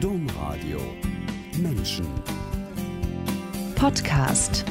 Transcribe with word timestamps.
Domradio 0.00 0.78
Menschen 1.56 2.06
Podcast 3.76 4.62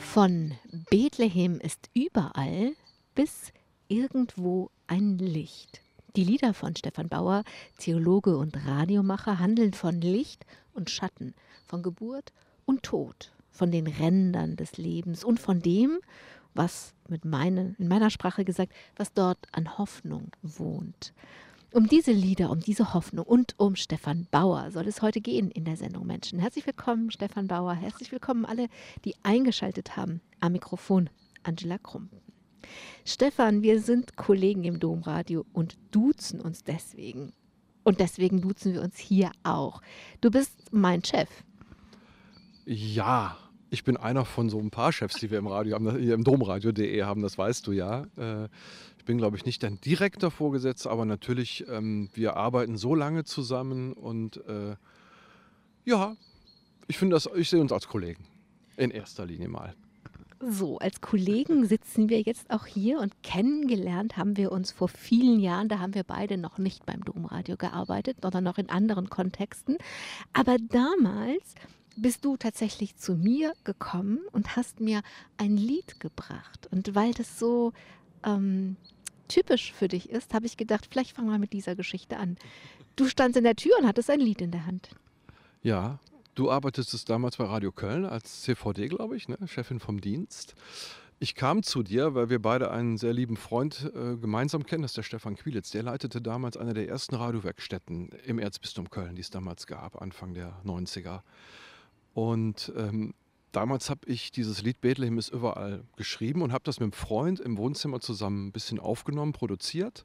von 0.00 0.52
Bethlehem 0.88 1.60
ist 1.60 1.90
überall 1.92 2.72
bis 3.14 3.52
irgendwo 3.88 4.70
ein 4.86 5.18
Licht. 5.18 5.82
Die 6.16 6.24
Lieder 6.24 6.54
von 6.54 6.74
Stefan 6.74 7.10
Bauer, 7.10 7.44
Theologe 7.76 8.38
und 8.38 8.56
Radiomacher, 8.66 9.38
handeln 9.38 9.74
von 9.74 10.00
Licht 10.00 10.46
und 10.72 10.88
Schatten, 10.88 11.34
von 11.66 11.82
Geburt 11.82 12.32
und 12.64 12.82
Tod, 12.82 13.30
von 13.50 13.70
den 13.70 13.86
Rändern 13.86 14.56
des 14.56 14.78
Lebens 14.78 15.22
und 15.22 15.38
von 15.38 15.60
dem, 15.60 15.98
was 16.54 16.94
mit 17.08 17.26
meine, 17.26 17.74
in 17.78 17.88
meiner 17.88 18.08
Sprache 18.08 18.46
gesagt, 18.46 18.72
was 18.96 19.12
dort 19.12 19.38
an 19.52 19.76
Hoffnung 19.76 20.30
wohnt. 20.40 21.12
Um 21.74 21.88
diese 21.88 22.12
Lieder, 22.12 22.50
um 22.50 22.60
diese 22.60 22.94
Hoffnung 22.94 23.26
und 23.26 23.56
um 23.58 23.74
Stefan 23.74 24.28
Bauer 24.30 24.70
soll 24.70 24.86
es 24.86 25.02
heute 25.02 25.20
gehen 25.20 25.50
in 25.50 25.64
der 25.64 25.76
Sendung 25.76 26.06
Menschen. 26.06 26.38
Herzlich 26.38 26.64
willkommen, 26.68 27.10
Stefan 27.10 27.48
Bauer. 27.48 27.74
Herzlich 27.74 28.12
willkommen 28.12 28.44
alle, 28.44 28.68
die 29.04 29.16
eingeschaltet 29.24 29.96
haben. 29.96 30.20
Am 30.38 30.52
Mikrofon 30.52 31.10
Angela 31.42 31.78
Krumpen. 31.78 32.20
Stefan, 33.04 33.62
wir 33.62 33.80
sind 33.80 34.14
Kollegen 34.14 34.62
im 34.62 34.78
Domradio 34.78 35.44
und 35.52 35.76
duzen 35.90 36.40
uns 36.40 36.62
deswegen. 36.62 37.32
Und 37.82 37.98
deswegen 37.98 38.40
duzen 38.40 38.72
wir 38.72 38.80
uns 38.80 38.96
hier 38.96 39.32
auch. 39.42 39.82
Du 40.20 40.30
bist 40.30 40.52
mein 40.70 41.02
Chef. 41.02 41.28
Ja, 42.66 43.36
ich 43.70 43.82
bin 43.82 43.96
einer 43.96 44.24
von 44.24 44.48
so 44.48 44.60
ein 44.60 44.70
paar 44.70 44.92
Chefs, 44.92 45.18
die 45.18 45.32
wir 45.32 45.38
im 45.38 45.48
Radio 45.48 45.74
haben, 45.74 45.88
im 45.88 46.22
Domradio.de 46.22 47.02
haben, 47.02 47.22
das 47.22 47.36
weißt 47.36 47.66
du 47.66 47.72
ja. 47.72 48.06
Ich 49.04 49.06
bin, 49.06 49.18
glaube 49.18 49.36
ich, 49.36 49.44
nicht 49.44 49.62
dein 49.62 49.78
direkter 49.82 50.30
Vorgesetzter, 50.30 50.90
aber 50.90 51.04
natürlich, 51.04 51.68
ähm, 51.68 52.08
wir 52.14 52.38
arbeiten 52.38 52.78
so 52.78 52.94
lange 52.94 53.24
zusammen 53.24 53.92
und 53.92 54.38
äh, 54.46 54.76
ja, 55.84 56.16
ich 56.88 56.96
finde 56.96 57.16
das, 57.16 57.28
ich 57.36 57.50
sehe 57.50 57.60
uns 57.60 57.70
als 57.70 57.86
Kollegen. 57.86 58.24
In 58.78 58.90
erster 58.90 59.26
Linie 59.26 59.48
mal. 59.48 59.74
So, 60.40 60.78
als 60.78 61.02
Kollegen 61.02 61.66
sitzen 61.68 62.08
wir 62.08 62.22
jetzt 62.22 62.50
auch 62.50 62.64
hier 62.64 62.98
und 62.98 63.22
kennengelernt 63.22 64.16
haben 64.16 64.38
wir 64.38 64.50
uns 64.50 64.72
vor 64.72 64.88
vielen 64.88 65.38
Jahren. 65.38 65.68
Da 65.68 65.80
haben 65.80 65.92
wir 65.92 66.04
beide 66.04 66.38
noch 66.38 66.56
nicht 66.56 66.86
beim 66.86 67.04
Domradio 67.04 67.58
gearbeitet, 67.58 68.16
sondern 68.22 68.44
noch 68.44 68.56
in 68.56 68.70
anderen 68.70 69.10
Kontexten. 69.10 69.76
Aber 70.32 70.56
damals 70.70 71.56
bist 71.94 72.24
du 72.24 72.38
tatsächlich 72.38 72.96
zu 72.96 73.16
mir 73.16 73.52
gekommen 73.64 74.20
und 74.32 74.56
hast 74.56 74.80
mir 74.80 75.02
ein 75.36 75.58
Lied 75.58 76.00
gebracht. 76.00 76.68
Und 76.70 76.94
weil 76.94 77.12
das 77.12 77.38
so 77.38 77.74
ähm, 78.24 78.76
typisch 79.28 79.72
für 79.72 79.88
dich 79.88 80.10
ist, 80.10 80.34
habe 80.34 80.46
ich 80.46 80.56
gedacht, 80.56 80.86
vielleicht 80.90 81.16
fangen 81.16 81.30
wir 81.30 81.38
mit 81.38 81.52
dieser 81.52 81.76
Geschichte 81.76 82.16
an. 82.16 82.36
Du 82.96 83.08
standst 83.08 83.36
in 83.36 83.44
der 83.44 83.56
Tür 83.56 83.72
und 83.80 83.86
hattest 83.86 84.10
ein 84.10 84.20
Lied 84.20 84.40
in 84.40 84.50
der 84.50 84.66
Hand. 84.66 84.90
Ja, 85.62 85.98
du 86.34 86.50
arbeitest 86.50 87.08
damals 87.08 87.36
bei 87.36 87.44
Radio 87.44 87.72
Köln 87.72 88.04
als 88.04 88.42
CVD, 88.42 88.88
glaube 88.88 89.16
ich, 89.16 89.28
ne? 89.28 89.38
Chefin 89.46 89.80
vom 89.80 90.00
Dienst. 90.00 90.54
Ich 91.20 91.34
kam 91.34 91.62
zu 91.62 91.82
dir, 91.82 92.14
weil 92.14 92.28
wir 92.28 92.42
beide 92.42 92.70
einen 92.70 92.98
sehr 92.98 93.12
lieben 93.12 93.36
Freund 93.36 93.90
äh, 93.94 94.16
gemeinsam 94.16 94.66
kennen, 94.66 94.82
das 94.82 94.90
ist 94.90 94.96
der 94.96 95.02
Stefan 95.04 95.36
Quielitz. 95.36 95.70
Der 95.70 95.82
leitete 95.82 96.20
damals 96.20 96.56
eine 96.56 96.74
der 96.74 96.88
ersten 96.88 97.14
Radiowerkstätten 97.14 98.10
im 98.26 98.38
Erzbistum 98.38 98.90
Köln, 98.90 99.14
die 99.14 99.22
es 99.22 99.30
damals 99.30 99.66
gab, 99.66 100.02
Anfang 100.02 100.34
der 100.34 100.60
90er. 100.64 101.22
Und 102.14 102.72
ähm, 102.76 103.14
damals 103.56 103.90
habe 103.90 104.00
ich 104.06 104.30
dieses 104.30 104.62
Lied 104.62 104.80
Bethlehem 104.80 105.18
ist 105.18 105.30
überall 105.30 105.84
geschrieben 105.96 106.42
und 106.42 106.52
habe 106.52 106.64
das 106.64 106.80
mit 106.80 106.84
einem 106.84 106.92
Freund 106.92 107.40
im 107.40 107.56
Wohnzimmer 107.56 108.00
zusammen 108.00 108.48
ein 108.48 108.52
bisschen 108.52 108.80
aufgenommen, 108.80 109.32
produziert 109.32 110.04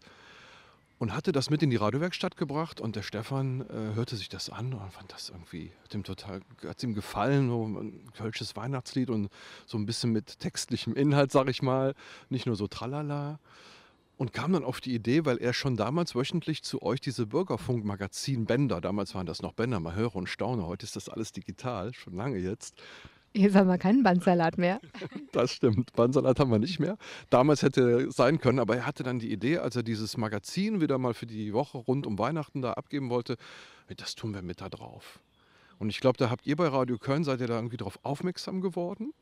und 0.99 1.15
hatte 1.15 1.31
das 1.31 1.49
mit 1.49 1.63
in 1.63 1.69
die 1.69 1.77
Radiowerkstatt 1.77 2.37
gebracht 2.37 2.81
und 2.81 2.95
der 2.95 3.03
Stefan 3.03 3.61
äh, 3.61 3.95
hörte 3.95 4.17
sich 4.17 4.29
das 4.29 4.49
an 4.49 4.73
und 4.73 4.91
fand 4.91 5.11
das 5.11 5.29
irgendwie, 5.29 5.71
hat 5.83 5.93
ihm 5.95 6.03
total, 6.03 6.41
hat 6.65 6.83
ihm 6.83 6.93
gefallen, 6.93 7.49
so 7.49 7.65
ein 7.65 8.11
kölsches 8.13 8.55
Weihnachtslied 8.55 9.09
und 9.09 9.29
so 9.65 9.77
ein 9.77 9.85
bisschen 9.85 10.11
mit 10.11 10.39
textlichem 10.39 10.93
Inhalt, 10.93 11.31
sag 11.31 11.49
ich 11.49 11.61
mal, 11.61 11.95
nicht 12.29 12.45
nur 12.45 12.55
so 12.55 12.67
tralala. 12.67 13.39
Und 14.17 14.33
kam 14.33 14.51
dann 14.51 14.65
auf 14.65 14.81
die 14.81 14.93
Idee, 14.93 15.23
weil 15.23 15.37
er 15.37 15.53
schon 15.53 15.77
damals 15.77 16.13
wöchentlich 16.13 16.61
zu 16.61 16.81
euch 16.81 16.99
diese 16.99 17.25
Bürgerfunk-Magazin-Bänder, 17.25 18.81
damals 18.81 19.15
waren 19.15 19.25
das 19.25 19.41
noch 19.41 19.53
Bänder, 19.53 19.79
mal 19.79 19.95
höre 19.95 20.17
und 20.17 20.27
staune, 20.27 20.67
heute 20.67 20.85
ist 20.85 20.97
das 20.97 21.07
alles 21.07 21.31
digital, 21.31 21.93
schon 21.93 22.15
lange 22.15 22.37
jetzt, 22.37 22.75
Jetzt 23.33 23.55
haben 23.55 23.67
wir 23.67 23.77
keinen 23.77 24.03
Bandsalat 24.03 24.57
mehr. 24.57 24.79
Das 25.31 25.51
stimmt. 25.51 25.93
Bandsalat 25.93 26.39
haben 26.39 26.49
wir 26.49 26.57
nicht 26.57 26.79
mehr. 26.79 26.97
Damals 27.29 27.61
hätte 27.61 28.11
sein 28.11 28.39
können, 28.39 28.57
aber 28.57 28.77
er 28.77 28.85
hatte 28.87 29.03
dann 29.03 29.19
die 29.19 29.31
Idee, 29.31 29.59
als 29.59 29.75
er 29.75 29.83
dieses 29.83 30.17
Magazin 30.17 30.81
wieder 30.81 30.97
mal 30.97 31.13
für 31.13 31.27
die 31.27 31.53
Woche 31.53 31.77
rund 31.77 32.07
um 32.07 32.17
Weihnachten 32.17 32.63
da 32.63 32.73
abgeben 32.73 33.11
wollte, 33.11 33.37
das 33.95 34.15
tun 34.15 34.33
wir 34.33 34.41
mit 34.41 34.59
da 34.61 34.69
drauf. 34.69 35.19
Und 35.77 35.89
ich 35.89 35.99
glaube, 35.99 36.17
da 36.17 36.31
habt 36.31 36.47
ihr 36.47 36.55
bei 36.55 36.67
Radio 36.67 36.97
Köln, 36.97 37.23
seid 37.23 37.41
ihr 37.41 37.47
da 37.47 37.55
irgendwie 37.55 37.77
drauf 37.77 37.99
aufmerksam 38.01 38.59
geworden. 38.59 39.13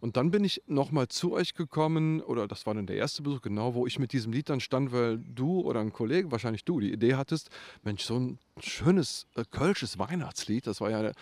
Und 0.00 0.16
dann 0.16 0.30
bin 0.30 0.44
ich 0.44 0.62
nochmal 0.66 1.08
zu 1.08 1.32
euch 1.32 1.54
gekommen, 1.54 2.20
oder 2.22 2.46
das 2.48 2.64
war 2.64 2.74
dann 2.74 2.86
der 2.86 2.96
erste 2.96 3.22
Besuch, 3.22 3.42
genau, 3.42 3.74
wo 3.74 3.86
ich 3.86 3.98
mit 3.98 4.12
diesem 4.12 4.32
Lied 4.32 4.48
dann 4.48 4.60
stand, 4.60 4.92
weil 4.92 5.18
du 5.18 5.60
oder 5.60 5.80
ein 5.80 5.92
Kollege, 5.92 6.30
wahrscheinlich 6.30 6.64
du, 6.64 6.80
die 6.80 6.92
Idee 6.92 7.14
hattest, 7.14 7.50
Mensch, 7.82 8.04
so 8.04 8.18
ein 8.18 8.38
schönes 8.58 9.26
äh, 9.34 9.44
kölsches 9.50 9.98
Weihnachtslied, 9.98 10.66
das 10.66 10.80
war 10.80 10.90
ja 10.90 11.12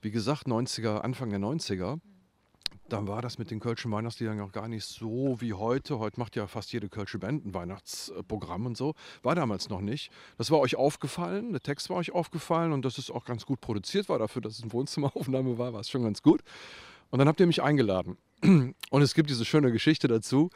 wie 0.00 0.10
gesagt, 0.10 0.46
90er, 0.46 0.98
Anfang 1.00 1.30
der 1.30 1.40
90er. 1.40 2.00
Dann 2.88 3.06
war 3.06 3.20
das 3.20 3.38
mit 3.38 3.50
den 3.50 3.60
Kölschen 3.60 3.92
Weihnachtsliedern 3.92 4.40
auch 4.40 4.52
gar 4.52 4.66
nicht 4.66 4.84
so 4.84 5.36
wie 5.40 5.52
heute. 5.52 5.98
Heute 5.98 6.18
macht 6.18 6.36
ja 6.36 6.46
fast 6.46 6.72
jede 6.72 6.88
Kölsche 6.88 7.18
Band 7.18 7.44
ein 7.44 7.52
Weihnachtsprogramm 7.52 8.64
und 8.64 8.76
so. 8.78 8.94
War 9.22 9.34
damals 9.34 9.68
noch 9.68 9.82
nicht. 9.82 10.10
Das 10.38 10.50
war 10.50 10.58
euch 10.58 10.76
aufgefallen, 10.76 11.52
der 11.52 11.60
Text 11.60 11.90
war 11.90 11.98
euch 11.98 12.12
aufgefallen 12.12 12.72
und 12.72 12.84
dass 12.84 12.96
es 12.96 13.10
auch 13.10 13.26
ganz 13.26 13.44
gut 13.44 13.60
produziert 13.60 14.08
war. 14.08 14.18
Dafür, 14.18 14.40
dass 14.40 14.54
es 14.54 14.62
eine 14.62 14.72
Wohnzimmeraufnahme 14.72 15.58
war, 15.58 15.74
war 15.74 15.80
es 15.80 15.90
schon 15.90 16.02
ganz 16.02 16.22
gut. 16.22 16.42
Und 17.10 17.18
dann 17.18 17.28
habt 17.28 17.40
ihr 17.40 17.46
mich 17.46 17.62
eingeladen. 17.62 18.16
Und 18.42 19.02
es 19.02 19.14
gibt 19.14 19.30
diese 19.30 19.44
schöne 19.44 19.72
Geschichte 19.72 20.08
dazu. 20.08 20.50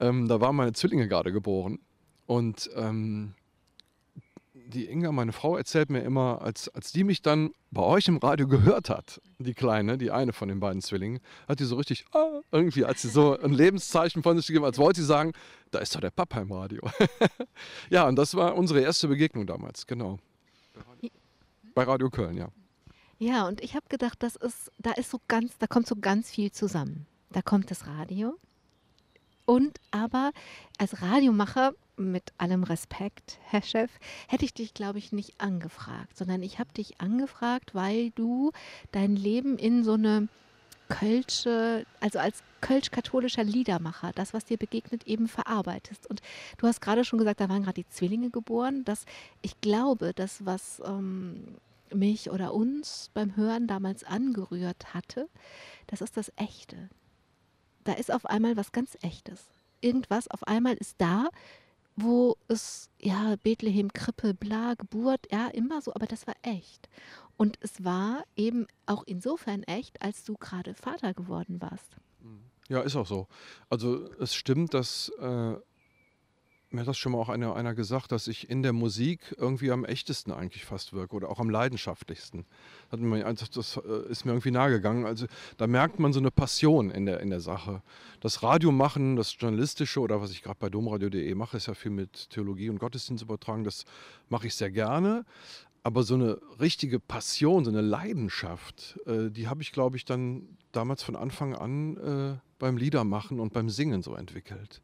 Ähm, 0.00 0.28
da 0.28 0.40
waren 0.40 0.56
meine 0.56 0.72
Zwillinge 0.72 1.08
gerade 1.08 1.32
geboren. 1.32 1.78
Und 2.26 2.70
ähm, 2.74 3.34
die 4.66 4.88
Inga, 4.88 5.12
meine 5.12 5.32
Frau, 5.32 5.56
erzählt 5.56 5.90
mir 5.90 6.00
immer, 6.00 6.42
als, 6.42 6.68
als 6.68 6.92
die 6.92 7.04
mich 7.04 7.22
dann 7.22 7.50
bei 7.70 7.82
euch 7.82 8.08
im 8.08 8.18
Radio 8.18 8.46
gehört 8.46 8.88
hat, 8.88 9.20
die 9.38 9.54
Kleine, 9.54 9.98
die 9.98 10.10
eine 10.10 10.32
von 10.32 10.48
den 10.48 10.60
beiden 10.60 10.80
Zwillingen, 10.80 11.20
hat 11.48 11.60
die 11.60 11.64
so 11.64 11.76
richtig, 11.76 12.04
ah, 12.12 12.40
irgendwie, 12.50 12.84
als 12.84 13.02
sie 13.02 13.08
so 13.08 13.38
ein 13.38 13.52
Lebenszeichen 13.52 14.22
von 14.22 14.36
sich 14.36 14.46
gegeben, 14.46 14.64
als 14.64 14.78
wollte 14.78 15.00
sie 15.00 15.06
sagen, 15.06 15.32
da 15.70 15.78
ist 15.80 15.94
doch 15.94 16.00
der 16.00 16.10
Papa 16.10 16.40
im 16.40 16.52
Radio. 16.52 16.82
ja, 17.90 18.06
und 18.08 18.16
das 18.16 18.34
war 18.34 18.56
unsere 18.56 18.80
erste 18.80 19.08
Begegnung 19.08 19.46
damals, 19.46 19.86
genau. 19.86 20.18
Bei 21.74 21.82
Radio 21.82 22.08
Köln, 22.10 22.36
ja. 22.36 22.48
Ja, 23.18 23.46
und 23.48 23.62
ich 23.62 23.74
habe 23.74 23.86
gedacht, 23.88 24.22
das 24.22 24.36
ist, 24.36 24.70
da 24.78 24.92
ist 24.92 25.10
so 25.10 25.20
ganz, 25.28 25.56
da 25.58 25.66
kommt 25.66 25.86
so 25.86 25.96
ganz 25.96 26.30
viel 26.30 26.52
zusammen. 26.52 27.06
Da 27.30 27.42
kommt 27.42 27.70
das 27.70 27.86
Radio, 27.86 28.36
und 29.46 29.78
aber 29.90 30.32
als 30.78 31.02
Radiomacher, 31.02 31.72
mit 31.96 32.32
allem 32.38 32.64
Respekt, 32.64 33.38
Herr 33.44 33.62
Chef, 33.62 33.90
hätte 34.26 34.44
ich 34.44 34.54
dich, 34.54 34.74
glaube 34.74 34.98
ich, 34.98 35.12
nicht 35.12 35.40
angefragt, 35.40 36.16
sondern 36.16 36.42
ich 36.42 36.58
habe 36.58 36.72
dich 36.72 37.00
angefragt, 37.00 37.74
weil 37.74 38.10
du 38.10 38.50
dein 38.90 39.14
Leben 39.14 39.58
in 39.58 39.84
so 39.84 39.92
eine 39.92 40.28
Kölsche, 40.88 41.86
also 42.00 42.18
als 42.18 42.42
kölsch-katholischer 42.60 43.44
Liedermacher, 43.44 44.12
das, 44.14 44.34
was 44.34 44.44
dir 44.44 44.56
begegnet, 44.56 45.06
eben 45.06 45.28
verarbeitest. 45.28 46.06
Und 46.08 46.20
du 46.58 46.66
hast 46.66 46.80
gerade 46.80 47.04
schon 47.04 47.18
gesagt, 47.18 47.40
da 47.40 47.48
waren 47.48 47.62
gerade 47.62 47.82
die 47.82 47.88
Zwillinge 47.88 48.30
geboren, 48.30 48.84
dass 48.84 49.04
ich 49.42 49.60
glaube, 49.60 50.12
das, 50.14 50.44
was 50.44 50.82
ähm, 50.84 51.56
mich 51.92 52.30
oder 52.30 52.54
uns 52.54 53.10
beim 53.14 53.36
Hören 53.36 53.66
damals 53.66 54.04
angerührt 54.04 54.94
hatte, 54.94 55.28
das 55.86 56.00
ist 56.00 56.16
das 56.16 56.32
Echte 56.36 56.88
da 57.84 57.92
ist 57.92 58.12
auf 58.12 58.26
einmal 58.26 58.56
was 58.56 58.72
ganz 58.72 58.96
Echtes. 59.02 59.46
Irgendwas 59.80 60.28
auf 60.28 60.46
einmal 60.46 60.74
ist 60.74 60.96
da, 60.98 61.28
wo 61.96 62.36
es, 62.48 62.90
ja, 63.00 63.36
Bethlehem, 63.42 63.92
Krippe, 63.92 64.34
bla, 64.34 64.74
Geburt, 64.74 65.26
ja, 65.30 65.48
immer 65.48 65.80
so, 65.80 65.94
aber 65.94 66.06
das 66.06 66.26
war 66.26 66.34
echt. 66.42 66.88
Und 67.36 67.56
es 67.60 67.84
war 67.84 68.24
eben 68.36 68.66
auch 68.86 69.04
insofern 69.06 69.62
echt, 69.64 70.02
als 70.02 70.24
du 70.24 70.34
gerade 70.34 70.74
Vater 70.74 71.14
geworden 71.14 71.60
warst. 71.60 71.96
Ja, 72.68 72.80
ist 72.80 72.96
auch 72.96 73.06
so. 73.06 73.28
Also 73.68 74.10
es 74.18 74.34
stimmt, 74.34 74.74
dass 74.74 75.10
äh, 75.20 75.54
mir 76.74 76.80
hat 76.80 76.88
das 76.88 76.98
schon 76.98 77.12
mal 77.12 77.18
auch 77.18 77.28
einer, 77.28 77.54
einer 77.54 77.74
gesagt, 77.74 78.12
dass 78.12 78.26
ich 78.26 78.50
in 78.50 78.62
der 78.62 78.72
Musik 78.72 79.34
irgendwie 79.38 79.70
am 79.70 79.84
echtesten 79.84 80.32
eigentlich 80.32 80.64
fast 80.64 80.92
wirke 80.92 81.14
oder 81.14 81.30
auch 81.30 81.38
am 81.38 81.48
leidenschaftlichsten. 81.48 82.44
Das 82.90 83.76
äh, 83.76 84.10
ist 84.10 84.24
mir 84.24 84.32
irgendwie 84.32 84.50
nahegegangen. 84.50 85.06
Also 85.06 85.26
da 85.56 85.66
merkt 85.66 86.00
man 86.00 86.12
so 86.12 86.18
eine 86.18 86.30
Passion 86.30 86.90
in 86.90 87.06
der, 87.06 87.20
in 87.20 87.30
der 87.30 87.40
Sache. 87.40 87.82
Das 88.20 88.42
Radio 88.42 88.72
machen, 88.72 89.16
das 89.16 89.36
Journalistische 89.38 90.00
oder 90.00 90.20
was 90.20 90.32
ich 90.32 90.42
gerade 90.42 90.58
bei 90.58 90.68
domradio.de 90.68 91.34
mache, 91.34 91.56
ist 91.56 91.66
ja 91.66 91.74
viel 91.74 91.92
mit 91.92 92.30
Theologie 92.30 92.68
und 92.68 92.78
Gottesdienst 92.78 93.22
übertragen. 93.22 93.64
Das 93.64 93.84
mache 94.28 94.48
ich 94.48 94.54
sehr 94.54 94.70
gerne. 94.70 95.24
Aber 95.84 96.02
so 96.02 96.14
eine 96.14 96.40
richtige 96.60 96.98
Passion, 96.98 97.64
so 97.64 97.70
eine 97.70 97.82
Leidenschaft, 97.82 98.98
äh, 99.06 99.30
die 99.30 99.48
habe 99.48 99.62
ich, 99.62 99.70
glaube 99.70 99.96
ich, 99.96 100.04
dann 100.04 100.48
damals 100.72 101.02
von 101.02 101.14
Anfang 101.14 101.54
an 101.54 101.96
äh, 101.98 102.38
beim 102.58 102.76
Liedermachen 102.78 103.38
und 103.38 103.52
beim 103.52 103.68
Singen 103.68 104.02
so 104.02 104.14
entwickelt. 104.14 104.80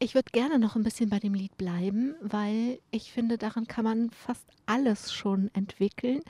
Ich 0.00 0.14
würde 0.14 0.30
gerne 0.30 0.60
noch 0.60 0.76
ein 0.76 0.84
bisschen 0.84 1.10
bei 1.10 1.18
dem 1.18 1.34
Lied 1.34 1.56
bleiben, 1.56 2.14
weil 2.20 2.78
ich 2.92 3.10
finde, 3.10 3.36
daran 3.36 3.66
kann 3.66 3.84
man 3.84 4.10
fast 4.10 4.46
alles 4.64 5.12
schon 5.12 5.50
entwickeln. 5.54 6.20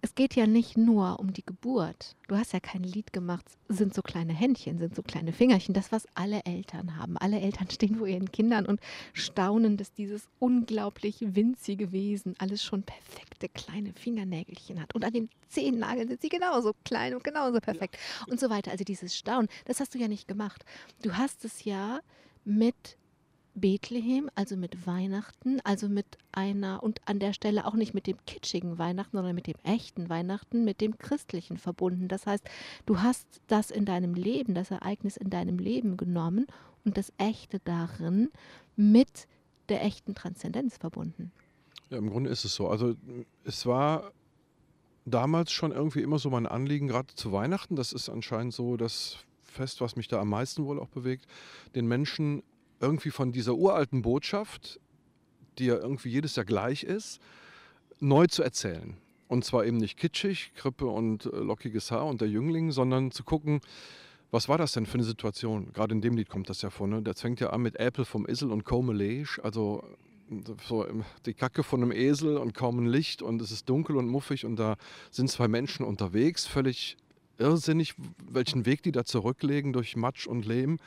Es 0.00 0.14
geht 0.14 0.36
ja 0.36 0.46
nicht 0.46 0.78
nur 0.78 1.18
um 1.18 1.32
die 1.32 1.44
Geburt. 1.44 2.14
Du 2.28 2.36
hast 2.36 2.52
ja 2.52 2.60
kein 2.60 2.84
Lied 2.84 3.12
gemacht, 3.12 3.44
sind 3.68 3.94
so 3.94 4.02
kleine 4.02 4.32
Händchen, 4.32 4.78
sind 4.78 4.94
so 4.94 5.02
kleine 5.02 5.32
Fingerchen, 5.32 5.74
das, 5.74 5.90
was 5.90 6.06
alle 6.14 6.44
Eltern 6.44 6.98
haben. 6.98 7.16
Alle 7.18 7.40
Eltern 7.40 7.68
stehen 7.68 7.96
vor 7.96 8.06
ihren 8.06 8.30
Kindern 8.30 8.64
und 8.64 8.78
staunen, 9.12 9.76
dass 9.76 9.92
dieses 9.92 10.28
unglaublich 10.38 11.16
winzige 11.20 11.90
Wesen 11.90 12.36
alles 12.38 12.62
schon 12.62 12.84
perfekte 12.84 13.48
kleine 13.48 13.92
Fingernägelchen 13.94 14.80
hat. 14.80 14.94
Und 14.94 15.04
an 15.04 15.12
den 15.12 15.30
Zehennageln 15.48 16.06
sind 16.06 16.22
sie 16.22 16.28
genauso 16.28 16.74
klein 16.84 17.12
und 17.12 17.24
genauso 17.24 17.58
perfekt 17.58 17.98
und 18.28 18.38
so 18.38 18.50
weiter. 18.50 18.70
Also 18.70 18.84
dieses 18.84 19.16
Staunen, 19.16 19.48
das 19.64 19.80
hast 19.80 19.96
du 19.96 19.98
ja 19.98 20.06
nicht 20.06 20.28
gemacht. 20.28 20.64
Du 21.02 21.16
hast 21.16 21.44
es 21.44 21.64
ja 21.64 21.98
mit 22.44 22.96
Bethlehem, 23.56 24.30
also 24.34 24.56
mit 24.56 24.86
Weihnachten, 24.86 25.60
also 25.64 25.88
mit 25.88 26.06
einer 26.30 26.82
und 26.82 27.00
an 27.06 27.18
der 27.18 27.32
Stelle 27.32 27.64
auch 27.64 27.74
nicht 27.74 27.94
mit 27.94 28.06
dem 28.06 28.18
kitschigen 28.26 28.78
Weihnachten, 28.78 29.16
sondern 29.16 29.34
mit 29.34 29.46
dem 29.46 29.56
echten 29.64 30.08
Weihnachten, 30.08 30.64
mit 30.64 30.80
dem 30.80 30.98
christlichen 30.98 31.56
verbunden. 31.56 32.06
Das 32.06 32.26
heißt, 32.26 32.44
du 32.84 33.00
hast 33.00 33.26
das 33.46 33.70
in 33.70 33.86
deinem 33.86 34.14
Leben, 34.14 34.54
das 34.54 34.70
Ereignis 34.70 35.16
in 35.16 35.30
deinem 35.30 35.58
Leben 35.58 35.96
genommen 35.96 36.46
und 36.84 36.98
das 36.98 37.12
Echte 37.16 37.60
darin 37.64 38.30
mit 38.76 39.26
der 39.70 39.82
echten 39.82 40.14
Transzendenz 40.14 40.76
verbunden. 40.76 41.32
Ja, 41.90 41.98
im 41.98 42.10
Grunde 42.10 42.30
ist 42.30 42.44
es 42.44 42.54
so. 42.54 42.68
Also 42.68 42.94
es 43.44 43.64
war 43.64 44.12
damals 45.06 45.50
schon 45.50 45.72
irgendwie 45.72 46.02
immer 46.02 46.18
so 46.18 46.30
mein 46.30 46.46
Anliegen, 46.46 46.88
gerade 46.88 47.14
zu 47.14 47.32
Weihnachten. 47.32 47.74
Das 47.74 47.92
ist 47.92 48.08
anscheinend 48.08 48.52
so 48.52 48.76
das 48.76 49.24
Fest, 49.42 49.80
was 49.80 49.96
mich 49.96 50.08
da 50.08 50.20
am 50.20 50.28
meisten 50.28 50.66
wohl 50.66 50.78
auch 50.78 50.88
bewegt, 50.88 51.26
den 51.74 51.86
Menschen 51.86 52.42
irgendwie 52.80 53.10
von 53.10 53.32
dieser 53.32 53.54
uralten 53.54 54.02
Botschaft, 54.02 54.80
die 55.58 55.66
ja 55.66 55.76
irgendwie 55.76 56.10
jedes 56.10 56.36
Jahr 56.36 56.46
gleich 56.46 56.82
ist, 56.82 57.20
neu 58.00 58.26
zu 58.26 58.42
erzählen. 58.42 58.96
Und 59.28 59.44
zwar 59.44 59.64
eben 59.64 59.78
nicht 59.78 59.98
kitschig, 59.98 60.52
Krippe 60.54 60.86
und 60.86 61.26
äh, 61.26 61.36
lockiges 61.36 61.90
Haar 61.90 62.06
und 62.06 62.20
der 62.20 62.28
Jüngling, 62.28 62.70
sondern 62.70 63.10
zu 63.10 63.24
gucken, 63.24 63.60
was 64.30 64.48
war 64.48 64.58
das 64.58 64.72
denn 64.72 64.86
für 64.86 64.94
eine 64.94 65.04
Situation? 65.04 65.72
Gerade 65.72 65.94
in 65.94 66.00
dem 66.00 66.16
Lied 66.16 66.28
kommt 66.28 66.50
das 66.50 66.62
ja 66.62 66.70
vor. 66.70 66.86
Ne? 66.86 67.02
Das 67.02 67.20
fängt 67.20 67.40
ja 67.40 67.50
an 67.50 67.62
mit 67.62 67.76
Apple 67.76 68.04
vom 68.04 68.26
Isel 68.26 68.50
und 68.50 68.64
Leish, 68.68 69.40
also 69.42 69.84
so 70.66 70.86
die 71.24 71.34
Kacke 71.34 71.62
von 71.62 71.82
einem 71.82 71.92
Esel 71.92 72.36
und 72.36 72.52
kaum 72.52 72.80
ein 72.80 72.86
Licht 72.86 73.22
und 73.22 73.40
es 73.40 73.52
ist 73.52 73.68
dunkel 73.68 73.96
und 73.96 74.08
muffig 74.08 74.44
und 74.44 74.56
da 74.56 74.76
sind 75.10 75.30
zwei 75.30 75.46
Menschen 75.46 75.86
unterwegs, 75.86 76.46
völlig 76.46 76.96
irrsinnig, 77.38 77.94
welchen 78.30 78.66
Weg 78.66 78.82
die 78.82 78.92
da 78.92 79.04
zurücklegen 79.04 79.72
durch 79.72 79.96
Matsch 79.96 80.26
und 80.26 80.46
Lehm. 80.46 80.78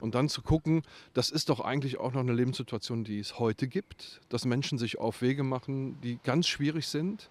Und 0.00 0.14
dann 0.14 0.28
zu 0.28 0.42
gucken, 0.42 0.82
das 1.12 1.30
ist 1.30 1.48
doch 1.48 1.60
eigentlich 1.60 1.98
auch 1.98 2.12
noch 2.12 2.20
eine 2.20 2.32
Lebenssituation, 2.32 3.04
die 3.04 3.18
es 3.18 3.38
heute 3.38 3.68
gibt, 3.68 4.20
dass 4.28 4.44
Menschen 4.44 4.78
sich 4.78 4.98
auf 4.98 5.22
Wege 5.22 5.42
machen, 5.42 6.00
die 6.02 6.18
ganz 6.22 6.46
schwierig 6.46 6.86
sind 6.88 7.30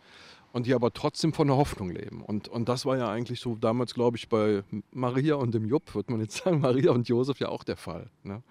und 0.53 0.67
die 0.67 0.73
aber 0.73 0.93
trotzdem 0.93 1.33
von 1.33 1.47
der 1.47 1.57
Hoffnung 1.57 1.89
leben. 1.89 2.21
Und, 2.21 2.47
und 2.47 2.69
das 2.69 2.85
war 2.85 2.97
ja 2.97 3.09
eigentlich 3.09 3.39
so 3.39 3.55
damals, 3.55 3.93
glaube 3.93 4.17
ich, 4.17 4.29
bei 4.29 4.63
Maria 4.91 5.35
und 5.35 5.53
dem 5.53 5.65
Jupp, 5.65 5.95
würde 5.95 6.11
man 6.11 6.21
jetzt 6.21 6.37
sagen, 6.37 6.59
Maria 6.61 6.91
und 6.91 7.09
Josef 7.09 7.39
ja 7.39 7.49
auch 7.49 7.63
der 7.63 7.77
Fall. 7.77 8.09
Ne? 8.23 8.43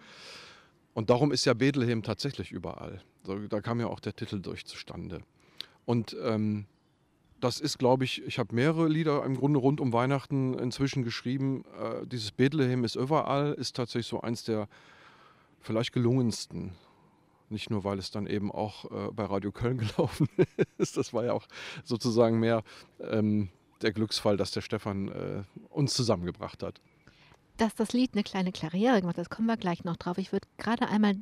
Und 0.94 1.10
darum 1.10 1.32
ist 1.32 1.44
ja 1.44 1.54
Bethlehem 1.54 2.02
tatsächlich 2.02 2.50
überall. 2.50 3.00
Da 3.48 3.60
kam 3.60 3.80
ja 3.80 3.86
auch 3.86 4.00
der 4.00 4.14
Titel 4.16 4.40
durch 4.40 4.66
zustande. 4.66 5.22
Und 5.84 6.16
ähm, 6.22 6.66
das 7.42 7.58
ist, 7.58 7.78
glaube 7.78 8.04
ich, 8.04 8.22
ich 8.24 8.38
habe 8.38 8.54
mehrere 8.54 8.88
Lieder 8.88 9.24
im 9.24 9.36
Grunde 9.36 9.58
rund 9.58 9.80
um 9.80 9.92
Weihnachten 9.92 10.54
inzwischen 10.54 11.02
geschrieben. 11.02 11.64
Äh, 11.76 12.06
dieses 12.06 12.30
Bethlehem 12.30 12.84
ist 12.84 12.94
überall, 12.94 13.52
ist 13.54 13.74
tatsächlich 13.74 14.06
so 14.06 14.20
eins 14.20 14.44
der 14.44 14.68
vielleicht 15.60 15.92
gelungensten. 15.92 16.72
Nicht 17.48 17.68
nur, 17.68 17.82
weil 17.82 17.98
es 17.98 18.12
dann 18.12 18.28
eben 18.28 18.52
auch 18.52 18.84
äh, 18.90 19.10
bei 19.12 19.24
Radio 19.24 19.50
Köln 19.50 19.78
gelaufen 19.96 20.28
ist. 20.78 20.96
Das 20.96 21.12
war 21.12 21.24
ja 21.24 21.32
auch 21.32 21.48
sozusagen 21.82 22.38
mehr 22.38 22.62
ähm, 23.00 23.48
der 23.82 23.92
Glücksfall, 23.92 24.36
dass 24.36 24.52
der 24.52 24.60
Stefan 24.60 25.08
äh, 25.08 25.42
uns 25.68 25.94
zusammengebracht 25.94 26.62
hat. 26.62 26.80
Dass 27.56 27.74
das 27.74 27.92
Lied 27.92 28.10
eine 28.14 28.22
kleine 28.22 28.52
Karriere 28.52 29.00
gemacht 29.00 29.18
hat, 29.18 29.26
das 29.26 29.30
kommen 29.30 29.48
wir 29.48 29.56
gleich 29.56 29.82
noch 29.82 29.96
drauf. 29.96 30.16
Ich 30.16 30.30
würde 30.30 30.46
gerade 30.58 30.88
einmal 30.88 31.16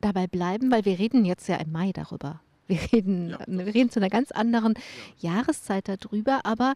dabei 0.00 0.26
bleiben, 0.26 0.70
weil 0.70 0.86
wir 0.86 0.98
reden 0.98 1.26
jetzt 1.26 1.48
ja 1.48 1.56
im 1.56 1.70
Mai 1.70 1.92
darüber. 1.92 2.40
Wir 2.70 2.92
reden, 2.92 3.30
ja. 3.30 3.38
wir 3.46 3.66
reden 3.66 3.90
zu 3.90 3.98
einer 3.98 4.10
ganz 4.10 4.30
anderen 4.30 4.74
ja. 5.18 5.34
Jahreszeit 5.34 5.88
darüber, 5.88 6.40
aber 6.44 6.74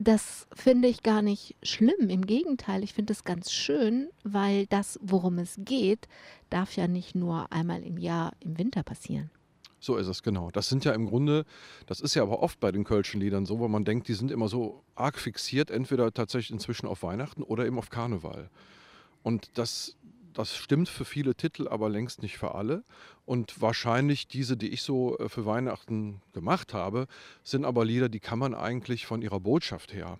das 0.00 0.46
finde 0.54 0.88
ich 0.88 1.02
gar 1.02 1.22
nicht 1.22 1.54
schlimm. 1.62 2.08
Im 2.08 2.26
Gegenteil, 2.26 2.82
ich 2.82 2.94
finde 2.94 3.12
es 3.12 3.22
ganz 3.22 3.52
schön, 3.52 4.08
weil 4.24 4.66
das, 4.66 4.98
worum 5.02 5.38
es 5.38 5.56
geht, 5.58 6.08
darf 6.48 6.74
ja 6.74 6.88
nicht 6.88 7.14
nur 7.14 7.52
einmal 7.52 7.82
im 7.82 7.98
Jahr 7.98 8.32
im 8.40 8.58
Winter 8.58 8.82
passieren. 8.82 9.30
So 9.78 9.96
ist 9.96 10.08
es, 10.08 10.22
genau. 10.22 10.50
Das 10.50 10.68
sind 10.68 10.84
ja 10.84 10.92
im 10.92 11.06
Grunde, 11.06 11.44
das 11.86 12.00
ist 12.00 12.14
ja 12.14 12.22
aber 12.22 12.42
oft 12.42 12.60
bei 12.60 12.72
den 12.72 12.84
Kölschen 12.84 13.20
Liedern 13.20 13.46
so, 13.46 13.58
wo 13.58 13.68
man 13.68 13.84
denkt, 13.84 14.08
die 14.08 14.14
sind 14.14 14.30
immer 14.30 14.48
so 14.48 14.82
arg 14.94 15.18
fixiert, 15.18 15.70
entweder 15.70 16.12
tatsächlich 16.12 16.50
inzwischen 16.50 16.86
auf 16.86 17.02
Weihnachten 17.02 17.42
oder 17.42 17.66
eben 17.66 17.78
auf 17.78 17.88
Karneval. 17.88 18.50
Und 19.22 19.50
das, 19.54 19.96
das 20.34 20.56
stimmt 20.56 20.88
für 20.88 21.04
viele 21.04 21.34
Titel, 21.34 21.68
aber 21.68 21.88
längst 21.88 22.22
nicht 22.22 22.38
für 22.38 22.54
alle. 22.54 22.84
Und 23.24 23.60
wahrscheinlich 23.60 24.28
diese, 24.28 24.56
die 24.56 24.68
ich 24.68 24.82
so 24.82 25.18
äh, 25.18 25.28
für 25.28 25.46
Weihnachten 25.46 26.22
gemacht 26.32 26.74
habe, 26.74 27.06
sind 27.42 27.64
aber 27.64 27.84
Lieder, 27.84 28.08
die 28.08 28.20
kann 28.20 28.38
man 28.38 28.54
eigentlich 28.54 29.06
von 29.06 29.22
ihrer 29.22 29.40
Botschaft 29.40 29.92
her 29.92 30.18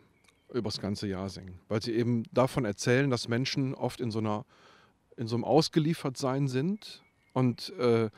übers 0.53 0.81
ganze 0.81 1.07
Jahr 1.07 1.29
singen. 1.29 1.61
Weil 1.69 1.83
sie 1.83 1.95
eben 1.95 2.25
davon 2.33 2.65
erzählen, 2.65 3.11
dass 3.11 3.29
Menschen 3.29 3.75
oft 3.75 4.01
in 4.01 4.11
so 4.11 4.19
einer, 4.19 4.45
in 5.17 5.29
so 5.29 5.37
einem 5.37 5.45
Ausgeliefertsein 5.45 6.49
sind 6.49 7.03
und 7.33 7.71
äh, 7.79 8.11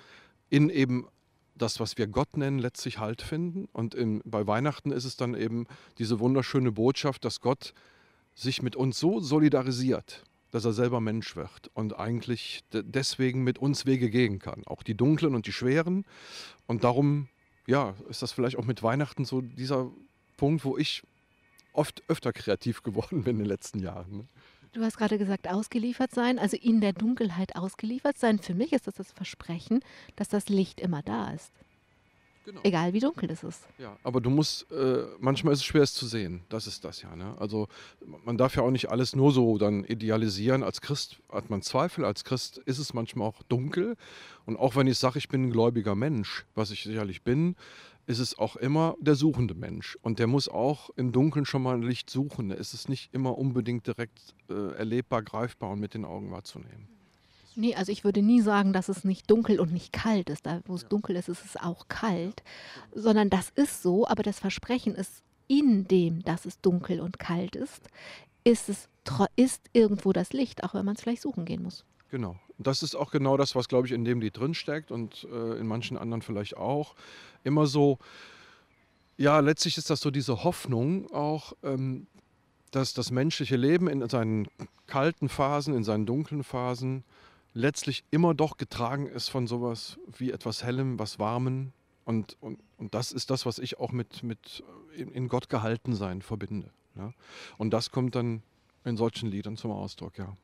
in 0.48 0.70
eben 0.70 1.06
das, 1.54 1.78
was 1.80 1.98
wir 1.98 2.06
Gott 2.06 2.36
nennen, 2.36 2.58
letztlich 2.58 2.98
Halt 2.98 3.22
finden. 3.22 3.68
Und 3.72 3.94
in, 3.94 4.22
bei 4.24 4.46
Weihnachten 4.46 4.90
ist 4.90 5.04
es 5.04 5.16
dann 5.16 5.34
eben 5.34 5.66
diese 5.98 6.20
wunderschöne 6.20 6.72
Botschaft, 6.72 7.24
dass 7.24 7.40
Gott 7.40 7.74
sich 8.34 8.62
mit 8.62 8.76
uns 8.76 8.98
so 8.98 9.20
solidarisiert 9.20 10.24
dass 10.52 10.64
er 10.66 10.72
selber 10.72 11.00
Mensch 11.00 11.34
wird 11.34 11.70
und 11.74 11.98
eigentlich 11.98 12.62
deswegen 12.70 13.42
mit 13.42 13.58
uns 13.58 13.86
Wege 13.86 14.10
gehen 14.10 14.38
kann. 14.38 14.62
Auch 14.66 14.82
die 14.82 14.94
dunklen 14.94 15.34
und 15.34 15.46
die 15.46 15.52
schweren. 15.52 16.04
Und 16.66 16.84
darum, 16.84 17.28
ja, 17.66 17.94
ist 18.08 18.22
das 18.22 18.32
vielleicht 18.32 18.58
auch 18.58 18.66
mit 18.66 18.82
Weihnachten 18.82 19.24
so 19.24 19.40
dieser 19.40 19.90
Punkt, 20.36 20.64
wo 20.64 20.76
ich 20.76 21.02
oft 21.72 22.02
öfter 22.08 22.32
kreativ 22.34 22.82
geworden 22.82 23.24
bin 23.24 23.36
in 23.36 23.44
den 23.44 23.48
letzten 23.48 23.80
Jahren. 23.80 24.18
Ne? 24.18 24.28
Du 24.72 24.82
hast 24.82 24.98
gerade 24.98 25.18
gesagt, 25.18 25.48
ausgeliefert 25.48 26.12
sein, 26.12 26.38
also 26.38 26.56
in 26.56 26.82
der 26.82 26.92
Dunkelheit 26.92 27.56
ausgeliefert 27.56 28.18
sein. 28.18 28.38
Für 28.38 28.54
mich 28.54 28.72
ist 28.72 28.86
das 28.86 28.94
das 28.94 29.10
Versprechen, 29.10 29.80
dass 30.16 30.28
das 30.28 30.48
Licht 30.50 30.80
immer 30.80 31.02
da 31.02 31.30
ist. 31.30 31.50
Genau. 32.44 32.60
Egal 32.64 32.92
wie 32.92 32.98
dunkel 32.98 33.30
es 33.30 33.44
ist. 33.44 33.68
Ja, 33.78 33.96
aber 34.02 34.20
du 34.20 34.28
musst, 34.28 34.70
äh, 34.72 35.04
manchmal 35.20 35.52
ist 35.52 35.60
es 35.60 35.64
schwer, 35.64 35.82
es 35.82 35.94
zu 35.94 36.06
sehen. 36.06 36.42
Das 36.48 36.66
ist 36.66 36.84
das 36.84 37.02
ja. 37.02 37.14
Ne? 37.14 37.36
Also 37.38 37.68
man 38.24 38.36
darf 38.36 38.56
ja 38.56 38.62
auch 38.62 38.70
nicht 38.70 38.90
alles 38.90 39.14
nur 39.14 39.30
so 39.30 39.58
dann 39.58 39.84
idealisieren. 39.84 40.62
Als 40.62 40.80
Christ 40.80 41.20
hat 41.30 41.50
man 41.50 41.62
Zweifel. 41.62 42.04
Als 42.04 42.24
Christ 42.24 42.58
ist 42.58 42.78
es 42.78 42.94
manchmal 42.94 43.28
auch 43.28 43.42
dunkel. 43.44 43.96
Und 44.44 44.56
auch 44.56 44.74
wenn 44.74 44.88
ich 44.88 44.98
sage, 44.98 45.18
ich 45.18 45.28
bin 45.28 45.44
ein 45.44 45.50
gläubiger 45.50 45.94
Mensch, 45.94 46.44
was 46.54 46.72
ich 46.72 46.82
sicherlich 46.82 47.22
bin, 47.22 47.54
ist 48.06 48.18
es 48.18 48.36
auch 48.36 48.56
immer 48.56 48.96
der 49.00 49.14
suchende 49.14 49.54
Mensch. 49.54 49.96
Und 50.02 50.18
der 50.18 50.26
muss 50.26 50.48
auch 50.48 50.90
im 50.96 51.12
Dunkeln 51.12 51.46
schon 51.46 51.62
mal 51.62 51.74
ein 51.74 51.82
Licht 51.82 52.10
suchen. 52.10 52.50
Es 52.50 52.74
ist 52.74 52.88
nicht 52.88 53.14
immer 53.14 53.38
unbedingt 53.38 53.86
direkt 53.86 54.34
äh, 54.50 54.74
erlebbar, 54.74 55.22
greifbar 55.22 55.70
und 55.70 55.80
mit 55.80 55.94
den 55.94 56.04
Augen 56.04 56.32
wahrzunehmen. 56.32 56.88
Nee, 57.54 57.74
also 57.74 57.92
ich 57.92 58.04
würde 58.04 58.22
nie 58.22 58.40
sagen, 58.40 58.72
dass 58.72 58.88
es 58.88 59.04
nicht 59.04 59.30
dunkel 59.30 59.60
und 59.60 59.72
nicht 59.72 59.92
kalt 59.92 60.30
ist. 60.30 60.46
Da, 60.46 60.60
wo 60.66 60.74
es 60.74 60.88
dunkel 60.88 61.16
ist, 61.16 61.28
ist 61.28 61.44
es 61.44 61.56
auch 61.56 61.88
kalt. 61.88 62.42
Sondern 62.94 63.30
das 63.30 63.50
ist 63.50 63.82
so, 63.82 64.06
aber 64.06 64.22
das 64.22 64.38
Versprechen 64.38 64.94
ist 64.94 65.22
in 65.48 65.86
dem, 65.86 66.22
dass 66.22 66.46
es 66.46 66.60
dunkel 66.60 67.00
und 67.00 67.18
kalt 67.18 67.56
ist, 67.56 67.88
ist 68.44 68.68
es 68.68 68.88
ist 69.36 69.68
irgendwo 69.72 70.12
das 70.12 70.32
Licht, 70.32 70.64
auch 70.64 70.74
wenn 70.74 70.84
man 70.84 70.94
es 70.94 71.02
vielleicht 71.02 71.22
suchen 71.22 71.44
gehen 71.44 71.62
muss. 71.62 71.84
Genau. 72.10 72.36
Das 72.58 72.82
ist 72.82 72.94
auch 72.94 73.10
genau 73.10 73.36
das, 73.36 73.56
was, 73.56 73.68
glaube 73.68 73.86
ich, 73.86 73.92
in 73.92 74.04
dem 74.04 74.20
Lied 74.20 74.38
drinsteckt 74.38 74.92
und 74.92 75.26
äh, 75.32 75.58
in 75.58 75.66
manchen 75.66 75.98
anderen 75.98 76.22
vielleicht 76.22 76.56
auch. 76.56 76.94
Immer 77.42 77.66
so, 77.66 77.98
ja, 79.16 79.40
letztlich 79.40 79.76
ist 79.78 79.90
das 79.90 80.00
so 80.00 80.10
diese 80.10 80.44
Hoffnung 80.44 81.12
auch, 81.12 81.54
ähm, 81.62 82.06
dass 82.70 82.94
das 82.94 83.10
menschliche 83.10 83.56
Leben 83.56 83.88
in 83.88 84.08
seinen 84.08 84.46
kalten 84.86 85.28
Phasen, 85.28 85.74
in 85.74 85.84
seinen 85.84 86.06
dunklen 86.06 86.44
Phasen 86.44 87.04
letztlich 87.54 88.04
immer 88.10 88.34
doch 88.34 88.56
getragen 88.56 89.06
ist 89.06 89.28
von 89.28 89.46
sowas 89.46 89.98
wie 90.06 90.30
etwas 90.30 90.64
Hellem, 90.64 90.98
was 90.98 91.18
Warmen. 91.18 91.72
Und, 92.04 92.36
und, 92.40 92.58
und 92.78 92.94
das 92.94 93.12
ist 93.12 93.30
das, 93.30 93.46
was 93.46 93.58
ich 93.58 93.78
auch 93.78 93.92
mit, 93.92 94.22
mit 94.22 94.64
in, 94.96 95.12
in 95.12 95.28
Gott 95.28 95.48
gehalten 95.48 95.94
sein 95.94 96.22
verbinde. 96.22 96.70
Ja? 96.96 97.12
Und 97.58 97.70
das 97.70 97.90
kommt 97.90 98.14
dann 98.14 98.42
in 98.84 98.96
solchen 98.96 99.28
Liedern 99.28 99.56
zum 99.56 99.70
Ausdruck, 99.70 100.18
ja. 100.18 100.36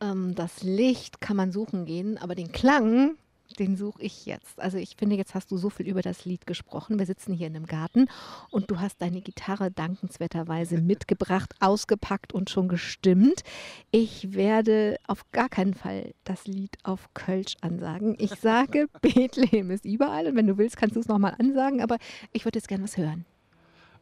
Ähm, 0.00 0.34
das 0.34 0.62
Licht 0.62 1.20
kann 1.20 1.36
man 1.36 1.52
suchen 1.52 1.86
gehen, 1.86 2.18
aber 2.18 2.34
den 2.34 2.52
Klang, 2.52 3.16
Den 3.58 3.76
suche 3.76 4.02
ich 4.02 4.26
jetzt. 4.26 4.60
Also 4.60 4.78
ich 4.78 4.96
finde, 4.96 5.16
jetzt 5.16 5.34
hast 5.34 5.50
du 5.50 5.56
so 5.56 5.70
viel 5.70 5.88
über 5.88 6.02
das 6.02 6.24
Lied 6.24 6.46
gesprochen. 6.46 6.98
Wir 6.98 7.06
sitzen 7.06 7.32
hier 7.32 7.48
in 7.48 7.56
einem 7.56 7.66
Garten 7.66 8.06
und 8.50 8.70
du 8.70 8.80
hast 8.80 9.02
deine 9.02 9.20
Gitarre 9.20 9.70
dankenswerterweise 9.70 10.78
mitgebracht, 10.80 11.54
ausgepackt 11.60 12.32
und 12.32 12.50
schon 12.50 12.68
gestimmt. 12.68 13.42
Ich 13.90 14.34
werde 14.34 14.96
auf 15.06 15.30
gar 15.32 15.48
keinen 15.48 15.74
Fall 15.74 16.14
das 16.24 16.46
Lied 16.46 16.78
auf 16.84 17.12
Kölsch 17.14 17.56
ansagen. 17.60 18.16
Ich 18.18 18.34
sage, 18.36 18.88
Bethlehem 19.02 19.70
ist 19.70 19.84
überall 19.84 20.26
und 20.26 20.36
wenn 20.36 20.46
du 20.46 20.56
willst, 20.58 20.76
kannst 20.76 20.96
du 20.96 21.00
es 21.00 21.08
nochmal 21.08 21.34
ansagen, 21.38 21.82
aber 21.82 21.98
ich 22.32 22.44
würde 22.44 22.58
jetzt 22.58 22.68
gerne 22.68 22.84
was 22.84 22.96
hören. 22.96 23.24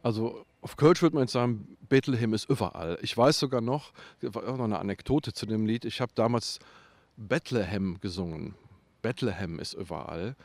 Also 0.01 0.45
auf 0.61 0.77
Kölsch 0.77 1.01
würde 1.01 1.15
man 1.15 1.23
jetzt 1.23 1.33
sagen, 1.33 1.77
Bethlehem 1.87 2.33
ist 2.33 2.49
überall. 2.49 2.97
Ich 3.01 3.17
weiß 3.17 3.39
sogar 3.39 3.61
noch, 3.61 3.91
war 4.21 4.47
auch 4.47 4.57
noch 4.57 4.65
eine 4.65 4.79
Anekdote 4.79 5.33
zu 5.33 5.45
dem 5.45 5.65
Lied. 5.65 5.85
Ich 5.85 6.01
habe 6.01 6.11
damals 6.15 6.59
Bethlehem 7.17 7.99
gesungen. 7.99 8.55
Bethlehem 9.01 9.59
ist 9.59 9.73
überall. 9.73 10.35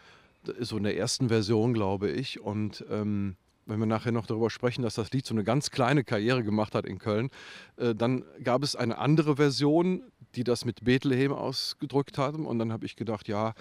Das 0.45 0.57
ist 0.57 0.69
so 0.69 0.77
in 0.77 0.85
der 0.85 0.97
ersten 0.97 1.29
Version, 1.29 1.75
glaube 1.75 2.11
ich. 2.11 2.41
Und 2.41 2.85
ähm, 2.91 3.37
wenn 3.67 3.79
wir 3.79 3.87
nachher 3.87 4.13
noch 4.13 4.27
darüber 4.27 4.51
sprechen, 4.51 4.83
dass 4.83 4.95
das 4.95 5.11
Lied 5.13 5.27
so 5.27 5.35
eine 5.35 5.45
ganz 5.45 5.71
kleine 5.71 6.05
Karriere 6.05 6.45
gemacht 6.45 6.75
hat 6.75 6.85
in 6.85 6.99
Köln, 6.99 7.31
äh, 7.77 7.95
dann 7.95 8.25
gab 8.43 8.63
es 8.63 8.77
eine 8.77 8.99
andere 8.99 9.37
Version, 9.37 10.03
die 10.35 10.45
das 10.45 10.65
mit 10.65 10.85
Bethlehem 10.85 11.33
ausgedrückt 11.33 12.19
hat. 12.19 12.35
Und 12.35 12.59
dann 12.59 12.73
habe 12.73 12.85
ich 12.87 12.97
gedacht, 12.97 13.29
ja, 13.29 13.55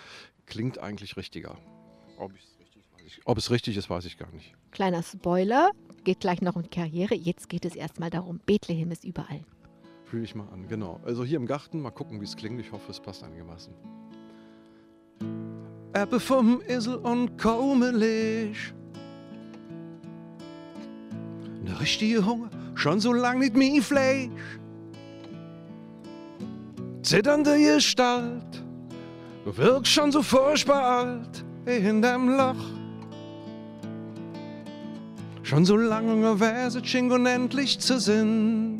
klingt 0.45 0.77
eigentlich 0.77 1.15
richtiger. 1.15 1.57
Ob, 2.17 2.33
richtig, 2.33 2.67
ich, 3.05 3.21
ob 3.25 3.37
es 3.37 3.51
richtig 3.51 3.77
ist, 3.77 3.89
weiß 3.89 4.05
ich 4.05 4.17
gar 4.17 4.31
nicht. 4.31 4.53
Kleiner 4.71 5.03
Spoiler, 5.03 5.71
geht 6.03 6.19
gleich 6.19 6.41
noch 6.41 6.55
um 6.55 6.69
Karriere. 6.69 7.15
Jetzt 7.15 7.49
geht 7.49 7.65
es 7.65 7.75
erstmal 7.75 8.09
darum, 8.09 8.39
Bethlehem 8.45 8.91
ist 8.91 9.03
überall. 9.03 9.45
Fühle 10.05 10.23
ich 10.23 10.35
mal 10.35 10.47
an, 10.49 10.67
genau. 10.67 10.99
Also 11.05 11.23
hier 11.23 11.37
im 11.37 11.45
Garten, 11.45 11.81
mal 11.81 11.91
gucken, 11.91 12.19
wie 12.19 12.25
es 12.25 12.35
klingt. 12.35 12.59
Ich 12.59 12.71
hoffe, 12.71 12.91
es 12.91 12.99
passt 12.99 13.23
einigermaßen. 13.23 13.73
Äpfel 15.93 16.19
vom 16.19 16.61
Esel 16.67 16.95
und 16.95 17.37
Kaumelisch. 17.37 18.73
Ne 21.63 21.79
richtige 21.79 22.25
Hunger, 22.25 22.49
schon 22.73 22.99
so 22.99 23.13
lang 23.13 23.39
nicht 23.39 23.55
mehr 23.55 23.81
Fleisch. 23.81 24.59
Zitternde 27.03 27.57
Gestalt, 27.59 28.63
du 29.45 29.55
wirkst 29.55 29.91
schon 29.91 30.11
so 30.11 30.23
furchtbar 30.23 30.83
alt 30.83 31.45
in 31.65 32.01
dem 32.01 32.29
Loch. 32.29 32.65
Schon 35.43 35.65
so 35.65 35.77
lange 35.77 36.39
wäre 36.39 36.67
es 36.67 36.75
unendlich 36.75 37.77
zu 37.79 37.99
Sinn. 37.99 38.79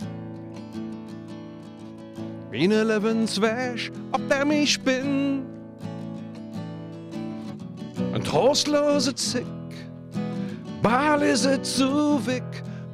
Wie 2.49 2.67
ne 2.67 2.83
Lebenswäsch, 2.83 3.91
ob 4.11 4.27
der 4.29 4.45
mich 4.45 4.81
bin. 4.81 5.43
Trostlose 8.23 9.13
Zick, 9.15 9.45
bald 10.81 11.21
ist 11.23 11.45
es 11.45 11.77
zu 11.77 12.25
weg 12.25 12.43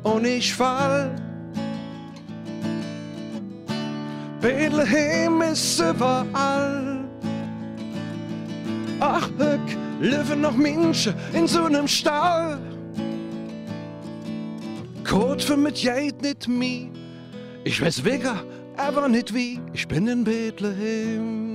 und 0.03 0.25
ich 0.25 0.53
fall. 0.53 1.15
Bethlehem 4.41 5.41
ist 5.41 5.79
überall. 5.79 7.03
Ach, 9.00 9.29
ich 9.29 9.77
leben 10.00 10.41
noch 10.41 10.55
Menschen 10.55 11.13
in 11.33 11.48
so 11.48 11.63
einem 11.65 11.88
Stall. 11.88 12.59
Code 15.03 15.43
für 15.43 15.57
mit 15.57 15.77
jeit 15.79 16.21
nicht 16.21 16.48
mi. 16.48 16.91
Ich 17.63 17.81
weiß 17.81 18.05
wega, 18.05 18.43
aber 18.77 19.07
nicht 19.07 19.33
wie. 19.33 19.59
Ich 19.74 19.88
bin 19.88 20.07
in 20.07 20.24
Bethlehem. 20.24 21.48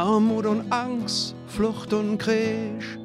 Armut 0.00 0.46
und 0.46 0.72
Angst, 0.72 1.34
Flucht 1.46 1.92
und 1.92 2.16
Krieg. 2.16 2.98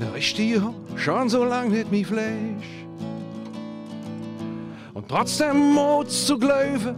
Na 0.00 0.10
richtig, 0.10 0.60
schon 0.96 1.28
so 1.28 1.44
lang 1.44 1.70
nicht 1.70 1.92
mi 1.92 2.02
Fleisch. 2.02 2.84
Und 4.92 5.08
trotzdem 5.08 5.72
Mut 5.72 6.10
zu 6.10 6.36
glauben, 6.36 6.96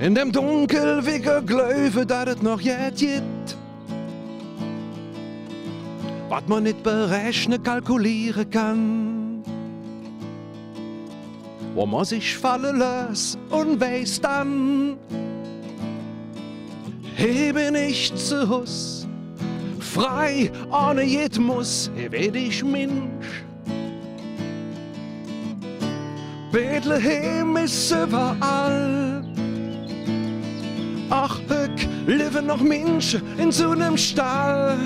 in 0.00 0.14
dem 0.14 0.32
Dunkel 0.32 1.04
wie 1.04 1.18
Glöwe, 1.20 2.06
dass 2.06 2.36
es 2.36 2.40
noch 2.40 2.62
jetzt 2.62 3.00
gibt. 3.00 3.56
Was 6.30 6.42
man 6.46 6.62
nicht 6.62 6.82
berechnen, 6.82 7.62
kalkulieren 7.62 8.48
kann. 8.48 9.42
Wo 11.74 11.84
man 11.84 12.06
sich 12.06 12.38
fallen 12.38 12.78
lässt 12.78 13.38
und 13.50 13.78
weiß 13.78 14.22
dann, 14.22 14.96
hier 17.18 17.52
bin 17.52 17.74
ich 17.74 18.14
zu 18.14 18.48
Hus, 18.48 19.06
frei 19.80 20.50
ohne 20.70 21.02
jed 21.02 21.38
Muss, 21.38 21.90
werd 22.10 22.36
ich 22.36 22.62
Mensch. 22.62 23.44
Bethlehem 26.52 27.56
ist 27.56 27.90
überall. 27.90 29.24
Ach, 31.10 31.40
ich 31.76 31.88
lebe 32.06 32.40
noch 32.40 32.60
Menschen 32.60 33.22
in 33.38 33.50
so 33.50 33.70
einem 33.70 33.96
Stall, 33.96 34.78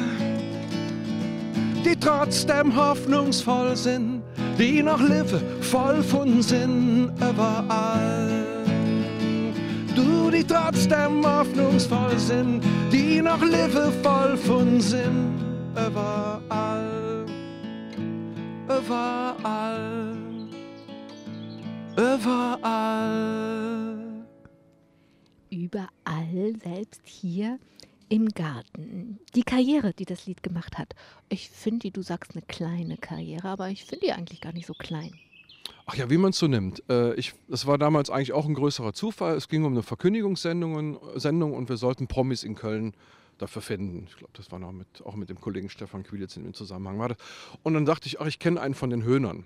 die 1.84 1.96
trotzdem 1.96 2.74
hoffnungsvoll 2.74 3.76
sind, 3.76 4.22
die 4.58 4.82
noch 4.82 5.00
leben 5.00 5.40
voll 5.60 6.02
von 6.02 6.42
Sinn 6.42 7.12
überall. 7.16 8.21
Du, 9.94 10.30
die 10.30 10.44
trotzdem 10.44 11.24
hoffnungsvoll 11.26 12.18
sind, 12.18 12.62
die 12.90 13.20
noch 13.20 13.42
leben 13.42 13.92
voll 14.02 14.36
von 14.36 14.80
Sinn 14.80 15.34
überall, 15.72 17.26
überall, 18.66 20.16
überall. 21.96 23.02
Überall, 25.50 26.54
selbst 26.62 27.02
hier 27.04 27.58
im 28.08 28.28
Garten. 28.28 29.18
Die 29.34 29.42
Karriere, 29.42 29.92
die 29.92 30.06
das 30.06 30.26
Lied 30.26 30.42
gemacht 30.42 30.78
hat. 30.78 30.94
Ich 31.28 31.50
finde 31.50 31.90
du 31.90 32.02
sagst 32.02 32.32
eine 32.32 32.42
kleine 32.42 32.96
Karriere, 32.96 33.48
aber 33.48 33.68
ich 33.68 33.84
finde 33.84 34.06
die 34.06 34.12
eigentlich 34.12 34.40
gar 34.40 34.52
nicht 34.52 34.66
so 34.66 34.74
klein. 34.74 35.12
Ach 35.86 35.94
ja, 35.96 36.08
wie 36.10 36.16
man 36.16 36.30
es 36.30 36.38
so 36.38 36.46
nimmt. 36.46 36.82
Äh, 36.88 37.14
ich, 37.14 37.34
das 37.48 37.66
war 37.66 37.76
damals 37.76 38.08
eigentlich 38.08 38.32
auch 38.32 38.46
ein 38.46 38.54
größerer 38.54 38.92
Zufall. 38.92 39.36
Es 39.36 39.48
ging 39.48 39.64
um 39.64 39.72
eine 39.72 39.82
Verkündigungssendung 39.82 40.98
Sendung 41.16 41.54
und 41.54 41.68
wir 41.68 41.76
sollten 41.76 42.06
Promis 42.06 42.44
in 42.44 42.54
Köln 42.54 42.94
dafür 43.38 43.62
finden. 43.62 44.06
Ich 44.08 44.16
glaube, 44.16 44.32
das 44.36 44.52
war 44.52 44.58
noch 44.58 44.72
mit, 44.72 44.86
auch 45.04 45.16
mit 45.16 45.28
dem 45.28 45.40
Kollegen 45.40 45.68
Stefan 45.68 46.04
Quilitz 46.04 46.36
in 46.36 46.54
Zusammenhang. 46.54 46.98
War 46.98 47.08
das. 47.08 47.18
Und 47.62 47.74
dann 47.74 47.84
dachte 47.84 48.06
ich, 48.06 48.20
ach, 48.20 48.26
ich 48.26 48.38
kenne 48.38 48.60
einen 48.60 48.74
von 48.74 48.90
den 48.90 49.02
Höhnern. 49.02 49.44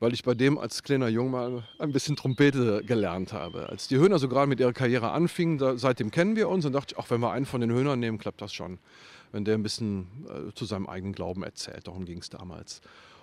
Weil 0.00 0.14
ich 0.14 0.24
bei 0.24 0.34
dem 0.34 0.58
als 0.58 0.82
kleiner 0.82 1.08
Jung 1.08 1.30
mal 1.30 1.62
ein 1.78 1.92
bisschen 1.92 2.16
Trompete 2.16 2.82
gelernt 2.84 3.32
habe. 3.32 3.68
Als 3.68 3.86
die 3.86 3.98
Höhner 3.98 4.18
so 4.18 4.28
gerade 4.28 4.48
mit 4.48 4.58
ihrer 4.58 4.72
Karriere 4.72 5.12
anfingen, 5.12 5.58
da, 5.58 5.76
seitdem 5.76 6.10
kennen 6.10 6.36
wir 6.36 6.48
uns 6.48 6.64
und 6.64 6.72
dachte 6.72 6.94
ich, 6.94 6.98
ach, 6.98 7.10
wenn 7.10 7.20
wir 7.20 7.30
einen 7.30 7.46
von 7.46 7.60
den 7.60 7.70
Höhnern 7.70 8.00
nehmen, 8.00 8.18
klappt 8.18 8.40
das 8.40 8.52
schon. 8.52 8.78
Wenn 9.30 9.44
der 9.44 9.54
ein 9.54 9.62
bisschen 9.62 10.06
äh, 10.26 10.54
zu 10.54 10.64
seinem 10.64 10.86
eigenen 10.88 11.12
Glauben 11.12 11.44
erzählt. 11.44 11.86
Darum 11.86 12.06
ging 12.06 12.18
es 12.18 12.30
damals 12.30 12.80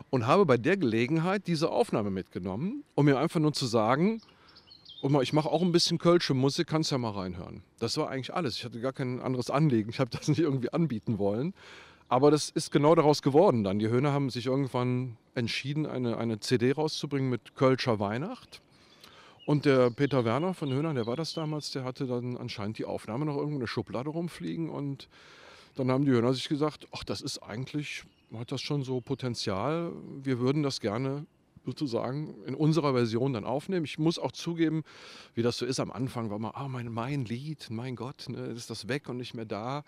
und 0.09 0.27
habe 0.27 0.45
bei 0.45 0.57
der 0.57 0.77
Gelegenheit 0.77 1.47
diese 1.47 1.69
Aufnahme 1.69 2.09
mitgenommen, 2.09 2.83
um 2.95 3.05
mir 3.05 3.19
einfach 3.19 3.39
nur 3.39 3.53
zu 3.53 3.65
sagen, 3.65 4.21
mal, 5.03 5.23
ich 5.23 5.33
mache 5.33 5.49
auch 5.49 5.61
ein 5.61 5.71
bisschen 5.71 5.97
Kölsche 5.97 6.33
Musik, 6.33 6.67
kannst 6.67 6.91
ja 6.91 6.97
mal 6.97 7.11
reinhören. 7.11 7.61
Das 7.79 7.97
war 7.97 8.09
eigentlich 8.09 8.33
alles. 8.33 8.57
Ich 8.57 8.65
hatte 8.65 8.79
gar 8.79 8.93
kein 8.93 9.21
anderes 9.21 9.49
Anliegen. 9.49 9.89
Ich 9.89 9.99
habe 9.99 10.09
das 10.17 10.27
nicht 10.27 10.39
irgendwie 10.39 10.71
anbieten 10.71 11.19
wollen. 11.19 11.53
Aber 12.09 12.31
das 12.31 12.49
ist 12.49 12.71
genau 12.71 12.95
daraus 12.95 13.21
geworden 13.21 13.63
dann. 13.63 13.79
Die 13.79 13.89
Höhner 13.89 14.13
haben 14.13 14.29
sich 14.29 14.45
irgendwann 14.45 15.17
entschieden, 15.35 15.85
eine, 15.85 16.17
eine 16.17 16.39
CD 16.39 16.71
rauszubringen 16.71 17.29
mit 17.29 17.55
Kölscher 17.55 17.99
Weihnacht. 17.99 18.61
Und 19.45 19.65
der 19.65 19.89
Peter 19.91 20.25
Werner 20.25 20.53
von 20.53 20.71
Höhner, 20.71 20.93
der 20.93 21.05
war 21.05 21.15
das 21.15 21.33
damals, 21.33 21.71
der 21.71 21.83
hatte 21.83 22.05
dann 22.05 22.37
anscheinend 22.37 22.77
die 22.77 22.85
Aufnahme 22.85 23.25
noch 23.25 23.35
irgendwo 23.35 23.55
in 23.55 23.61
der 23.61 23.67
Schublade 23.67 24.09
rumfliegen. 24.09 24.69
Und 24.69 25.09
dann 25.75 25.91
haben 25.91 26.05
die 26.05 26.11
Höhner 26.11 26.33
sich 26.33 26.47
gesagt, 26.47 26.87
ach, 26.91 27.03
das 27.03 27.21
ist 27.21 27.39
eigentlich 27.39 28.03
hat 28.34 28.51
das 28.51 28.62
schon 28.62 28.84
so 28.84 29.01
Potenzial. 29.01 29.93
Wir 30.22 30.39
würden 30.39 30.63
das 30.63 30.79
gerne 30.79 31.25
sozusagen 31.67 32.34
in 32.46 32.55
unserer 32.55 32.93
Version 32.93 33.34
dann 33.34 33.43
aufnehmen. 33.43 33.84
Ich 33.84 34.00
muss 34.00 34.17
auch 34.17 34.31
zugeben, 34.31 34.84
wie 35.36 35.43
das 35.43 35.57
so 35.57 35.65
ist 35.65 35.81
am 35.81 35.91
Anfang, 35.91 36.29
war 36.29 36.39
man, 36.39 36.51
ah, 36.55 36.67
mein, 36.69 36.89
mein 36.91 37.25
Lied, 37.25 37.67
mein 37.69 37.96
Gott, 37.98 38.29
ne, 38.29 38.46
ist 38.48 38.69
das 38.69 38.88
weg 38.88 39.10
und 39.10 39.17
nicht 39.17 39.34
mehr 39.34 39.46
da. 39.46 39.84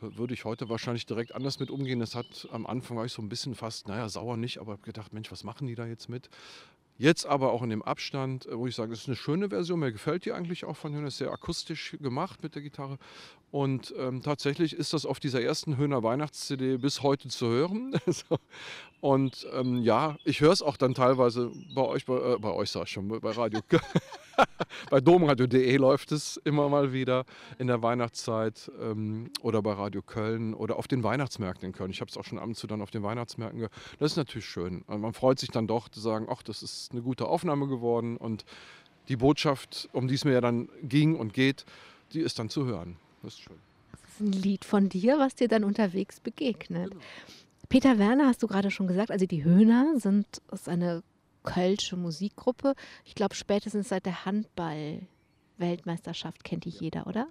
Würde 0.00 0.34
ich 0.34 0.44
heute 0.44 0.68
wahrscheinlich 0.68 1.06
direkt 1.06 1.34
anders 1.34 1.60
mit 1.60 1.70
umgehen. 1.70 1.98
Das 1.98 2.14
hat 2.14 2.46
am 2.52 2.66
Anfang 2.66 2.98
war 2.98 3.06
ich 3.06 3.12
so 3.12 3.22
ein 3.22 3.30
bisschen 3.30 3.54
fast, 3.54 3.88
naja, 3.88 4.08
sauer 4.08 4.36
nicht, 4.36 4.58
aber 4.58 4.76
gedacht, 4.76 5.14
Mensch, 5.14 5.32
was 5.32 5.44
machen 5.44 5.66
die 5.66 5.74
da 5.74 5.86
jetzt 5.86 6.10
mit? 6.10 6.28
Jetzt 6.96 7.26
aber 7.26 7.52
auch 7.52 7.62
in 7.62 7.70
dem 7.70 7.82
Abstand, 7.82 8.46
wo 8.50 8.68
ich 8.68 8.76
sage, 8.76 8.92
es 8.92 9.00
ist 9.00 9.08
eine 9.08 9.16
schöne 9.16 9.48
Version, 9.48 9.80
mir 9.80 9.90
gefällt 9.90 10.24
die 10.24 10.32
eigentlich 10.32 10.64
auch 10.64 10.76
von 10.76 10.94
Höhner, 10.94 11.08
ist 11.08 11.18
sehr 11.18 11.32
akustisch 11.32 11.96
gemacht 12.00 12.42
mit 12.42 12.54
der 12.54 12.62
Gitarre. 12.62 12.98
Und 13.50 13.92
ähm, 13.98 14.22
tatsächlich 14.22 14.74
ist 14.74 14.92
das 14.92 15.04
auf 15.04 15.18
dieser 15.18 15.42
ersten 15.42 15.76
Höhner 15.76 16.02
Weihnachts-CD 16.02 16.76
bis 16.76 17.02
heute 17.02 17.28
zu 17.28 17.48
hören. 17.48 17.96
Und 19.00 19.46
ähm, 19.52 19.82
ja, 19.82 20.16
ich 20.24 20.40
höre 20.40 20.52
es 20.52 20.62
auch 20.62 20.76
dann 20.76 20.94
teilweise 20.94 21.50
bei 21.74 21.82
euch, 21.82 22.04
bei, 22.04 22.14
äh, 22.14 22.38
bei 22.38 22.50
euch 22.50 22.70
sag 22.70 22.84
ich 22.84 22.90
schon, 22.90 23.08
bei 23.08 23.30
Radio, 23.30 23.60
bei 24.90 25.00
domradio.de 25.00 25.76
läuft 25.76 26.12
es 26.12 26.36
immer 26.44 26.68
mal 26.68 26.92
wieder 26.92 27.24
in 27.58 27.66
der 27.66 27.82
Weihnachtszeit 27.82 28.70
ähm, 28.80 29.30
oder 29.40 29.62
bei 29.62 29.72
Radio 29.72 30.02
Köln 30.02 30.54
oder 30.54 30.76
auf 30.76 30.88
den 30.88 31.02
Weihnachtsmärkten 31.02 31.66
in 31.68 31.72
Köln. 31.72 31.90
Ich 31.90 32.00
habe 32.00 32.10
es 32.10 32.16
auch 32.16 32.24
schon 32.24 32.38
ab 32.38 32.46
und 32.46 32.56
zu 32.56 32.66
dann 32.66 32.82
auf 32.82 32.90
den 32.90 33.02
Weihnachtsmärkten 33.02 33.58
gehört. 33.58 33.72
Das 33.98 34.12
ist 34.12 34.16
natürlich 34.16 34.46
schön. 34.46 34.84
Also 34.86 34.98
man 34.98 35.12
freut 35.12 35.38
sich 35.38 35.50
dann 35.50 35.66
doch 35.66 35.88
zu 35.88 36.00
sagen, 36.00 36.26
ach, 36.30 36.42
das 36.42 36.62
ist 36.62 36.92
eine 36.92 37.02
gute 37.02 37.26
Aufnahme 37.26 37.68
geworden 37.68 38.16
und 38.16 38.44
die 39.08 39.16
Botschaft, 39.16 39.88
um 39.92 40.08
die 40.08 40.14
es 40.14 40.24
mir 40.24 40.32
ja 40.32 40.40
dann 40.40 40.68
ging 40.82 41.16
und 41.16 41.32
geht, 41.34 41.64
die 42.12 42.20
ist 42.20 42.38
dann 42.38 42.48
zu 42.48 42.64
hören. 42.64 42.96
Das 43.22 43.34
ist 43.34 43.40
schön. 43.40 43.56
Das 43.92 44.00
ist 44.12 44.20
ein 44.20 44.32
Lied 44.32 44.64
von 44.64 44.88
dir, 44.88 45.18
was 45.18 45.34
dir 45.34 45.48
dann 45.48 45.64
unterwegs 45.64 46.20
begegnet. 46.20 46.90
Genau. 46.90 47.02
Peter 47.68 47.98
Werner 47.98 48.26
hast 48.26 48.42
du 48.42 48.46
gerade 48.46 48.70
schon 48.70 48.86
gesagt, 48.86 49.10
also 49.10 49.26
die 49.26 49.44
Höhner 49.44 49.98
sind 49.98 50.26
ist 50.52 50.68
eine 50.68 51.02
kölsche 51.44 51.96
Musikgruppe. 51.96 52.74
Ich 53.04 53.14
glaube, 53.14 53.36
spätestens 53.36 53.90
seit 53.90 54.06
der 54.06 54.24
Handball-Weltmeisterschaft 54.24 56.42
kennt 56.42 56.64
die 56.64 56.70
jeder, 56.70 57.06
oder? 57.06 57.28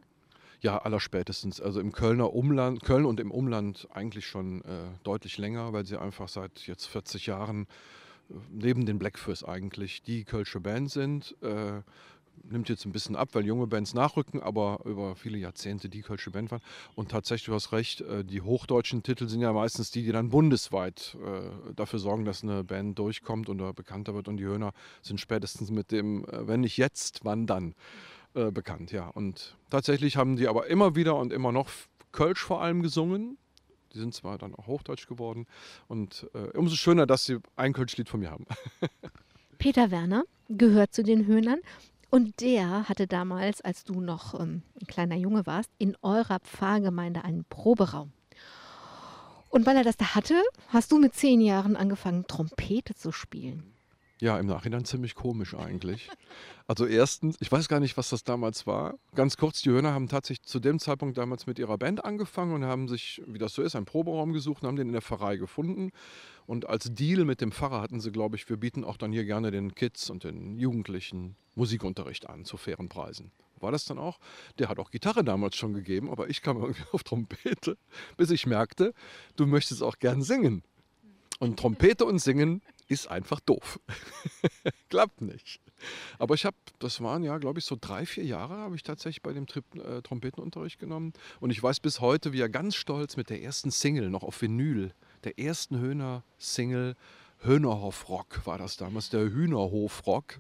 Ja, 0.62 0.77
allerspätestens. 0.77 1.60
Also 1.60 1.82
im 1.82 1.91
Kölner 1.91 2.34
Umland, 2.34 2.84
Köln 2.84 3.05
und 3.05 3.20
im 3.20 3.32
Umland 3.32 3.89
eigentlich 3.93 4.25
schon 4.25 4.62
äh, 4.62 4.86
deutlich 5.03 5.38
länger, 5.38 5.74
weil 5.74 5.86
sie 5.86 6.00
einfach 6.00 6.29
seit 6.29 6.67
jetzt 6.67 6.86
40 6.86 7.25
Jahren 7.25 7.67
äh, 8.29 8.36
neben 8.50 8.86
den 8.86 8.98
Blackfurs 8.98 9.43
eigentlich 9.43 10.03
die 10.03 10.24
kölsche 10.24 10.62
Band 10.62 10.89
sind. 10.89 11.36
Äh, 11.41 11.82
nimmt 12.43 12.69
jetzt 12.69 12.85
ein 12.85 12.91
bisschen 12.91 13.15
ab, 13.15 13.29
weil 13.33 13.45
junge 13.45 13.67
Bands 13.67 13.93
nachrücken, 13.93 14.41
aber 14.41 14.79
über 14.85 15.15
viele 15.15 15.38
Jahrzehnte 15.38 15.89
die 15.89 16.01
Kölsche 16.01 16.31
Band 16.31 16.51
waren. 16.51 16.62
Und 16.95 17.12
tatsächlich, 17.12 17.45
du 17.45 17.53
hast 17.53 17.71
recht, 17.71 18.01
äh, 18.01 18.23
die 18.23 18.41
hochdeutschen 18.41 19.03
Titel 19.03 19.27
sind 19.27 19.41
ja 19.41 19.53
meistens 19.53 19.91
die, 19.91 20.03
die 20.03 20.12
dann 20.12 20.29
bundesweit 20.29 21.17
äh, 21.23 21.73
dafür 21.75 22.00
sorgen, 22.00 22.25
dass 22.25 22.43
eine 22.43 22.63
Band 22.63 23.00
durchkommt 23.00 23.50
oder 23.50 23.73
bekannter 23.73 24.13
wird. 24.13 24.27
Und 24.27 24.38
die 24.38 24.45
Höhner 24.45 24.73
sind 25.01 25.19
spätestens 25.19 25.71
mit 25.71 25.91
dem, 25.91 26.25
äh, 26.25 26.47
wenn 26.47 26.62
nicht 26.62 26.77
jetzt, 26.77 27.21
wann 27.23 27.47
dann, 27.47 27.75
bekannt. 28.51 28.91
Ja. 28.91 29.09
Und 29.09 29.55
tatsächlich 29.69 30.17
haben 30.17 30.38
die 30.38 30.47
aber 30.47 30.65
immer 30.65 30.95
wieder 30.95 31.17
und 31.17 31.31
immer 31.31 31.51
noch 31.51 31.69
Kölsch 32.12 32.39
vor 32.39 32.63
allem 32.63 32.81
gesungen. 32.81 33.38
Die 33.93 34.00
sind 34.00 34.15
zwar 34.15 34.39
dann 34.39 34.55
auch 34.55 34.65
Hochdeutsch 34.65 35.05
geworden. 35.05 35.45
Und 35.88 36.25
umso 36.55 36.75
schöner, 36.75 37.05
dass 37.05 37.25
sie 37.25 37.38
ein 37.57 37.73
Kölschlied 37.73 38.09
von 38.09 38.21
mir 38.21 38.31
haben. 38.31 38.47
Peter 39.59 39.91
Werner 39.91 40.23
gehört 40.50 40.95
zu 40.95 41.03
den 41.03 41.27
Höhnern 41.27 41.59
und 42.13 42.41
der 42.41 42.88
hatte 42.88 43.08
damals, 43.08 43.62
als 43.62 43.86
du 43.86 44.00
noch 44.00 44.39
ähm, 44.39 44.62
ein 44.79 44.86
kleiner 44.86 45.15
Junge 45.15 45.48
warst, 45.48 45.72
in 45.79 45.98
eurer 46.03 46.38
Pfarrgemeinde 46.41 47.24
einen 47.24 47.43
Proberaum. 47.43 48.12
Und 49.50 49.65
weil 49.65 49.77
er 49.77 49.84
das 49.84 49.98
da 49.98 50.13
hatte, 50.13 50.39
hast 50.67 50.91
du 50.91 51.00
mit 51.00 51.15
zehn 51.15 51.41
Jahren 51.41 51.75
angefangen, 51.75 52.27
Trompete 52.27 52.93
zu 52.93 53.12
spielen. 53.12 53.72
Ja, 54.22 54.39
im 54.39 54.46
Nachhinein 54.46 54.86
ziemlich 54.86 55.15
komisch 55.15 55.53
eigentlich. 55.53 56.10
Also 56.67 56.86
erstens, 56.86 57.36
ich 57.41 57.51
weiß 57.51 57.67
gar 57.67 57.79
nicht, 57.79 57.98
was 57.98 58.10
das 58.10 58.24
damals 58.24 58.65
war. 58.65 58.96
Ganz 59.15 59.38
kurz, 59.38 59.62
die 59.62 59.70
Höhner 59.70 59.93
haben 59.93 60.08
tatsächlich 60.08 60.48
zu 60.48 60.60
dem 60.60 60.79
Zeitpunkt 60.79 61.17
damals 61.17 61.46
mit 61.46 61.60
ihrer 61.60 61.77
Band 61.77 62.05
angefangen 62.05 62.53
und 62.53 62.63
haben 62.63 62.88
sich, 62.88 63.22
wie 63.25 63.39
das 63.39 63.53
so 63.53 63.62
ist, 63.62 63.75
einen 63.75 63.86
Proberaum 63.86 64.32
gesucht 64.32 64.63
und 64.63 64.67
haben 64.70 64.75
den 64.75 64.88
in 64.88 64.93
der 64.93 65.01
Pfarrei 65.01 65.36
gefunden. 65.36 65.91
Und 66.46 66.70
als 66.70 66.93
Deal 66.93 67.25
mit 67.25 67.41
dem 67.41 67.51
Pfarrer 67.51 67.82
hatten 67.82 68.00
sie, 68.00 68.12
glaube 68.12 68.36
ich, 68.38 68.48
wir 68.50 68.58
bieten 68.58 68.84
auch 68.84 68.98
dann 68.98 69.12
hier 69.12 69.25
gerne 69.25 69.51
den 69.51 69.75
Kids 69.75 70.10
und 70.10 70.24
den 70.24 70.58
Jugendlichen 70.58 71.36
Musikunterricht 71.55 72.29
an 72.29 72.46
zu 72.46 72.58
fairen 72.58 72.89
Preisen. 72.89 73.32
War 73.60 73.72
das 73.72 73.86
dann 73.86 73.98
auch? 73.98 74.20
Der 74.60 74.70
hat 74.70 74.79
auch 74.79 74.91
Gitarre 74.91 75.24
damals 75.24 75.55
schon 75.55 75.74
gegeben, 75.74 76.10
aber 76.10 76.29
ich 76.29 76.41
kam 76.41 76.58
irgendwie 76.58 76.84
auf 76.91 77.03
Trompete, 77.03 77.77
bis 78.17 78.29
ich 78.29 78.46
merkte, 78.46 78.93
du 79.36 79.48
möchtest 79.48 79.82
auch 79.82 79.98
gern 80.00 80.22
singen. 80.22 80.63
Und 81.39 81.60
Trompete 81.60 82.05
und 82.05 82.20
Singen 82.20 82.62
ist 82.87 83.07
einfach 83.07 83.39
doof. 83.39 83.79
Klappt 84.89 85.21
nicht. 85.21 85.59
Aber 86.19 86.35
ich 86.35 86.45
habe, 86.45 86.55
das 86.79 87.01
waren 87.01 87.23
ja, 87.23 87.37
glaube 87.37 87.59
ich, 87.59 87.65
so 87.65 87.77
drei, 87.79 88.05
vier 88.05 88.23
Jahre, 88.23 88.57
habe 88.57 88.75
ich 88.75 88.83
tatsächlich 88.83 89.21
bei 89.21 89.33
dem 89.33 89.47
Trip, 89.47 89.65
äh, 89.75 90.01
Trompetenunterricht 90.01 90.79
genommen. 90.79 91.13
Und 91.39 91.49
ich 91.49 91.61
weiß 91.61 91.79
bis 91.79 91.99
heute, 91.99 92.33
wie 92.33 92.41
er 92.41 92.49
ganz 92.49 92.75
stolz 92.75 93.17
mit 93.17 93.29
der 93.29 93.41
ersten 93.41 93.71
Single, 93.71 94.09
noch 94.09 94.23
auf 94.23 94.41
Vinyl, 94.41 94.93
der 95.23 95.39
ersten 95.39 95.79
Höhner-Single, 95.79 96.95
Höhnerhof 97.43 98.07
Rock 98.07 98.45
war 98.45 98.57
das 98.57 98.77
damals, 98.77 99.09
der 99.09 99.21
Hühnerhof 99.21 100.07
Rock. 100.07 100.39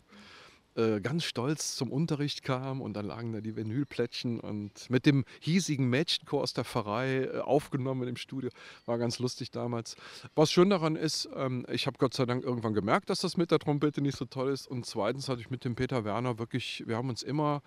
Äh, 0.75 1.01
ganz 1.01 1.23
stolz 1.23 1.75
zum 1.75 1.91
Unterricht 1.91 2.41
kam 2.41 2.81
und 2.81 2.93
dann 2.93 3.05
lagen 3.05 3.31
da 3.31 3.41
die 3.41 3.55
Vinylplättchen 3.55 4.39
und 4.39 4.89
mit 4.89 5.05
dem 5.05 5.23
hiesigen 5.39 5.87
Mädchenchor 5.87 6.41
aus 6.41 6.53
der 6.53 6.63
Pfarrei 6.63 7.25
äh, 7.25 7.39
aufgenommen 7.39 8.07
im 8.07 8.15
Studio. 8.15 8.49
War 8.87 8.97
ganz 8.97 9.19
lustig 9.19 9.51
damals. 9.51 9.95
Was 10.33 10.51
schön 10.51 10.71
daran 10.71 10.95
ist, 10.95 11.29
ähm, 11.35 11.65
ich 11.69 11.85
habe 11.85 11.99
Gott 11.99 12.15
sei 12.15 12.25
Dank 12.25 12.43
irgendwann 12.43 12.73
gemerkt, 12.73 13.11
dass 13.11 13.19
das 13.19 13.37
mit 13.37 13.51
der 13.51 13.59
Trompete 13.59 14.01
nicht 14.01 14.17
so 14.17 14.25
toll 14.25 14.51
ist 14.51 14.65
und 14.65 14.87
zweitens 14.87 15.29
hatte 15.29 15.41
ich 15.41 15.51
mit 15.51 15.63
dem 15.63 15.75
Peter 15.75 16.05
Werner 16.05 16.39
wirklich, 16.39 16.83
wir 16.87 16.97
haben 16.97 17.09
uns 17.09 17.21
immer 17.21 17.61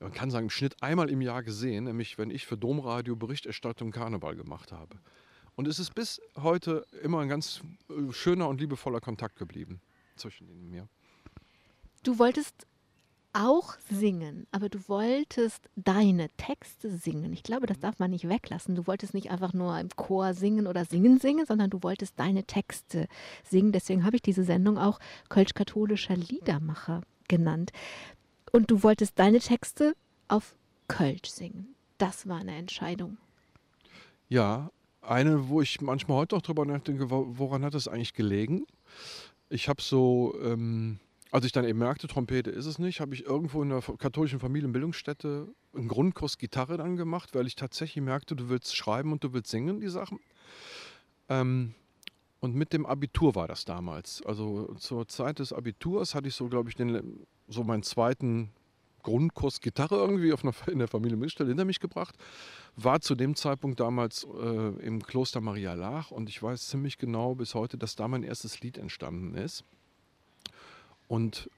man 0.00 0.12
kann 0.12 0.30
sagen, 0.30 0.46
im 0.46 0.50
Schnitt 0.50 0.82
einmal 0.82 1.08
im 1.08 1.22
Jahr 1.22 1.42
gesehen, 1.42 1.84
nämlich 1.84 2.18
wenn 2.18 2.30
ich 2.30 2.46
für 2.46 2.58
Domradio 2.58 3.16
Berichterstattung 3.16 3.90
Karneval 3.90 4.36
gemacht 4.36 4.70
habe. 4.70 4.98
Und 5.56 5.66
es 5.66 5.78
ist 5.78 5.94
bis 5.94 6.20
heute 6.36 6.84
immer 7.02 7.20
ein 7.20 7.28
ganz 7.28 7.62
äh, 7.88 8.12
schöner 8.12 8.48
und 8.48 8.60
liebevoller 8.60 9.00
Kontakt 9.00 9.36
geblieben 9.36 9.80
zwischen 10.16 10.48
ihnen 10.48 10.60
und 10.60 10.70
mir. 10.70 10.88
Du 12.04 12.18
wolltest 12.18 12.66
auch 13.32 13.76
singen, 13.90 14.46
aber 14.52 14.68
du 14.68 14.78
wolltest 14.88 15.70
deine 15.74 16.28
Texte 16.36 16.90
singen. 16.90 17.32
Ich 17.32 17.42
glaube, 17.42 17.66
das 17.66 17.80
darf 17.80 17.98
man 17.98 18.10
nicht 18.10 18.28
weglassen. 18.28 18.74
Du 18.76 18.86
wolltest 18.86 19.14
nicht 19.14 19.30
einfach 19.30 19.54
nur 19.54 19.80
im 19.80 19.88
Chor 19.96 20.34
singen 20.34 20.66
oder 20.66 20.84
singen 20.84 21.18
singen, 21.18 21.46
sondern 21.46 21.70
du 21.70 21.82
wolltest 21.82 22.20
deine 22.20 22.44
Texte 22.44 23.08
singen. 23.42 23.72
Deswegen 23.72 24.04
habe 24.04 24.16
ich 24.16 24.22
diese 24.22 24.44
Sendung 24.44 24.76
auch 24.76 25.00
Kölsch-katholischer 25.30 26.14
Liedermacher 26.14 27.00
genannt. 27.26 27.72
Und 28.52 28.70
du 28.70 28.82
wolltest 28.82 29.18
deine 29.18 29.38
Texte 29.38 29.96
auf 30.28 30.54
Kölsch 30.88 31.30
singen. 31.30 31.74
Das 31.96 32.28
war 32.28 32.40
eine 32.40 32.54
Entscheidung. 32.54 33.16
Ja, 34.28 34.70
eine, 35.00 35.48
wo 35.48 35.62
ich 35.62 35.80
manchmal 35.80 36.18
heute 36.18 36.36
auch 36.36 36.42
drüber 36.42 36.66
nachdenke, 36.66 37.10
woran 37.10 37.64
hat 37.64 37.72
das 37.72 37.88
eigentlich 37.88 38.12
gelegen? 38.12 38.66
Ich 39.48 39.70
habe 39.70 39.80
so 39.80 40.36
ähm, 40.42 41.00
als 41.34 41.44
ich 41.44 41.50
dann 41.50 41.64
eben 41.64 41.80
merkte, 41.80 42.06
Trompete 42.06 42.48
ist 42.50 42.66
es 42.66 42.78
nicht, 42.78 43.00
habe 43.00 43.12
ich 43.12 43.24
irgendwo 43.24 43.60
in 43.60 43.70
der 43.70 43.82
katholischen 43.98 44.38
Familienbildungsstätte 44.38 45.48
einen 45.74 45.88
Grundkurs 45.88 46.38
Gitarre 46.38 46.76
dann 46.76 46.94
gemacht, 46.94 47.34
weil 47.34 47.48
ich 47.48 47.56
tatsächlich 47.56 48.04
merkte, 48.04 48.36
du 48.36 48.50
willst 48.50 48.76
schreiben 48.76 49.10
und 49.10 49.24
du 49.24 49.32
willst 49.32 49.50
singen, 49.50 49.80
die 49.80 49.88
Sachen. 49.88 50.20
Ähm, 51.28 51.74
und 52.38 52.54
mit 52.54 52.72
dem 52.72 52.86
Abitur 52.86 53.34
war 53.34 53.48
das 53.48 53.64
damals. 53.64 54.22
Also 54.24 54.74
zur 54.74 55.08
Zeit 55.08 55.40
des 55.40 55.52
Abiturs 55.52 56.14
hatte 56.14 56.28
ich 56.28 56.36
so, 56.36 56.48
glaube 56.48 56.68
ich, 56.68 56.76
den, 56.76 57.26
so 57.48 57.64
meinen 57.64 57.82
zweiten 57.82 58.52
Grundkurs 59.02 59.60
Gitarre 59.60 59.96
irgendwie 59.96 60.32
auf 60.32 60.44
einer, 60.44 60.54
in 60.68 60.78
der 60.78 60.86
Familienbildungsstätte 60.86 61.48
hinter 61.48 61.64
mich 61.64 61.80
gebracht. 61.80 62.14
War 62.76 63.00
zu 63.00 63.16
dem 63.16 63.34
Zeitpunkt 63.34 63.80
damals 63.80 64.24
äh, 64.40 64.86
im 64.86 65.02
Kloster 65.02 65.40
Maria 65.40 65.74
Lach 65.74 66.12
und 66.12 66.28
ich 66.28 66.40
weiß 66.40 66.68
ziemlich 66.68 66.96
genau 66.96 67.34
bis 67.34 67.56
heute, 67.56 67.76
dass 67.76 67.96
da 67.96 68.06
mein 68.06 68.22
erstes 68.22 68.60
Lied 68.60 68.78
entstanden 68.78 69.34
ist. 69.34 69.64
Und 71.08 71.50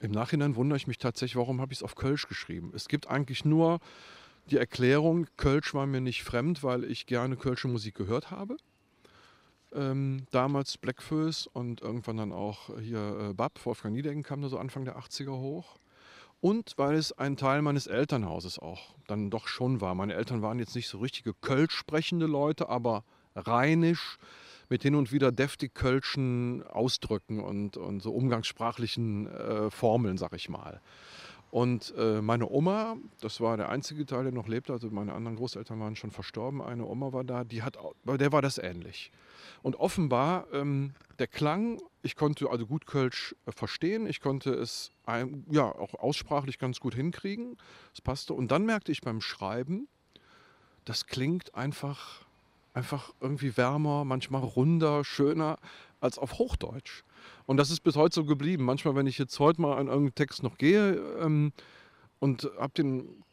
im 0.00 0.10
Nachhinein 0.10 0.56
wundere 0.56 0.76
ich 0.76 0.86
mich 0.86 0.98
tatsächlich, 0.98 1.36
warum 1.36 1.60
habe 1.60 1.72
ich 1.72 1.78
es 1.78 1.82
auf 1.82 1.94
Kölsch 1.94 2.28
geschrieben. 2.28 2.72
Es 2.74 2.88
gibt 2.88 3.08
eigentlich 3.08 3.44
nur 3.44 3.80
die 4.50 4.58
Erklärung, 4.58 5.26
Kölsch 5.36 5.72
war 5.72 5.86
mir 5.86 6.00
nicht 6.00 6.22
fremd, 6.22 6.62
weil 6.62 6.84
ich 6.84 7.06
gerne 7.06 7.36
kölsche 7.36 7.68
Musik 7.68 7.94
gehört 7.94 8.30
habe. 8.30 8.58
Ähm, 9.72 10.26
damals 10.30 10.76
Blackfoes 10.76 11.46
und 11.46 11.80
irgendwann 11.80 12.18
dann 12.18 12.32
auch 12.32 12.78
hier 12.78 13.30
äh, 13.30 13.32
Bab, 13.32 13.64
Wolfgang 13.64 13.94
Niedecken 13.94 14.22
kam 14.22 14.42
da 14.42 14.48
so 14.48 14.58
Anfang 14.58 14.84
der 14.84 14.98
80er 14.98 15.32
hoch. 15.32 15.78
Und 16.40 16.74
weil 16.76 16.96
es 16.96 17.12
ein 17.12 17.38
Teil 17.38 17.62
meines 17.62 17.86
Elternhauses 17.86 18.58
auch 18.58 18.94
dann 19.06 19.30
doch 19.30 19.48
schon 19.48 19.80
war. 19.80 19.94
Meine 19.94 20.12
Eltern 20.12 20.42
waren 20.42 20.58
jetzt 20.58 20.74
nicht 20.74 20.88
so 20.88 20.98
richtige 20.98 21.32
Kölsch 21.32 21.72
sprechende 21.72 22.26
Leute, 22.26 22.68
aber 22.68 23.02
rheinisch, 23.34 24.18
mit 24.68 24.82
hin 24.82 24.94
und 24.94 25.12
wieder 25.12 25.32
deftig 25.32 25.74
kölschen 25.74 26.62
Ausdrücken 26.62 27.40
und, 27.40 27.76
und 27.76 28.00
so 28.00 28.12
umgangssprachlichen 28.12 29.26
äh, 29.26 29.70
Formeln, 29.70 30.18
sag 30.18 30.32
ich 30.34 30.48
mal. 30.48 30.80
Und 31.54 31.94
äh, 31.96 32.20
meine 32.20 32.50
Oma, 32.50 32.96
das 33.20 33.40
war 33.40 33.56
der 33.56 33.68
einzige 33.68 34.04
Teil, 34.06 34.24
der 34.24 34.32
noch 34.32 34.48
lebte, 34.48 34.72
also 34.72 34.90
meine 34.90 35.12
anderen 35.12 35.36
Großeltern 35.36 35.78
waren 35.78 35.94
schon 35.94 36.10
verstorben, 36.10 36.60
eine 36.60 36.84
Oma 36.84 37.12
war 37.12 37.22
da, 37.22 37.44
die 37.44 37.62
hat, 37.62 37.78
bei 38.04 38.16
der 38.16 38.32
war 38.32 38.42
das 38.42 38.58
ähnlich. 38.58 39.12
Und 39.62 39.76
offenbar 39.76 40.48
ähm, 40.52 40.94
der 41.20 41.28
Klang, 41.28 41.80
ich 42.02 42.16
konnte 42.16 42.50
also 42.50 42.66
gut 42.66 42.86
Kölsch 42.86 43.36
äh, 43.46 43.52
verstehen, 43.52 44.08
ich 44.08 44.20
konnte 44.20 44.52
es 44.52 44.90
ein, 45.06 45.44
ja 45.48 45.64
auch 45.64 45.94
aussprachlich 45.94 46.58
ganz 46.58 46.80
gut 46.80 46.96
hinkriegen, 46.96 47.56
es 47.92 48.00
passte. 48.00 48.34
Und 48.34 48.50
dann 48.50 48.66
merkte 48.66 48.90
ich 48.90 49.00
beim 49.00 49.20
Schreiben, 49.20 49.86
das 50.84 51.06
klingt 51.06 51.54
einfach 51.54 52.23
einfach 52.74 53.14
irgendwie 53.20 53.56
wärmer, 53.56 54.04
manchmal 54.04 54.42
runder, 54.42 55.04
schöner 55.04 55.58
als 56.00 56.18
auf 56.18 56.38
Hochdeutsch. 56.38 57.04
Und 57.46 57.56
das 57.56 57.70
ist 57.70 57.80
bis 57.80 57.96
heute 57.96 58.14
so 58.14 58.24
geblieben. 58.24 58.64
Manchmal, 58.64 58.94
wenn 58.94 59.06
ich 59.06 59.16
jetzt 59.16 59.38
heute 59.38 59.62
mal 59.62 59.78
an 59.78 59.86
irgendeinen 59.86 60.14
Text 60.14 60.42
noch 60.42 60.58
gehe 60.58 60.96
ähm, 61.20 61.52
und 62.18 62.50
habe 62.58 62.74
den 62.74 63.24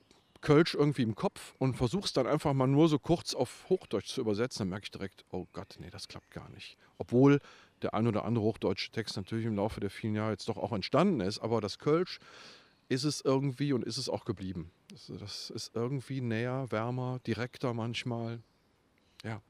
Kölsch 0.42 0.74
irgendwie 0.74 1.04
im 1.04 1.16
Kopf 1.16 1.54
und 1.60 1.76
versuche 1.76 2.06
es 2.06 2.14
dann 2.14 2.28
einfach 2.28 2.54
mal 2.54 2.68
nur 2.68 2.88
so 2.88 2.98
kurz 2.98 3.34
auf 3.34 3.66
Hochdeutsch 3.70 4.08
zu 4.08 4.22
übersetzen, 4.22 4.60
dann 4.60 4.70
merke 4.70 4.86
ich 4.86 4.92
direkt, 4.92 5.26
oh 5.32 5.46
Gott, 5.54 5.76
nee, 5.80 5.90
das 5.90 6.08
klappt 6.08 6.32
gar 6.32 6.50
nicht. 6.50 6.78
Obwohl 6.98 7.40
der 7.82 7.94
ein 7.94 8.08
oder 8.08 8.26
andere 8.26 8.44
hochdeutsche 8.46 8.92
Text 8.92 9.18
natürlich 9.18 9.46
im 9.46 9.56
Laufe 9.56 9.80
der 9.80 9.90
vielen 9.90 10.16
Jahre 10.16 10.32
jetzt 10.32 10.50
doch 10.50 10.58
auch 10.58 10.72
entstanden 10.72 11.20
ist, 11.20 11.40
aber 11.40 11.62
das 11.62 11.80
Kölsch 11.80 12.20
ist 12.90 13.04
es 13.04 13.22
irgendwie 13.22 13.74
und 13.74 13.86
ist 13.86 13.98
es 13.98 14.10
auch 14.10 14.26
geblieben. 14.26 14.72
Das, 14.90 15.12
das 15.20 15.50
ist 15.50 15.76
irgendwie 15.76 16.22
näher, 16.22 16.66
wärmer, 16.70 17.20
direkter 17.26 17.74
manchmal. 17.74 18.40
Ja. 19.24 19.42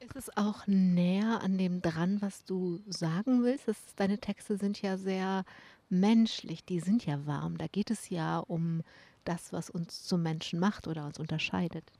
Ist 0.00 0.16
es 0.16 0.36
auch 0.36 0.66
näher 0.66 1.40
an 1.42 1.58
dem 1.58 1.80
dran, 1.80 2.20
was 2.20 2.44
du 2.44 2.80
sagen 2.88 3.44
willst? 3.44 3.68
Das, 3.68 3.76
deine 3.94 4.18
Texte 4.18 4.56
sind 4.56 4.82
ja 4.82 4.96
sehr 4.96 5.44
menschlich, 5.88 6.64
die 6.64 6.80
sind 6.80 7.06
ja 7.06 7.24
warm. 7.26 7.58
Da 7.58 7.66
geht 7.68 7.90
es 7.90 8.08
ja 8.08 8.38
um 8.38 8.82
das, 9.24 9.52
was 9.52 9.70
uns 9.70 10.02
zum 10.02 10.22
Menschen 10.22 10.58
macht 10.58 10.88
oder 10.88 11.06
uns 11.06 11.18
unterscheidet. 11.18 11.92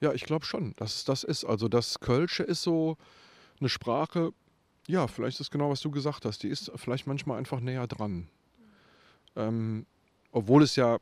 Ja, 0.00 0.12
ich 0.12 0.24
glaube 0.24 0.44
schon, 0.44 0.74
dass 0.76 1.04
das 1.04 1.22
ist. 1.22 1.44
Also 1.44 1.68
das 1.68 2.00
Kölsche 2.00 2.42
ist 2.42 2.62
so 2.62 2.96
eine 3.60 3.68
Sprache, 3.68 4.32
ja, 4.88 5.06
vielleicht 5.06 5.36
ist 5.36 5.46
es 5.46 5.50
genau, 5.50 5.70
was 5.70 5.80
du 5.80 5.90
gesagt 5.90 6.24
hast. 6.24 6.42
Die 6.42 6.48
ist 6.48 6.72
vielleicht 6.74 7.06
manchmal 7.06 7.38
einfach 7.38 7.60
näher 7.60 7.86
dran. 7.86 8.28
Ähm, 9.36 9.86
obwohl 10.32 10.62
es 10.62 10.76
ja, 10.76 10.98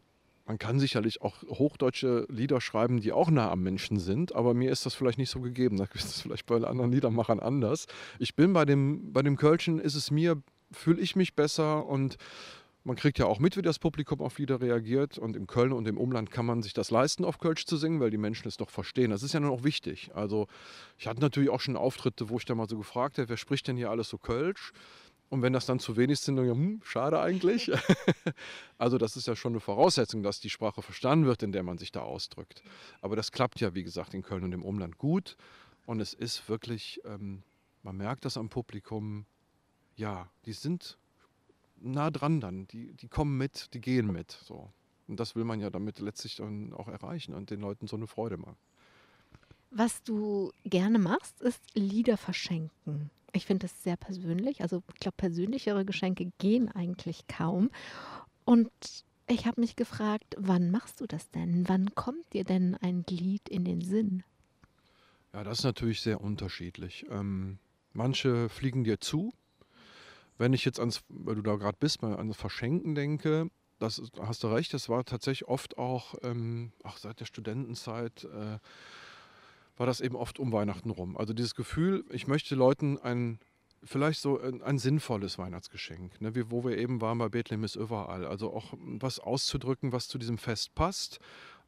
man 0.51 0.59
kann 0.59 0.81
sicherlich 0.81 1.23
auch 1.23 1.37
hochdeutsche 1.45 2.27
Lieder 2.29 2.61
schreiben, 2.61 3.01
die 3.01 3.13
auch 3.13 3.31
nah 3.31 3.53
am 3.53 3.63
Menschen 3.63 4.01
sind, 4.01 4.35
aber 4.35 4.53
mir 4.53 4.73
ist 4.73 4.85
das 4.85 4.95
vielleicht 4.97 5.17
nicht 5.17 5.31
so 5.31 5.41
gegeben. 5.41 5.77
Da 5.77 5.85
ist 5.95 6.07
es 6.07 6.21
vielleicht 6.23 6.47
bei 6.47 6.57
anderen 6.57 6.91
Liedermachern 6.91 7.39
anders. 7.39 7.87
Ich 8.19 8.35
bin 8.35 8.53
bei 8.53 8.65
dem, 8.65 9.13
bei 9.13 9.23
dem 9.23 9.37
Kölschen, 9.37 9.79
ist 9.79 9.95
es 9.95 10.11
mir, 10.11 10.43
fühle 10.73 11.01
ich 11.01 11.15
mich 11.15 11.37
besser 11.37 11.87
und 11.87 12.17
man 12.83 12.97
kriegt 12.97 13.21
ja 13.21 13.27
auch 13.27 13.39
mit, 13.39 13.57
wie 13.57 13.63
das 13.63 13.79
Publikum 13.79 14.21
auf 14.21 14.39
Lieder 14.39 14.61
reagiert. 14.61 15.19
Und 15.19 15.37
in 15.37 15.47
Köln 15.47 15.71
und 15.71 15.87
im 15.87 15.97
Umland 15.97 16.33
kann 16.33 16.47
man 16.47 16.65
sich 16.65 16.73
das 16.73 16.91
leisten, 16.91 17.25
auf 17.25 17.39
Kölsch 17.39 17.65
zu 17.65 17.77
singen, 17.77 18.01
weil 18.01 18.11
die 18.11 18.19
Menschen 18.19 18.49
es 18.49 18.57
doch 18.57 18.71
verstehen. 18.71 19.13
Das 19.13 19.23
ist 19.23 19.33
ja 19.33 19.39
nun 19.39 19.53
auch 19.53 19.63
wichtig. 19.63 20.11
Also 20.15 20.49
ich 20.99 21.07
hatte 21.07 21.21
natürlich 21.21 21.51
auch 21.51 21.61
schon 21.61 21.77
Auftritte, 21.77 22.29
wo 22.29 22.39
ich 22.39 22.45
da 22.45 22.57
mal 22.57 22.69
so 22.69 22.77
gefragt 22.77 23.19
habe, 23.19 23.29
wer 23.29 23.37
spricht 23.37 23.69
denn 23.69 23.77
hier 23.77 23.91
alles 23.91 24.09
so 24.09 24.19
Kölsch? 24.19 24.73
Und 25.31 25.43
wenn 25.43 25.53
das 25.53 25.65
dann 25.65 25.79
zu 25.79 25.97
wenig 25.97 26.19
sind, 26.19 26.37
dann 26.37 26.51
hm, 26.51 26.81
schade 26.83 27.21
eigentlich. 27.21 27.71
also 28.79 28.99
das 28.99 29.17
ist 29.17 29.29
ja 29.29 29.37
schon 29.37 29.53
eine 29.53 29.61
Voraussetzung, 29.61 30.25
dass 30.25 30.41
die 30.41 30.51
Sprache 30.51 30.83
verstanden 30.83 31.25
wird, 31.25 31.45
in 31.45 31.53
der 31.53 31.63
man 31.63 31.79
sich 31.79 31.93
da 31.93 32.01
ausdrückt. 32.01 32.65
Aber 33.01 33.15
das 33.15 33.31
klappt 33.31 33.61
ja, 33.61 33.73
wie 33.75 33.85
gesagt, 33.85 34.13
in 34.13 34.23
Köln 34.23 34.43
und 34.43 34.53
im 34.53 34.65
Umland 34.65 34.99
gut. 34.99 35.37
Und 35.87 36.01
es 36.01 36.15
ist 36.15 36.49
wirklich, 36.49 37.01
ähm, 37.05 37.45
man 37.85 37.97
merkt 37.97 38.25
das 38.25 38.37
am 38.37 38.49
Publikum, 38.49 39.25
ja, 39.95 40.29
die 40.47 40.53
sind 40.53 40.99
nah 41.81 42.11
dran 42.11 42.41
dann. 42.41 42.67
Die, 42.67 42.93
die 42.95 43.09
kommen 43.09 43.39
mit, 43.39 43.73
die 43.73 43.81
gehen 43.81 44.11
mit. 44.11 44.33
So. 44.33 44.73
Und 45.07 45.21
das 45.21 45.37
will 45.37 45.45
man 45.45 45.61
ja 45.61 45.71
damit 45.71 46.01
letztlich 46.01 46.37
dann 46.37 46.73
auch 46.73 46.89
erreichen 46.89 47.35
und 47.35 47.51
den 47.51 47.61
Leuten 47.61 47.87
so 47.87 47.97
eine 47.97 48.09
Freude 48.09 48.37
machen. 48.37 48.57
Was 49.71 50.03
du 50.03 50.53
gerne 50.65 50.99
machst, 50.99 51.41
ist 51.41 51.61
Lieder 51.75 52.17
verschenken. 52.17 53.11
Ich 53.33 53.47
finde 53.47 53.67
das 53.67 53.83
sehr 53.83 53.97
persönlich. 53.97 54.63
Also 54.63 54.83
ich 54.93 55.01
glaube, 55.01 55.17
persönlichere 55.17 55.85
Geschenke 55.85 56.33
gehen 56.39 56.69
eigentlich 56.69 57.29
kaum. 57.29 57.71
Und 58.45 58.71
ich 59.29 59.47
habe 59.47 59.61
mich 59.61 59.77
gefragt, 59.77 60.35
wann 60.37 60.71
machst 60.71 61.01
du 61.01 61.07
das 61.07 61.31
denn? 61.31 61.69
Wann 61.69 61.95
kommt 61.95 62.33
dir 62.33 62.43
denn 62.45 62.77
ein 62.81 63.05
Lied 63.09 63.49
in 63.49 63.65
den 63.65 63.81
Sinn? 63.81 64.25
Ja, 65.33 65.45
das 65.45 65.59
ist 65.59 65.65
natürlich 65.65 66.01
sehr 66.01 66.21
unterschiedlich. 66.21 67.07
Ähm, 67.09 67.59
manche 67.93 68.49
fliegen 68.49 68.83
dir 68.83 68.99
zu 68.99 69.33
wenn 70.41 70.55
ich 70.55 70.65
jetzt 70.65 70.81
ans, 70.81 71.03
weil 71.11 71.35
du 71.35 71.43
da 71.43 71.57
gerade 71.57 71.77
bist, 71.79 72.01
mal 72.01 72.17
ans 72.17 72.37
Verschenken 72.37 72.95
denke, 72.95 73.51
das 73.79 74.03
hast 74.19 74.43
du 74.43 74.49
recht, 74.49 74.73
das 74.73 74.89
war 74.89 75.05
tatsächlich 75.05 75.47
oft 75.47 75.77
auch, 75.77 76.15
ähm, 76.23 76.73
auch 76.83 76.97
seit 76.97 77.21
der 77.21 77.27
Studentenzeit, 77.27 78.25
äh, 78.25 78.59
war 79.81 79.87
das 79.87 80.03
eben 80.03 80.15
oft 80.15 80.39
um 80.39 80.53
Weihnachten 80.53 80.91
rum. 80.91 81.17
Also 81.17 81.33
dieses 81.33 81.55
Gefühl, 81.55 82.05
ich 82.11 82.27
möchte 82.27 82.55
Leuten 82.55 82.99
ein, 82.99 83.39
vielleicht 83.83 84.21
so 84.21 84.39
ein, 84.39 84.61
ein 84.61 84.79
sinnvolles 84.79 85.39
Weihnachtsgeschenk, 85.39 86.21
ne, 86.21 86.35
wie, 86.35 86.51
wo 86.51 86.65
wir 86.65 86.77
eben 86.77 87.01
waren 87.01 87.17
bei 87.17 87.31
Bethlehem 87.31 87.65
ist 87.65 87.77
überall. 87.77 88.27
Also 88.27 88.53
auch 88.53 88.75
was 88.77 89.21
auszudrücken, 89.21 89.91
was 89.91 90.07
zu 90.07 90.19
diesem 90.19 90.37
Fest 90.37 90.75
passt, 90.75 91.19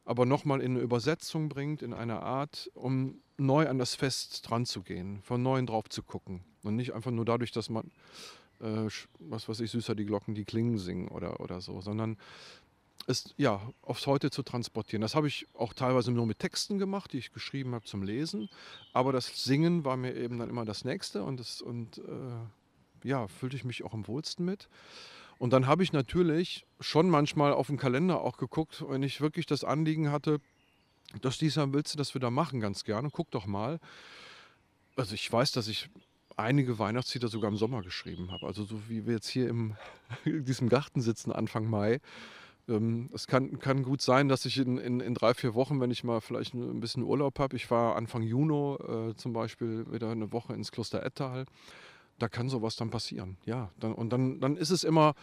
aber 0.05 0.27
nochmal 0.27 0.61
in 0.61 0.73
eine 0.73 0.81
Übersetzung 0.81 1.49
bringt, 1.49 1.81
in 1.81 1.91
eine 1.91 2.21
Art, 2.21 2.69
um 2.75 3.19
neu 3.37 3.67
an 3.67 3.79
das 3.79 3.95
Fest 3.95 4.47
dran 4.47 4.67
zu 4.67 4.83
gehen, 4.83 5.23
von 5.23 5.41
neuem 5.41 5.65
drauf 5.65 5.89
zu 5.89 6.03
gucken. 6.03 6.43
Und 6.61 6.75
nicht 6.75 6.93
einfach 6.93 7.09
nur 7.09 7.25
dadurch, 7.25 7.51
dass 7.51 7.71
man 7.71 7.89
äh, 8.59 8.89
was 9.19 9.49
weiß 9.49 9.59
ich, 9.61 9.71
süßer 9.71 9.95
die 9.95 10.05
Glocken, 10.05 10.35
die 10.35 10.45
Klingen 10.45 10.77
singen 10.77 11.07
oder, 11.07 11.39
oder 11.39 11.61
so, 11.61 11.81
sondern 11.81 12.17
es 13.07 13.33
ja 13.37 13.61
aufs 13.81 14.07
Heute 14.07 14.31
zu 14.31 14.43
transportieren. 14.43 15.01
Das 15.01 15.15
habe 15.15 15.27
ich 15.27 15.47
auch 15.53 15.73
teilweise 15.73 16.11
nur 16.11 16.25
mit 16.25 16.39
Texten 16.39 16.77
gemacht, 16.79 17.13
die 17.13 17.17
ich 17.17 17.31
geschrieben 17.31 17.73
habe 17.73 17.85
zum 17.85 18.03
Lesen. 18.03 18.49
Aber 18.93 19.11
das 19.11 19.43
Singen 19.43 19.83
war 19.83 19.97
mir 19.97 20.15
eben 20.15 20.39
dann 20.39 20.49
immer 20.49 20.65
das 20.65 20.85
Nächste 20.85 21.23
und, 21.23 21.39
das, 21.39 21.61
und 21.61 21.97
äh, 21.99 23.07
ja, 23.07 23.27
fühlte 23.27 23.55
ich 23.55 23.65
mich 23.65 23.83
auch 23.83 23.93
am 23.93 24.07
wohlsten 24.07 24.45
mit. 24.45 24.69
Und 25.37 25.51
dann 25.51 25.67
habe 25.67 25.83
ich 25.83 25.91
natürlich 25.91 26.65
schon 26.79 27.09
manchmal 27.09 27.53
auf 27.53 27.67
den 27.67 27.77
Kalender 27.77 28.21
auch 28.21 28.37
geguckt, 28.37 28.83
wenn 28.87 29.03
ich 29.03 29.19
wirklich 29.19 29.45
das 29.45 29.63
Anliegen 29.63 30.11
hatte, 30.11 30.39
dass 31.21 31.37
dieser 31.37 31.71
willst 31.73 31.93
du 31.93 31.97
das 31.97 32.15
wieder 32.15 32.31
machen, 32.31 32.59
ganz 32.59 32.83
gerne. 32.83 33.09
Guck 33.11 33.29
doch 33.31 33.45
mal. 33.45 33.79
Also 34.95 35.15
ich 35.15 35.31
weiß, 35.31 35.51
dass 35.51 35.67
ich 35.67 35.89
einige 36.37 36.79
Weihnachtslieder 36.79 37.27
sogar 37.27 37.51
im 37.51 37.57
Sommer 37.57 37.81
geschrieben 37.81 38.31
habe. 38.31 38.45
Also 38.45 38.63
so 38.63 38.89
wie 38.89 39.05
wir 39.05 39.15
jetzt 39.15 39.27
hier 39.27 39.49
in 40.25 40.45
diesem 40.45 40.69
Garten 40.69 41.01
sitzen 41.01 41.31
Anfang 41.31 41.69
Mai. 41.69 41.99
Ähm, 42.69 43.09
es 43.13 43.27
kann, 43.27 43.59
kann 43.59 43.83
gut 43.83 44.01
sein, 44.01 44.29
dass 44.29 44.45
ich 44.45 44.57
in, 44.57 44.77
in, 44.77 44.99
in, 44.99 45.13
drei, 45.13 45.33
vier 45.33 45.53
Wochen, 45.53 45.81
wenn 45.81 45.91
ich 45.91 46.03
mal 46.03 46.21
vielleicht 46.21 46.53
ein 46.53 46.79
bisschen 46.79 47.03
Urlaub 47.03 47.39
habe, 47.39 47.55
ich 47.55 47.69
war 47.69 47.95
Anfang 47.95 48.21
Juni 48.21 48.75
äh, 48.75 49.15
zum 49.15 49.33
Beispiel 49.33 49.91
wieder 49.91 50.11
eine 50.11 50.31
Woche 50.31 50.53
ins 50.53 50.71
Kloster 50.71 51.03
Ettal, 51.03 51.45
da 52.19 52.29
kann 52.29 52.47
sowas 52.47 52.75
dann 52.75 52.89
passieren. 52.89 53.37
Ja, 53.45 53.71
dann, 53.79 53.93
und 53.93 54.11
dann, 54.11 54.39
dann 54.39 54.55
ist 54.55 54.69
es 54.69 54.83
immer 54.83 55.13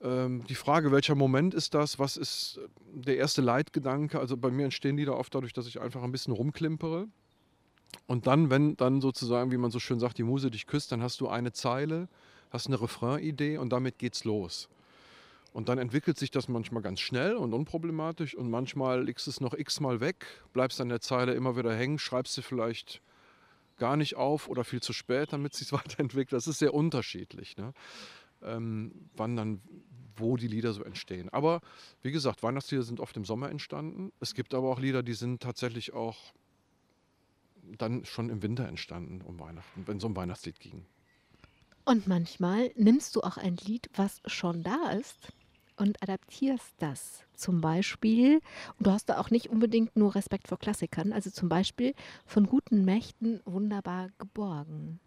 ähm, 0.00 0.44
die 0.48 0.54
Frage, 0.54 0.92
welcher 0.92 1.14
Moment 1.14 1.54
ist 1.54 1.74
das? 1.74 1.98
Was 1.98 2.16
ist 2.16 2.60
der 2.92 3.16
erste 3.16 3.42
Leitgedanke? 3.42 4.18
Also 4.18 4.36
bei 4.36 4.50
mir 4.50 4.64
entstehen 4.64 4.96
die 4.96 5.04
da 5.04 5.12
oft 5.12 5.34
dadurch, 5.34 5.52
dass 5.52 5.66
ich 5.66 5.80
einfach 5.80 6.02
ein 6.02 6.12
bisschen 6.12 6.32
rumklimpere. 6.32 7.08
Und 8.06 8.26
dann, 8.26 8.50
wenn 8.50 8.76
dann 8.76 9.00
sozusagen, 9.00 9.50
wie 9.50 9.56
man 9.56 9.70
so 9.70 9.78
schön 9.78 9.98
sagt, 9.98 10.18
die 10.18 10.22
Muse 10.22 10.50
dich 10.50 10.66
küsst, 10.66 10.92
dann 10.92 11.02
hast 11.02 11.20
du 11.20 11.28
eine 11.28 11.52
Zeile, 11.52 12.08
hast 12.50 12.66
eine 12.66 12.80
Refrain-Idee 12.80 13.58
und 13.58 13.70
damit 13.70 13.98
geht's 13.98 14.24
los. 14.24 14.68
Und 15.52 15.68
dann 15.68 15.78
entwickelt 15.78 16.18
sich 16.18 16.30
das 16.30 16.48
manchmal 16.48 16.82
ganz 16.82 17.00
schnell 17.00 17.34
und 17.34 17.54
unproblematisch 17.54 18.34
und 18.34 18.50
manchmal 18.50 19.02
legst 19.02 19.26
du 19.26 19.30
es 19.30 19.40
noch 19.40 19.54
x-mal 19.54 20.00
weg, 20.00 20.26
bleibst 20.52 20.80
an 20.80 20.88
der 20.88 21.00
Zeile 21.00 21.34
immer 21.34 21.56
wieder 21.56 21.74
hängen, 21.74 21.98
schreibst 21.98 22.34
sie 22.34 22.42
vielleicht 22.42 23.00
gar 23.78 23.96
nicht 23.96 24.16
auf 24.16 24.48
oder 24.48 24.64
viel 24.64 24.80
zu 24.80 24.92
spät, 24.92 25.32
damit 25.32 25.54
es 25.54 25.60
sich 25.60 25.72
weiterentwickelt. 25.72 26.32
Das 26.32 26.46
ist 26.46 26.58
sehr 26.58 26.74
unterschiedlich, 26.74 27.56
ne? 27.56 27.72
ähm, 28.42 28.92
wann 29.16 29.36
dann, 29.36 29.60
wo 30.16 30.36
die 30.36 30.48
Lieder 30.48 30.72
so 30.72 30.82
entstehen. 30.82 31.28
Aber 31.30 31.60
wie 32.02 32.12
gesagt, 32.12 32.42
Weihnachtslieder 32.42 32.82
sind 32.82 33.00
oft 33.00 33.16
im 33.16 33.24
Sommer 33.24 33.50
entstanden. 33.50 34.12
Es 34.20 34.34
gibt 34.34 34.54
aber 34.54 34.68
auch 34.68 34.80
Lieder, 34.80 35.02
die 35.02 35.14
sind 35.14 35.42
tatsächlich 35.42 35.92
auch 35.92 36.34
dann 37.76 38.04
schon 38.04 38.30
im 38.30 38.42
Winter 38.42 38.66
entstanden 38.66 39.20
um 39.22 39.38
Weihnachten, 39.38 39.86
wenn 39.86 39.98
es 39.98 40.04
um 40.04 40.16
Weihnachtslied 40.16 40.58
ging. 40.58 40.86
Und 41.84 42.06
manchmal 42.06 42.70
nimmst 42.76 43.16
du 43.16 43.22
auch 43.22 43.36
ein 43.36 43.56
Lied, 43.56 43.88
was 43.94 44.20
schon 44.26 44.62
da 44.62 44.90
ist 44.90 45.32
und 45.78 46.02
adaptierst 46.02 46.74
das. 46.78 47.24
Zum 47.34 47.60
Beispiel, 47.60 48.40
und 48.78 48.86
du 48.86 48.90
hast 48.90 49.06
da 49.06 49.18
auch 49.18 49.30
nicht 49.30 49.48
unbedingt 49.48 49.96
nur 49.96 50.14
Respekt 50.14 50.48
vor 50.48 50.58
Klassikern, 50.58 51.12
also 51.12 51.30
zum 51.30 51.48
Beispiel 51.48 51.94
von 52.26 52.46
guten 52.46 52.84
Mächten 52.84 53.40
wunderbar 53.44 54.08
geborgen. 54.18 55.00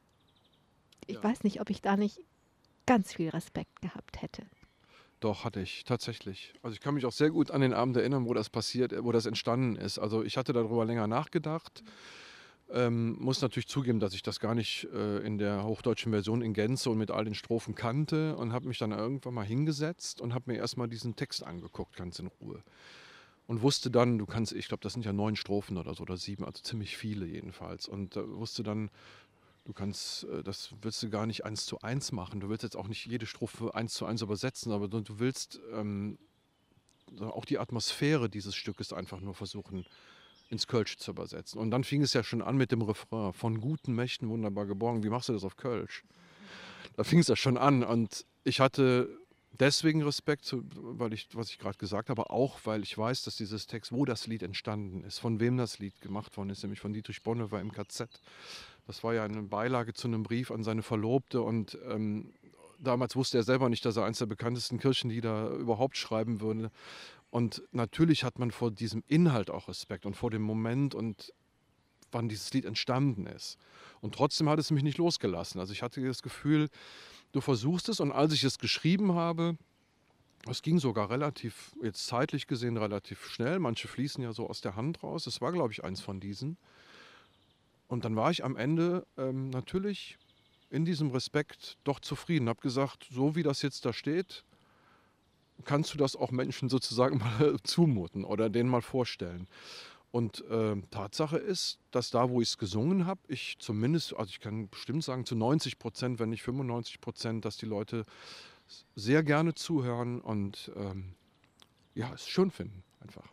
Ich 1.08 1.18
ja. 1.18 1.24
weiß 1.24 1.44
nicht, 1.44 1.62
ob 1.62 1.70
ich 1.70 1.82
da 1.82 1.98
nicht 1.98 2.20
ganz 2.86 3.14
viel 3.14 3.30
Respekt 3.30 3.82
gehabt 3.82 4.22
hätte. 4.22 4.44
Doch, 5.20 5.44
hatte 5.46 5.62
ich, 5.62 5.84
tatsächlich. 5.84 6.54
Also 6.64 6.74
ich 6.74 6.80
kann 6.80 6.96
mich 6.96 7.06
auch 7.06 7.12
sehr 7.12 7.30
gut 7.30 7.52
an 7.52 7.62
den 7.62 7.74
Abend 7.74 7.96
erinnern, 7.96 8.26
wo 8.26 8.34
das 8.34 8.50
passiert, 8.50 8.94
wo 9.04 9.12
das 9.12 9.28
entstanden 9.28 9.76
ist. 9.76 10.00
Also 10.00 10.24
ich 10.24 10.38
hatte 10.38 10.52
darüber 10.52 10.84
länger 10.86 11.08
nachgedacht. 11.08 11.84
Mhm 11.86 11.90
ähm, 12.74 13.18
muss 13.20 13.42
natürlich 13.42 13.68
zugeben, 13.68 14.00
dass 14.00 14.14
ich 14.14 14.24
das 14.24 14.40
gar 14.40 14.56
nicht 14.56 14.88
äh, 14.94 15.20
in 15.20 15.38
der 15.38 15.64
hochdeutschen 15.64 16.12
Version 16.12 16.42
in 16.42 16.54
Gänze 16.54 16.90
und 16.90 16.98
mit 16.98 17.12
all 17.12 17.26
den 17.26 17.36
Strophen 17.36 17.76
kannte 17.76 18.36
und 18.38 18.54
habe 18.54 18.68
mich 18.68 18.78
dann 18.78 18.92
irgendwann 18.92 19.34
mal 19.34 19.46
hingesetzt 19.46 20.22
und 20.22 20.34
habe 20.34 20.52
mir 20.52 20.58
erstmal 20.58 20.88
diesen 20.88 21.16
Text 21.16 21.44
angeguckt, 21.44 21.96
ganz 21.96 22.20
in 22.20 22.28
Ruhe. 22.28 22.64
Und 23.48 23.62
wusste 23.62 23.92
dann, 23.92 24.18
du 24.18 24.26
kannst, 24.26 24.54
ich 24.54 24.68
glaube, 24.68 24.82
das 24.82 24.94
sind 24.94 25.06
ja 25.06 25.12
neun 25.12 25.36
Strophen 25.36 25.78
oder 25.78 25.94
so 25.94 26.04
oder 26.04 26.18
sieben, 26.18 26.46
also 26.46 26.62
ziemlich 26.62 26.96
viele 26.96 27.26
jedenfalls. 27.26 27.88
Und 27.88 28.16
äh, 28.16 28.30
wusste 28.38 28.64
dann, 28.64 28.90
du 29.66 29.74
kannst, 29.74 30.24
äh, 30.26 30.44
das 30.44 30.74
willst 30.82 31.04
du 31.04 31.10
gar 31.10 31.26
nicht 31.26 31.44
eins 31.44 31.66
zu 31.66 31.80
eins 31.82 32.12
machen. 32.12 32.40
Du 32.40 32.50
willst 32.50 32.64
jetzt 32.64 32.78
auch 32.78 32.88
nicht 32.88 33.06
jede 33.06 33.26
Strophe 33.26 33.76
eins 33.76 33.94
zu 33.94 34.06
eins 34.06 34.22
übersetzen, 34.22 34.72
aber 34.72 34.88
du, 34.88 35.02
du 35.02 35.20
willst 35.20 35.60
ähm, 35.74 36.18
auch 37.20 37.44
die 37.44 37.60
Atmosphäre 37.60 38.30
dieses 38.30 38.56
Stückes 38.56 38.94
einfach 38.94 39.20
nur 39.20 39.34
versuchen 39.34 39.86
ins 40.52 40.68
Kölsch 40.68 40.98
zu 40.98 41.12
übersetzen. 41.12 41.60
Und 41.60 41.72
dann 41.72 41.84
fing 41.84 42.02
es 42.02 42.14
ja 42.14 42.24
schon 42.24 42.42
an 42.42 42.58
mit 42.58 42.72
dem 42.72 42.82
Refrain, 42.82 43.34
von 43.34 43.62
guten 43.62 43.96
Mächten 43.96 44.30
wunderbar 44.30 44.66
geborgen. 44.66 45.04
Wie 45.04 45.10
machst 45.10 45.30
du 45.30 45.34
das 45.34 45.44
auf 45.44 45.56
Kölsch? 45.56 46.04
Da 46.98 47.04
fing 47.04 47.20
es 47.20 47.28
ja 47.28 47.36
schon 47.36 47.58
an 47.58 47.84
und 47.84 48.26
ich 48.44 48.60
hatte 48.60 49.10
deswegen 49.60 50.04
Respekt, 50.04 50.54
weil 50.76 51.14
ich, 51.14 51.30
was 51.34 51.50
ich 51.50 51.58
gerade 51.58 51.78
gesagt 51.78 52.10
habe, 52.10 52.30
auch 52.30 52.60
weil 52.66 52.84
ich 52.84 52.98
weiß, 52.98 53.24
dass 53.24 53.38
dieses 53.38 53.66
Text, 53.66 53.92
wo 53.94 54.04
das 54.06 54.28
Lied 54.28 54.44
entstanden 54.44 55.04
ist, 55.04 55.20
von 55.20 55.40
wem 55.40 55.58
das 55.58 55.80
Lied 55.80 56.00
gemacht 56.02 56.36
worden 56.36 56.50
ist, 56.50 56.64
nämlich 56.64 56.82
von 56.82 56.94
Dietrich 56.94 57.24
Bonhoeffer 57.24 57.62
im 57.62 57.72
KZ. 57.72 58.10
Das 58.88 59.04
war 59.04 59.14
ja 59.14 59.24
eine 59.24 59.44
Beilage 59.44 59.94
zu 59.94 60.08
einem 60.08 60.24
Brief 60.24 60.52
an 60.52 60.64
seine 60.64 60.84
Verlobte 60.84 61.42
und 61.42 61.78
ähm, 61.88 62.34
damals 62.80 63.16
wusste 63.16 63.38
er 63.38 63.44
selber 63.44 63.70
nicht, 63.70 63.86
dass 63.86 63.96
er 63.96 64.06
eines 64.06 64.18
der 64.18 64.26
bekanntesten 64.26 64.80
Kirchenlieder 64.80 65.52
überhaupt 65.52 65.98
schreiben 65.98 66.42
würde. 66.42 66.72
Und 67.32 67.63
natürlich 67.72 68.24
hat 68.24 68.38
man 68.39 68.52
vor 68.52 68.72
diesem 68.72 69.04
Inhalt 69.08 69.50
auch 69.50 69.70
Respekt 69.70 70.06
und 70.06 70.15
vor 70.15 70.30
dem 70.30 70.41
Moment 70.41 70.94
und 70.94 71.34
wann 72.12 72.28
dieses 72.28 72.54
Lied 72.54 72.65
entstanden 72.65 73.26
ist. 73.26 73.58
Und 74.02 74.13
trotzdem 74.15 74.50
hat 74.50 74.60
es 74.60 74.70
mich 74.70 74.84
nicht 74.84 74.98
losgelassen. 74.98 75.60
Also 75.60 75.72
ich 75.72 75.82
hatte 75.82 76.06
das 76.06 76.22
Gefühl, 76.22 76.70
du 77.32 77.39
versuchst 77.39 77.88
es 77.88 78.02
und 78.02 78.12
als 78.12 78.34
ich 78.34 78.44
es 78.44 78.60
geschrieben 78.60 79.15
habe, 79.15 79.58
es 80.50 80.62
ging 80.62 80.80
sogar 80.80 81.10
relativ, 81.10 81.76
jetzt 81.82 82.06
zeitlich 82.08 82.48
gesehen, 82.48 82.76
relativ 82.76 83.26
schnell. 83.28 83.60
Manche 83.60 83.88
fließen 83.88 84.24
ja 84.24 84.34
so 84.34 84.50
aus 84.50 84.60
der 84.60 84.76
Hand 84.76 85.02
raus. 85.04 85.26
Es 85.26 85.39
war, 85.39 85.52
glaube 85.52 85.72
ich, 85.72 85.84
eins 85.84 86.02
von 86.02 86.20
diesen. 86.20 86.58
Und 87.88 88.06
dann 88.06 88.15
war 88.15 88.32
ich 88.32 88.44
am 88.44 88.58
Ende 88.58 89.06
ähm, 89.17 89.50
natürlich 89.52 90.17
in 90.70 90.84
diesem 90.84 91.12
Respekt 91.12 91.78
doch 91.84 92.00
zufrieden. 92.00 92.50
Habe 92.50 92.62
gesagt, 92.62 93.08
so 93.12 93.36
wie 93.36 93.44
das 93.44 93.62
jetzt 93.62 93.86
da 93.86 93.94
steht, 93.94 94.44
kannst 95.62 95.93
du 95.93 95.97
das 95.97 96.15
auch 96.15 96.32
Menschen 96.32 96.69
sozusagen 96.69 97.17
mal 97.39 97.58
zumuten 97.63 98.24
oder 98.24 98.50
denen 98.50 98.69
mal 98.69 98.82
vorstellen. 98.82 99.47
Und 100.12 100.43
äh, 100.50 100.76
Tatsache 100.91 101.38
ist, 101.38 101.80
dass 101.91 102.10
da, 102.10 102.30
wo 102.30 102.41
ich 102.41 102.50
es 102.50 102.58
gesungen 102.58 103.06
habe, 103.06 103.21
ich 103.30 103.58
zumindest, 103.60 104.13
also 104.15 104.30
ich 104.30 104.41
kann 104.41 104.67
bestimmt 104.67 105.06
sagen, 105.06 105.26
zu 105.26 105.36
90 105.36 105.80
Prozent, 105.80 106.19
wenn 106.19 106.30
nicht 106.30 106.43
95 106.43 107.00
Prozent, 107.00 107.45
dass 107.45 107.56
die 107.56 107.65
Leute 107.65 108.06
sehr 108.95 109.24
gerne 109.24 109.54
zuhören 109.54 110.19
und 110.19 110.71
ähm, 110.76 111.13
ja, 111.95 112.12
es 112.13 112.28
schön 112.28 112.52
finden 112.52 112.84
einfach. 113.00 113.28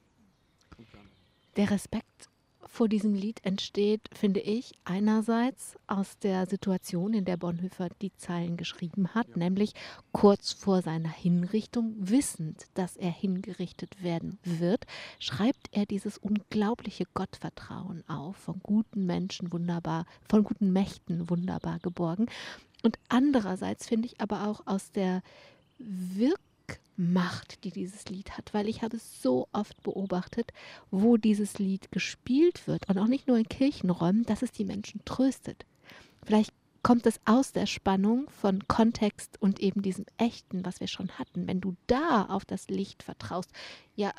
Der 1.56 1.70
Respekt 1.70 2.28
vor 2.68 2.88
diesem 2.88 3.14
Lied 3.14 3.44
entsteht, 3.44 4.02
finde 4.12 4.40
ich, 4.40 4.72
einerseits 4.84 5.76
aus 5.86 6.18
der 6.18 6.46
Situation, 6.46 7.14
in 7.14 7.24
der 7.24 7.36
Bonhoeffer 7.36 7.88
die 8.00 8.14
Zeilen 8.16 8.56
geschrieben 8.56 9.14
hat, 9.14 9.36
nämlich 9.36 9.72
kurz 10.12 10.52
vor 10.52 10.82
seiner 10.82 11.10
Hinrichtung, 11.10 11.94
wissend, 11.98 12.66
dass 12.74 12.96
er 12.96 13.10
hingerichtet 13.10 14.02
werden 14.02 14.38
wird, 14.44 14.84
schreibt 15.18 15.68
er 15.72 15.86
dieses 15.86 16.18
unglaubliche 16.18 17.04
Gottvertrauen 17.14 18.04
auf, 18.08 18.36
von 18.36 18.60
guten 18.62 19.06
Menschen 19.06 19.52
wunderbar, 19.52 20.04
von 20.28 20.44
guten 20.44 20.72
Mächten 20.72 21.28
wunderbar 21.30 21.78
geborgen. 21.80 22.26
Und 22.82 22.98
andererseits 23.08 23.88
finde 23.88 24.06
ich 24.06 24.20
aber 24.20 24.46
auch 24.46 24.60
aus 24.66 24.92
der 24.92 25.22
Wirkung, 25.78 26.47
Macht, 26.96 27.62
die 27.64 27.70
dieses 27.70 28.06
Lied 28.06 28.36
hat, 28.36 28.52
weil 28.52 28.68
ich 28.68 28.82
habe 28.82 28.96
es 28.96 29.22
so 29.22 29.48
oft 29.52 29.80
beobachtet, 29.82 30.52
wo 30.90 31.16
dieses 31.16 31.58
Lied 31.58 31.92
gespielt 31.92 32.66
wird 32.66 32.88
und 32.88 32.98
auch 32.98 33.06
nicht 33.06 33.28
nur 33.28 33.38
in 33.38 33.48
Kirchenräumen, 33.48 34.24
dass 34.24 34.42
es 34.42 34.50
die 34.50 34.64
Menschen 34.64 35.04
tröstet. 35.04 35.64
Vielleicht 36.24 36.52
kommt 36.82 37.06
es 37.06 37.20
aus 37.24 37.52
der 37.52 37.66
Spannung 37.66 38.28
von 38.30 38.66
Kontext 38.66 39.40
und 39.40 39.60
eben 39.60 39.82
diesem 39.82 40.06
Echten, 40.16 40.64
was 40.64 40.80
wir 40.80 40.88
schon 40.88 41.10
hatten. 41.18 41.46
Wenn 41.46 41.60
du 41.60 41.76
da 41.86 42.24
auf 42.24 42.44
das 42.44 42.68
Licht 42.68 43.02
vertraust, 43.02 43.50
ja, 43.94 44.12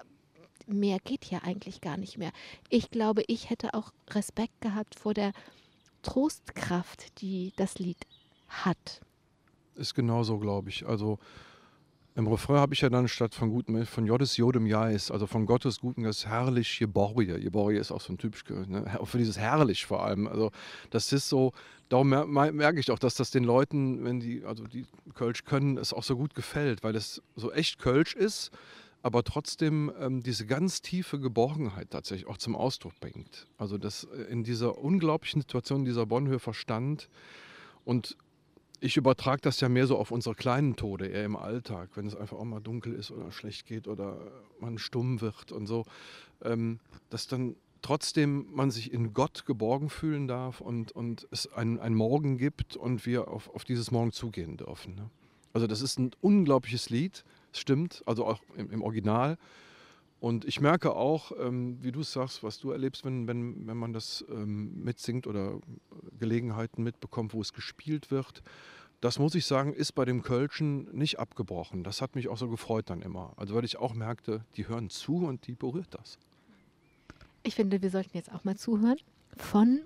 mehr 0.68 1.00
geht 1.00 1.26
ja 1.26 1.40
eigentlich 1.40 1.82
gar 1.82 1.98
nicht 1.98 2.18
mehr. 2.18 2.32
Ich 2.70 2.92
glaube, 2.92 3.24
ich 3.28 3.50
hätte 3.50 3.74
auch 3.74 3.92
Respekt 4.12 4.62
gehabt 4.62 4.96
vor 4.96 5.14
der 5.14 5.34
Trostkraft, 6.04 7.22
die 7.22 7.54
das 7.56 7.80
Lied 7.80 7.98
hat. 8.48 9.02
Ist 9.76 9.96
genauso, 9.96 10.38
glaube 10.40 10.70
ich. 10.70 10.86
Also 10.86 11.20
im 12.16 12.28
Refrain 12.28 12.58
habe 12.58 12.74
ich 12.74 12.82
ja 12.82 12.90
dann 12.90 13.08
statt 13.08 13.36
von 13.36 13.50
guten, 13.50 13.86
von 13.86 14.06
Jodes 14.06 14.36
Jodem 14.38 14.66
Jais, 14.66 15.12
also 15.12 15.28
von 15.28 15.46
Gottes 15.46 15.80
guten 15.80 16.04
Geist, 16.04 16.26
herrlich 16.26 16.80
Jeborje. 16.80 17.38
Jeborje 17.38 17.80
ist 17.80 17.92
auch 17.92 18.02
so 18.02 18.14
ein 18.14 18.18
typisch, 18.18 18.44
ne? 18.50 19.00
für 19.04 19.18
dieses 19.18 19.38
herrlich 19.38 19.86
vor 19.86 20.04
allem. 20.04 20.28
Also 20.28 20.52
das 20.90 21.14
ist 21.14 21.30
so, 21.30 21.54
darum 21.88 22.10
merke 22.10 22.80
ich 22.80 22.92
auch, 22.92 23.00
dass 23.00 23.16
das 23.16 23.32
den 23.32 23.44
Leuten, 23.44 24.04
wenn 24.04 24.20
die, 24.20 24.44
also 24.44 24.66
die 24.66 24.86
Kölsch 25.14 25.46
können, 25.46 25.78
es 25.78 25.94
auch 25.94 26.04
so 26.04 26.18
gut 26.18 26.36
gefällt, 26.36 26.84
weil 26.84 26.96
es 26.96 27.22
so 27.36 27.52
echt 27.52 27.80
Kölsch 27.80 28.16
ist, 28.16 28.52
aber 29.02 29.24
trotzdem 29.24 29.92
ähm, 30.00 30.22
diese 30.22 30.46
ganz 30.46 30.82
tiefe 30.82 31.20
Geborgenheit 31.20 31.90
tatsächlich 31.92 32.28
auch 32.28 32.38
zum 32.38 32.56
Ausdruck 32.56 33.00
bringt. 33.00 33.48
Also 33.58 33.78
das 33.78 34.06
äh, 34.06 34.24
in 34.24 34.44
dieser 34.44 34.78
unglaublichen 34.78 35.42
Situation, 35.42 35.86
dieser 35.86 36.06
Bonhoeffer 36.06 36.54
stand 36.54 37.10
und 37.86 38.18
ich 38.82 38.98
übertrage 38.98 39.42
das 39.42 39.60
ja 39.60 39.70
mehr 39.70 39.88
so 39.88 39.98
auf 39.98 40.12
unsere 40.12 40.36
kleinen 40.36 40.76
Tode, 40.76 41.08
eher 41.08 41.26
im 41.26 41.36
Alltag, 41.36 41.90
wenn 41.96 42.08
es 42.08 42.16
einfach 42.16 42.38
auch 42.38 42.46
mal 42.46 42.60
dunkel 42.60 42.94
ist 42.94 43.12
oder 43.12 43.32
schlecht 43.32 43.66
geht 43.66 43.88
oder 43.88 44.18
man 44.60 44.78
stumm 44.78 45.22
wird 45.22 45.52
und 45.52 45.68
so, 45.68 45.86
ähm, 46.44 46.80
dass 47.10 47.28
dann 47.28 47.56
trotzdem 47.82 48.48
man 48.54 48.72
sich 48.72 48.94
in 48.94 49.14
Gott 49.14 49.46
geborgen 49.46 49.90
fühlen 49.90 50.28
darf 50.28 50.62
und, 50.62 50.92
und 50.92 51.28
es 51.32 51.52
einen 51.54 51.96
Morgen 51.96 52.38
gibt 52.38 52.76
und 52.76 53.06
wir 53.06 53.28
auf, 53.30 53.54
auf 53.54 53.64
dieses 53.64 53.92
Morgen 53.92 54.12
zugehen 54.12 54.58
dürfen. 54.58 54.96
Ne? 54.96 55.10
Also 55.54 55.68
das 55.68 55.82
ist 55.82 55.98
ein 56.00 56.12
unglaubliches 56.22 56.90
Lied, 56.90 57.24
stimmt, 57.54 58.04
also 58.06 58.26
auch 58.26 58.42
im, 58.56 58.72
im 58.72 58.82
Original. 58.82 59.38
Und 60.20 60.44
ich 60.44 60.60
merke 60.60 60.96
auch, 60.96 61.32
ähm, 61.40 61.78
wie 61.82 61.92
du 61.92 62.04
sagst, 62.04 62.44
was 62.44 62.60
du 62.60 62.72
erlebst, 62.72 63.06
wenn, 63.06 63.28
wenn, 63.28 63.68
wenn 63.68 63.78
man 63.78 63.94
das 63.94 64.26
ähm, 64.30 64.84
mitsingt 64.84 65.28
oder 65.28 65.60
Gelegenheiten 66.18 66.84
mitbekommt, 66.84 67.34
wo 67.34 67.42
es 67.42 67.54
gespielt 67.54 68.12
wird. 68.12 68.44
Das 69.00 69.18
muss 69.18 69.34
ich 69.34 69.46
sagen, 69.46 69.74
ist 69.74 69.94
bei 69.94 70.04
dem 70.04 70.22
Kölschen 70.22 70.94
nicht 70.94 71.20
abgebrochen. 71.20 71.86
Das 71.86 72.02
hat 72.02 72.16
mich 72.16 72.28
auch 72.28 72.38
so 72.38 72.50
gefreut 72.50 72.90
dann 72.90 73.02
immer. 73.02 73.32
Also 73.38 73.56
weil 73.56 73.64
ich 73.64 73.78
auch 73.78 73.94
merkte, 73.94 74.44
die 74.58 74.68
hören 74.68 74.90
zu 74.90 75.26
und 75.26 75.48
die 75.48 75.56
berührt 75.56 75.88
das. 75.92 76.20
Ich 77.44 77.56
finde, 77.56 77.82
wir 77.82 77.90
sollten 77.90 78.18
jetzt 78.18 78.34
auch 78.34 78.44
mal 78.44 78.58
zuhören 78.58 78.98
von, 79.38 79.82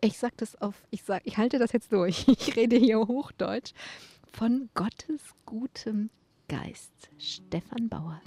ich 0.00 0.18
sag 0.18 0.36
das 0.36 0.54
auf, 0.62 0.84
ich 0.90 1.02
sag, 1.02 1.22
ich 1.24 1.36
halte 1.36 1.58
das 1.58 1.72
jetzt 1.72 1.92
durch, 1.92 2.28
ich 2.28 2.54
rede 2.54 2.76
hier 2.76 2.98
Hochdeutsch, 3.00 3.72
von 4.32 4.68
Gottes 4.74 5.20
gutem 5.46 6.10
Geist, 6.46 6.92
Stefan 7.18 7.88
Bauer. 7.88 8.20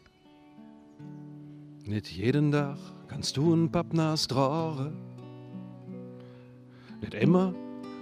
Nicht 1.88 2.12
jeden 2.12 2.52
Tag 2.52 2.78
kannst 3.08 3.38
du 3.38 3.54
ein 3.54 3.71
Pappnas 3.71 4.28
tragen. 4.28 4.91
Nicht 7.00 7.13
immer 7.13 7.54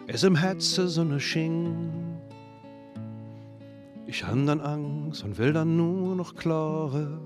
ist 0.08 0.24
im 0.24 0.36
Herzen 0.36 0.88
so 0.88 1.04
ne 1.04 1.19
Sching. 1.19 1.91
Ich 4.08 4.24
han 4.24 4.48
dann 4.48 4.60
Angst 4.60 5.24
und 5.24 5.38
will 5.38 5.54
dann 5.54 5.78
nur 5.78 6.15
noch 6.15 6.34
klare. 6.34 7.19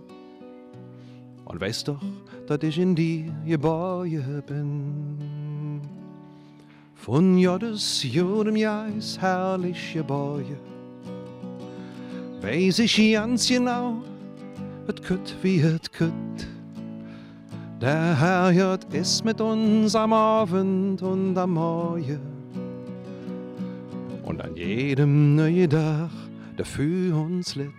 Und 1.45 1.61
weiß 1.61 1.85
doch, 1.85 2.03
dass 2.47 2.61
ich 2.63 2.77
in 2.77 2.93
dir 2.93 3.33
geboren 3.45 4.43
bin. 4.45 5.81
Von 6.93 7.37
Jodes 7.37 8.03
Jodem 8.03 8.57
Jais 8.57 9.17
herrlich 9.17 9.93
geboren. 9.93 10.57
Weiß 12.41 12.79
ich 12.79 13.13
ganz 13.13 13.47
genau, 13.47 14.03
het 14.89 14.99
kütt 15.05 15.35
wie 15.41 15.61
het 15.61 15.89
kütt. 15.89 16.47
Der 17.79 18.19
Herr 18.19 18.51
Jod 18.51 18.91
ist 18.91 19.23
mit 19.23 19.39
uns 19.39 19.93
am 19.93 20.13
Abend 20.13 21.01
und 21.03 21.37
am 21.37 21.53
Morgen. 21.53 22.19
Und 24.23 24.41
an 24.41 24.55
jedem 24.55 25.35
neuen 25.35 25.69
Tag, 25.69 26.09
der 26.57 26.65
für 26.65 27.15
uns 27.15 27.55
litt. 27.55 27.69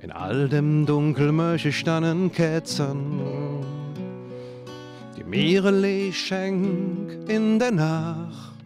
In 0.00 0.10
all 0.10 0.48
dem 0.48 0.84
Dunkel 0.84 1.30
möchte 1.30 1.70
standen 1.70 2.32
Ketzern, 2.32 3.20
die 5.16 5.24
Meere 5.24 6.12
schenk 6.12 7.28
in 7.28 7.60
der 7.60 7.70
Nacht, 7.70 8.64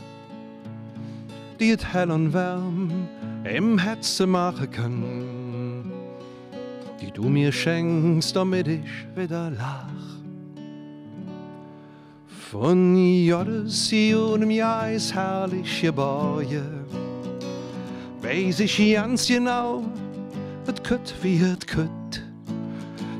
die 1.59 1.73
et 1.73 1.93
hell 1.93 2.11
und 2.11 2.33
wärm 2.33 2.91
im 3.45 3.79
Hetze 3.79 4.27
machen 4.27 4.71
kann, 4.71 5.40
die 7.11 7.21
du 7.21 7.29
mir 7.29 7.51
schenkst, 7.51 8.37
damit 8.37 8.69
ich 8.69 9.07
wieder 9.17 9.51
lach. 9.51 9.87
Von 12.27 12.97
Jodes 12.97 13.91
Judem 13.91 14.51
Jais 14.51 15.15
herrlich 15.15 15.83
Gebäude, 15.83 16.65
weiß 18.23 18.61
ich 18.61 18.95
ganz 18.95 19.27
genau, 19.27 19.83
et 20.69 20.83
kütt 20.85 21.15
wie 21.23 21.43
et 21.43 21.67
kütt. 21.67 22.23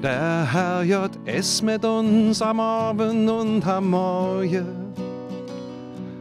Der 0.03 0.51
Herr 0.51 0.83
J. 0.83 1.11
ist 1.27 1.63
mit 1.63 1.85
uns 1.85 2.41
am 2.41 2.59
Abend 2.59 3.29
und 3.29 3.67
am 3.67 3.91
Morgen. 3.91 4.67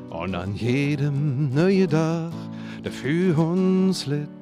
Und 0.10 0.36
an 0.36 0.54
jedem 0.56 1.54
neuen 1.54 1.90
Tag 1.90 2.34
der 2.84 2.92
für 2.92 3.38
uns 3.38 4.06
litt. 4.06 4.39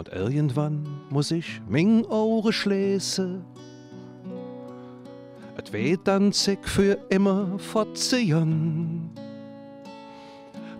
Und 0.00 0.08
irgendwann 0.08 0.86
muss 1.10 1.30
ich 1.30 1.60
ming 1.68 2.06
Ohren 2.06 2.54
schließen. 2.54 3.44
Et 5.58 5.70
weht 5.74 6.00
dann 6.04 6.32
sich 6.32 6.58
für 6.62 6.96
immer 7.10 7.58
fortziehen. 7.58 9.10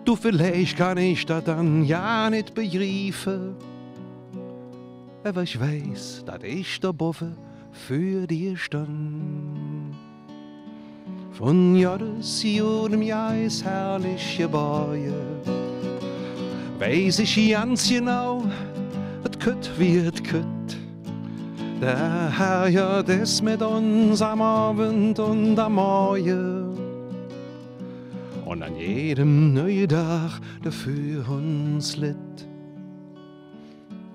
Du 0.05 0.15
vielleicht 0.15 0.75
kann 0.75 0.97
ich 0.97 1.23
da 1.27 1.39
dann 1.39 1.83
ja 1.83 2.31
nicht 2.31 2.55
begreifen. 2.55 3.53
Aber 5.23 5.43
ich 5.43 5.59
weiß, 5.59 6.23
dass 6.25 6.41
ich 6.41 6.79
da 6.79 6.91
boffe 6.91 7.37
für 7.71 8.25
dir 8.25 8.57
stand. 8.57 9.95
von 11.33 11.75
Jodesjuden 11.75 13.03
Jais 13.03 13.63
herrliche 13.63 14.47
Bäue. 14.47 15.13
Weiß 16.79 17.19
ich 17.19 17.51
ganz 17.51 17.87
genau, 17.87 18.43
kütt 19.41 19.71
et 19.79 20.23
kütt. 20.23 20.77
Der 21.81 22.37
Herr 22.37 22.67
ja 22.67 23.01
das 23.01 23.41
mit 23.41 23.61
uns 23.61 24.21
am 24.21 24.41
Abend 24.41 25.17
und 25.17 25.57
am 25.57 25.75
Morgen. 25.75 26.77
Und 28.45 28.61
an 28.61 28.75
jedem 28.75 29.53
neuen 29.53 29.89
Tag 29.89 30.39
dafür 30.61 31.27
uns 31.27 31.97
litt. 31.97 32.47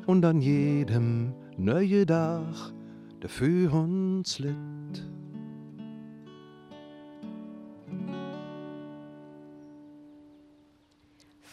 Und 0.06 0.24
an 0.24 0.40
jedem 0.40 1.34
neuen 1.56 2.06
Tag 2.06 2.72
dafür 3.20 3.72
uns 3.72 4.38
litt. 4.38 4.56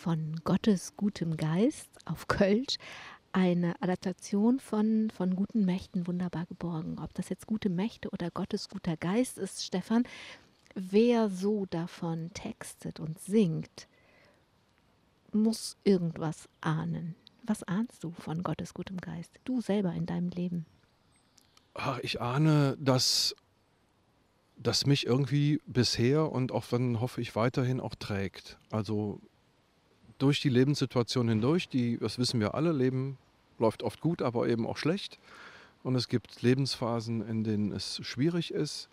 von 0.04 0.36
Gottes 0.44 0.98
gutem 0.98 1.38
Geist 1.38 1.90
auf 2.04 2.28
Kölsch 2.28 2.76
eine 3.34 3.76
Adaptation 3.82 4.60
von, 4.60 5.12
von 5.16 5.36
guten 5.36 5.66
Mächten 5.66 6.08
wunderbar 6.08 6.46
geborgen. 6.46 6.98
Ob 7.00 7.14
das 7.14 7.30
jetzt 7.30 7.48
gute 7.48 7.70
Mächte 7.70 8.10
oder 8.12 8.32
Gottes 8.32 8.70
guter 8.70 8.96
Geist 8.96 9.38
ist, 9.38 9.66
Stefan, 9.66 10.04
wer 10.76 11.30
so 11.30 11.66
davon 11.66 12.32
textet 12.34 13.00
und 13.00 13.20
singt, 13.20 13.88
muss 15.32 15.78
irgendwas 15.84 16.48
ahnen. 16.62 17.16
Was 17.44 17.64
ahnst 17.64 18.04
du 18.04 18.12
von 18.12 18.44
Gottes 18.44 18.74
gutem 18.74 18.98
Geist? 18.98 19.40
Du 19.44 19.62
selber 19.62 19.94
in 19.94 20.06
deinem 20.06 20.30
Leben. 20.30 20.66
Ach, 21.74 22.00
ich 22.04 22.22
ahne, 22.22 22.78
dass 22.80 23.36
das 24.56 24.86
mich 24.86 25.06
irgendwie 25.06 25.60
bisher 25.66 26.32
und 26.32 26.52
auch 26.52 26.68
dann 26.68 27.02
hoffe 27.02 27.20
ich 27.20 27.36
weiterhin 27.36 27.80
auch 27.80 27.96
trägt. 27.96 28.58
Also 28.72 29.20
durch 30.24 30.40
die 30.40 30.48
Lebenssituation 30.48 31.28
hindurch, 31.28 31.68
die, 31.68 31.98
das 31.98 32.18
wissen 32.18 32.40
wir 32.40 32.54
alle, 32.54 32.72
Leben 32.72 33.18
läuft 33.60 33.84
oft 33.84 34.00
gut, 34.00 34.22
aber 34.22 34.48
eben 34.48 34.66
auch 34.66 34.78
schlecht. 34.78 35.20
Und 35.84 35.96
es 35.96 36.08
gibt 36.08 36.42
Lebensphasen, 36.42 37.28
in 37.28 37.44
denen 37.44 37.74
es 37.74 38.00
schwierig 38.04 38.54
ist. 38.54 38.88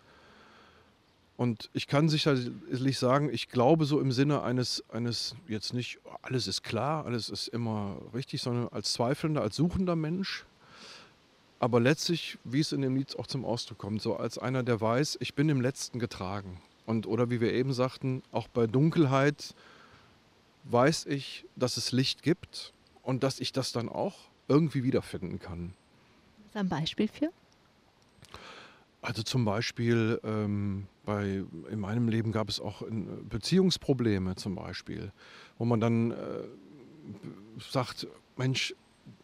Und 1.37 1.69
ich 1.71 1.87
kann 1.87 2.09
sicherlich 2.09 2.99
sagen, 2.99 3.29
ich 3.31 3.47
glaube 3.47 3.85
so 3.85 4.01
im 4.01 4.11
Sinne 4.11 4.41
eines, 4.41 4.83
eines 4.89 5.35
jetzt 5.47 5.73
nicht, 5.73 5.99
alles 6.21 6.47
ist 6.47 6.63
klar, 6.63 7.05
alles 7.05 7.29
ist 7.29 7.47
immer 7.47 7.95
richtig, 8.13 8.41
sondern 8.41 8.67
als 8.67 8.91
zweifelnder, 8.91 9.41
als 9.41 9.55
suchender 9.55 9.95
Mensch. 9.95 10.45
Aber 11.59 11.79
letztlich, 11.79 12.37
wie 12.43 12.59
es 12.59 12.73
in 12.73 12.81
dem 12.81 12.97
Lied 12.97 13.17
auch 13.17 13.25
zum 13.25 13.45
Ausdruck 13.45 13.77
kommt, 13.77 14.01
so 14.01 14.17
als 14.17 14.37
einer, 14.37 14.63
der 14.63 14.81
weiß, 14.81 15.17
ich 15.21 15.33
bin 15.33 15.47
im 15.47 15.61
Letzten 15.61 15.97
getragen. 15.97 16.59
Und 16.85 17.07
oder 17.07 17.29
wie 17.29 17.39
wir 17.39 17.53
eben 17.53 17.71
sagten, 17.71 18.21
auch 18.33 18.49
bei 18.49 18.67
Dunkelheit 18.67 19.55
weiß 20.63 21.05
ich, 21.07 21.45
dass 21.55 21.77
es 21.77 21.91
Licht 21.91 22.23
gibt 22.23 22.73
und 23.03 23.23
dass 23.23 23.39
ich 23.39 23.51
das 23.51 23.71
dann 23.71 23.89
auch 23.89 24.15
irgendwie 24.47 24.83
wiederfinden 24.83 25.39
kann. 25.39 25.73
Ist 26.47 26.57
ein 26.57 26.69
Beispiel 26.69 27.07
für? 27.07 27.31
Also 29.01 29.23
zum 29.23 29.45
Beispiel 29.45 30.19
ähm, 30.23 30.87
bei, 31.05 31.43
in 31.69 31.79
meinem 31.79 32.07
Leben 32.07 32.31
gab 32.31 32.49
es 32.49 32.59
auch 32.59 32.83
äh, 32.83 32.85
Beziehungsprobleme 33.27 34.35
zum 34.35 34.55
Beispiel, 34.55 35.11
wo 35.57 35.65
man 35.65 35.79
dann 35.79 36.11
äh, 36.11 36.15
sagt, 37.71 38.07
Mensch, 38.37 38.75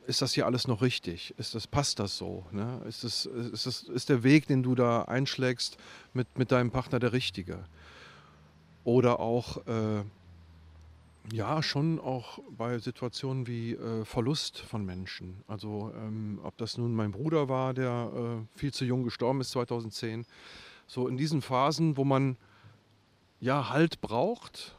ist 0.07 0.21
das 0.21 0.33
hier 0.33 0.45
alles 0.45 0.67
noch 0.67 0.81
richtig? 0.81 1.35
Ist 1.37 1.53
das, 1.53 1.67
passt 1.67 1.99
das 1.99 2.17
so? 2.17 2.45
Ne? 2.51 2.81
Ist, 2.87 3.03
das, 3.03 3.25
ist, 3.25 3.65
das, 3.65 3.83
ist 3.83 4.09
der 4.09 4.23
Weg, 4.23 4.47
den 4.47 4.63
du 4.63 4.73
da 4.73 5.03
einschlägst 5.03 5.77
mit, 6.13 6.37
mit 6.37 6.51
deinem 6.51 6.71
Partner 6.71 6.99
der 6.99 7.13
richtige? 7.13 7.65
Oder 8.83 9.19
auch 9.19 9.57
äh, 9.67 10.03
ja, 11.31 11.61
schon 11.61 11.99
auch 11.99 12.39
bei 12.49 12.79
Situationen 12.79 13.47
wie 13.47 13.73
äh, 13.73 14.05
Verlust 14.05 14.59
von 14.59 14.85
Menschen. 14.85 15.43
Also 15.47 15.91
ähm, 15.95 16.39
ob 16.43 16.57
das 16.57 16.77
nun 16.77 16.93
mein 16.93 17.11
Bruder 17.11 17.49
war, 17.49 17.73
der 17.73 18.11
äh, 18.15 18.57
viel 18.57 18.73
zu 18.73 18.85
jung 18.85 19.03
gestorben 19.03 19.41
ist 19.41 19.51
2010. 19.51 20.25
So 20.85 21.07
in 21.07 21.17
diesen 21.17 21.41
Phasen, 21.41 21.97
wo 21.97 22.05
man 22.05 22.37
ja 23.39 23.69
Halt 23.69 23.99
braucht, 23.99 24.75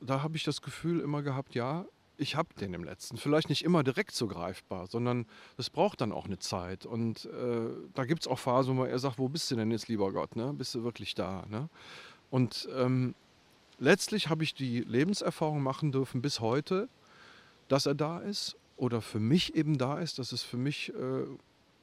da 0.00 0.22
habe 0.22 0.36
ich 0.36 0.44
das 0.44 0.62
Gefühl 0.62 1.00
immer 1.00 1.22
gehabt, 1.22 1.54
ja, 1.54 1.86
ich 2.16 2.36
habe 2.36 2.54
den 2.60 2.74
im 2.74 2.84
letzten. 2.84 3.16
Vielleicht 3.16 3.48
nicht 3.48 3.64
immer 3.64 3.82
direkt 3.82 4.14
so 4.14 4.28
greifbar, 4.28 4.86
sondern 4.86 5.26
es 5.56 5.70
braucht 5.70 6.00
dann 6.00 6.12
auch 6.12 6.26
eine 6.26 6.38
Zeit. 6.38 6.86
Und 6.86 7.24
äh, 7.24 7.70
da 7.94 8.04
gibt 8.04 8.22
es 8.22 8.28
auch 8.28 8.38
Phasen, 8.38 8.76
wo 8.76 8.82
man 8.82 8.90
eher 8.90 9.00
sagt, 9.00 9.18
wo 9.18 9.28
bist 9.28 9.50
du 9.50 9.56
denn 9.56 9.72
jetzt, 9.72 9.88
lieber 9.88 10.12
Gott? 10.12 10.36
Ne? 10.36 10.52
Bist 10.52 10.74
du 10.76 10.84
wirklich 10.84 11.16
da? 11.16 11.44
Ne? 11.48 11.68
Und 12.30 12.68
ähm, 12.76 13.16
letztlich 13.84 14.28
habe 14.28 14.42
ich 14.42 14.54
die 14.54 14.80
Lebenserfahrung 14.80 15.62
machen 15.62 15.92
dürfen 15.92 16.22
bis 16.22 16.40
heute, 16.40 16.88
dass 17.68 17.86
er 17.86 17.94
da 17.94 18.18
ist 18.18 18.56
oder 18.76 19.00
für 19.00 19.20
mich 19.20 19.54
eben 19.54 19.78
da 19.78 20.00
ist, 20.00 20.18
dass 20.18 20.32
es 20.32 20.42
für 20.42 20.56
mich 20.56 20.92
äh, 20.94 21.26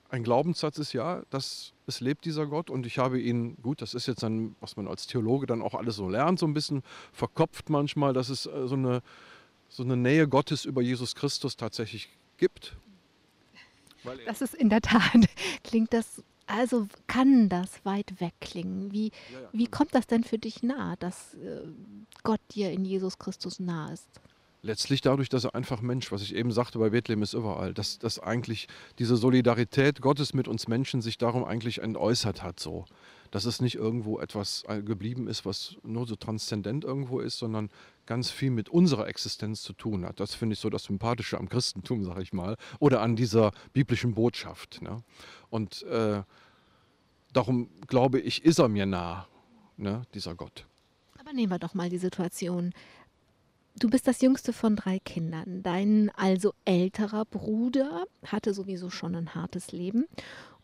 ein 0.09 0.23
Glaubenssatz 0.23 0.77
ist, 0.77 0.93
ja, 0.93 1.21
dass 1.29 1.73
es 1.87 2.01
lebt 2.01 2.25
dieser 2.25 2.45
Gott 2.47 2.69
und 2.69 2.85
ich 2.85 2.97
habe 2.97 3.19
ihn, 3.19 3.55
gut, 3.61 3.81
das 3.81 3.93
ist 3.93 4.07
jetzt 4.07 4.23
dann, 4.23 4.55
was 4.59 4.75
man 4.75 4.87
als 4.87 5.07
Theologe 5.07 5.45
dann 5.45 5.61
auch 5.61 5.73
alles 5.73 5.95
so 5.95 6.09
lernt, 6.09 6.39
so 6.39 6.45
ein 6.45 6.53
bisschen 6.53 6.83
verkopft 7.13 7.69
manchmal, 7.69 8.13
dass 8.13 8.29
es 8.29 8.45
äh, 8.45 8.67
so, 8.67 8.75
eine, 8.75 9.01
so 9.69 9.83
eine 9.83 9.95
Nähe 9.95 10.27
Gottes 10.27 10.65
über 10.65 10.81
Jesus 10.81 11.15
Christus 11.15 11.55
tatsächlich 11.55 12.09
gibt. 12.37 12.75
das 14.25 14.41
ist 14.41 14.55
in 14.55 14.69
der 14.69 14.81
Tat, 14.81 15.29
klingt 15.63 15.93
das 15.93 16.23
also 16.51 16.87
kann 17.07 17.49
das 17.49 17.83
weit 17.85 18.19
weg 18.19 18.33
klingen. 18.41 18.91
Wie, 18.91 19.11
ja, 19.31 19.41
ja. 19.41 19.49
wie 19.51 19.67
kommt 19.67 19.95
das 19.95 20.07
denn 20.07 20.23
für 20.23 20.37
dich 20.37 20.63
nah, 20.63 20.95
dass 20.97 21.33
äh, 21.35 21.61
Gott 22.23 22.41
dir 22.51 22.71
in 22.71 22.85
Jesus 22.85 23.17
Christus 23.17 23.59
nah 23.59 23.91
ist? 23.91 24.07
Letztlich 24.63 25.01
dadurch, 25.01 25.27
dass 25.27 25.43
er 25.43 25.55
einfach 25.55 25.81
Mensch, 25.81 26.11
was 26.11 26.21
ich 26.21 26.35
eben 26.35 26.51
sagte, 26.51 26.77
bei 26.77 26.91
Bethlehem 26.91 27.23
ist 27.23 27.33
überall, 27.33 27.73
dass, 27.73 27.97
dass 27.97 28.19
eigentlich 28.19 28.67
diese 28.99 29.17
Solidarität 29.17 30.01
Gottes 30.01 30.35
mit 30.35 30.47
uns 30.47 30.67
Menschen 30.67 31.01
sich 31.01 31.17
darum 31.17 31.43
eigentlich 31.43 31.81
entäußert 31.81 32.43
hat, 32.43 32.59
so. 32.59 32.85
Dass 33.31 33.45
es 33.45 33.61
nicht 33.61 33.75
irgendwo 33.75 34.19
etwas 34.19 34.63
äh, 34.67 34.83
geblieben 34.83 35.27
ist, 35.27 35.45
was 35.45 35.77
nur 35.83 36.05
so 36.05 36.15
transzendent 36.15 36.83
irgendwo 36.83 37.21
ist, 37.21 37.39
sondern 37.39 37.69
ganz 38.05 38.29
viel 38.29 38.51
mit 38.51 38.69
unserer 38.69 39.07
Existenz 39.07 39.63
zu 39.63 39.73
tun 39.73 40.05
hat. 40.05 40.19
Das 40.19 40.35
finde 40.35 40.53
ich 40.53 40.59
so 40.59 40.69
das 40.69 40.83
Sympathische 40.83 41.39
am 41.39 41.49
Christentum, 41.49 42.03
sage 42.03 42.21
ich 42.21 42.33
mal, 42.33 42.57
oder 42.77 43.01
an 43.01 43.15
dieser 43.15 43.53
biblischen 43.73 44.13
Botschaft. 44.13 44.81
Ne? 44.81 45.01
Und 45.49 45.81
äh, 45.83 46.21
darum 47.33 47.69
glaube 47.87 48.19
ich, 48.19 48.43
ist 48.43 48.59
er 48.59 48.67
mir 48.67 48.85
nah, 48.85 49.27
ne, 49.77 50.03
dieser 50.13 50.35
Gott. 50.35 50.65
Aber 51.19 51.33
nehmen 51.33 51.51
wir 51.51 51.59
doch 51.59 51.73
mal 51.73 51.89
die 51.89 51.97
Situation. 51.97 52.73
Du 53.77 53.89
bist 53.89 54.07
das 54.07 54.21
jüngste 54.21 54.53
von 54.53 54.75
drei 54.75 54.99
Kindern. 54.99 55.63
Dein 55.63 56.11
also 56.15 56.53
älterer 56.65 57.25
Bruder 57.25 58.05
hatte 58.25 58.53
sowieso 58.53 58.89
schon 58.89 59.15
ein 59.15 59.33
hartes 59.33 59.71
Leben. 59.71 60.05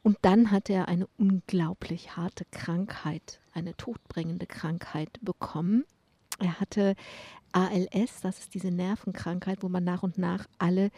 Und 0.04 0.18
dann 0.22 0.52
hat 0.52 0.70
er 0.70 0.88
eine 0.88 1.08
unglaublich 1.18 2.16
harte 2.16 2.46
Krankheit, 2.52 3.40
eine 3.54 3.76
todbringende 3.76 4.46
Krankheit 4.46 5.10
bekommen. 5.22 5.86
Er 6.40 6.60
hatte 6.60 6.96
ALS, 7.52 8.22
das 8.22 8.40
ist 8.40 8.54
diese 8.54 8.72
Nervenkrankheit, 8.72 9.64
wo 9.64 9.70
man 9.70 9.84
nach 9.84 10.04
und 10.04 10.18
nach 10.18 10.48
alle 10.60 10.92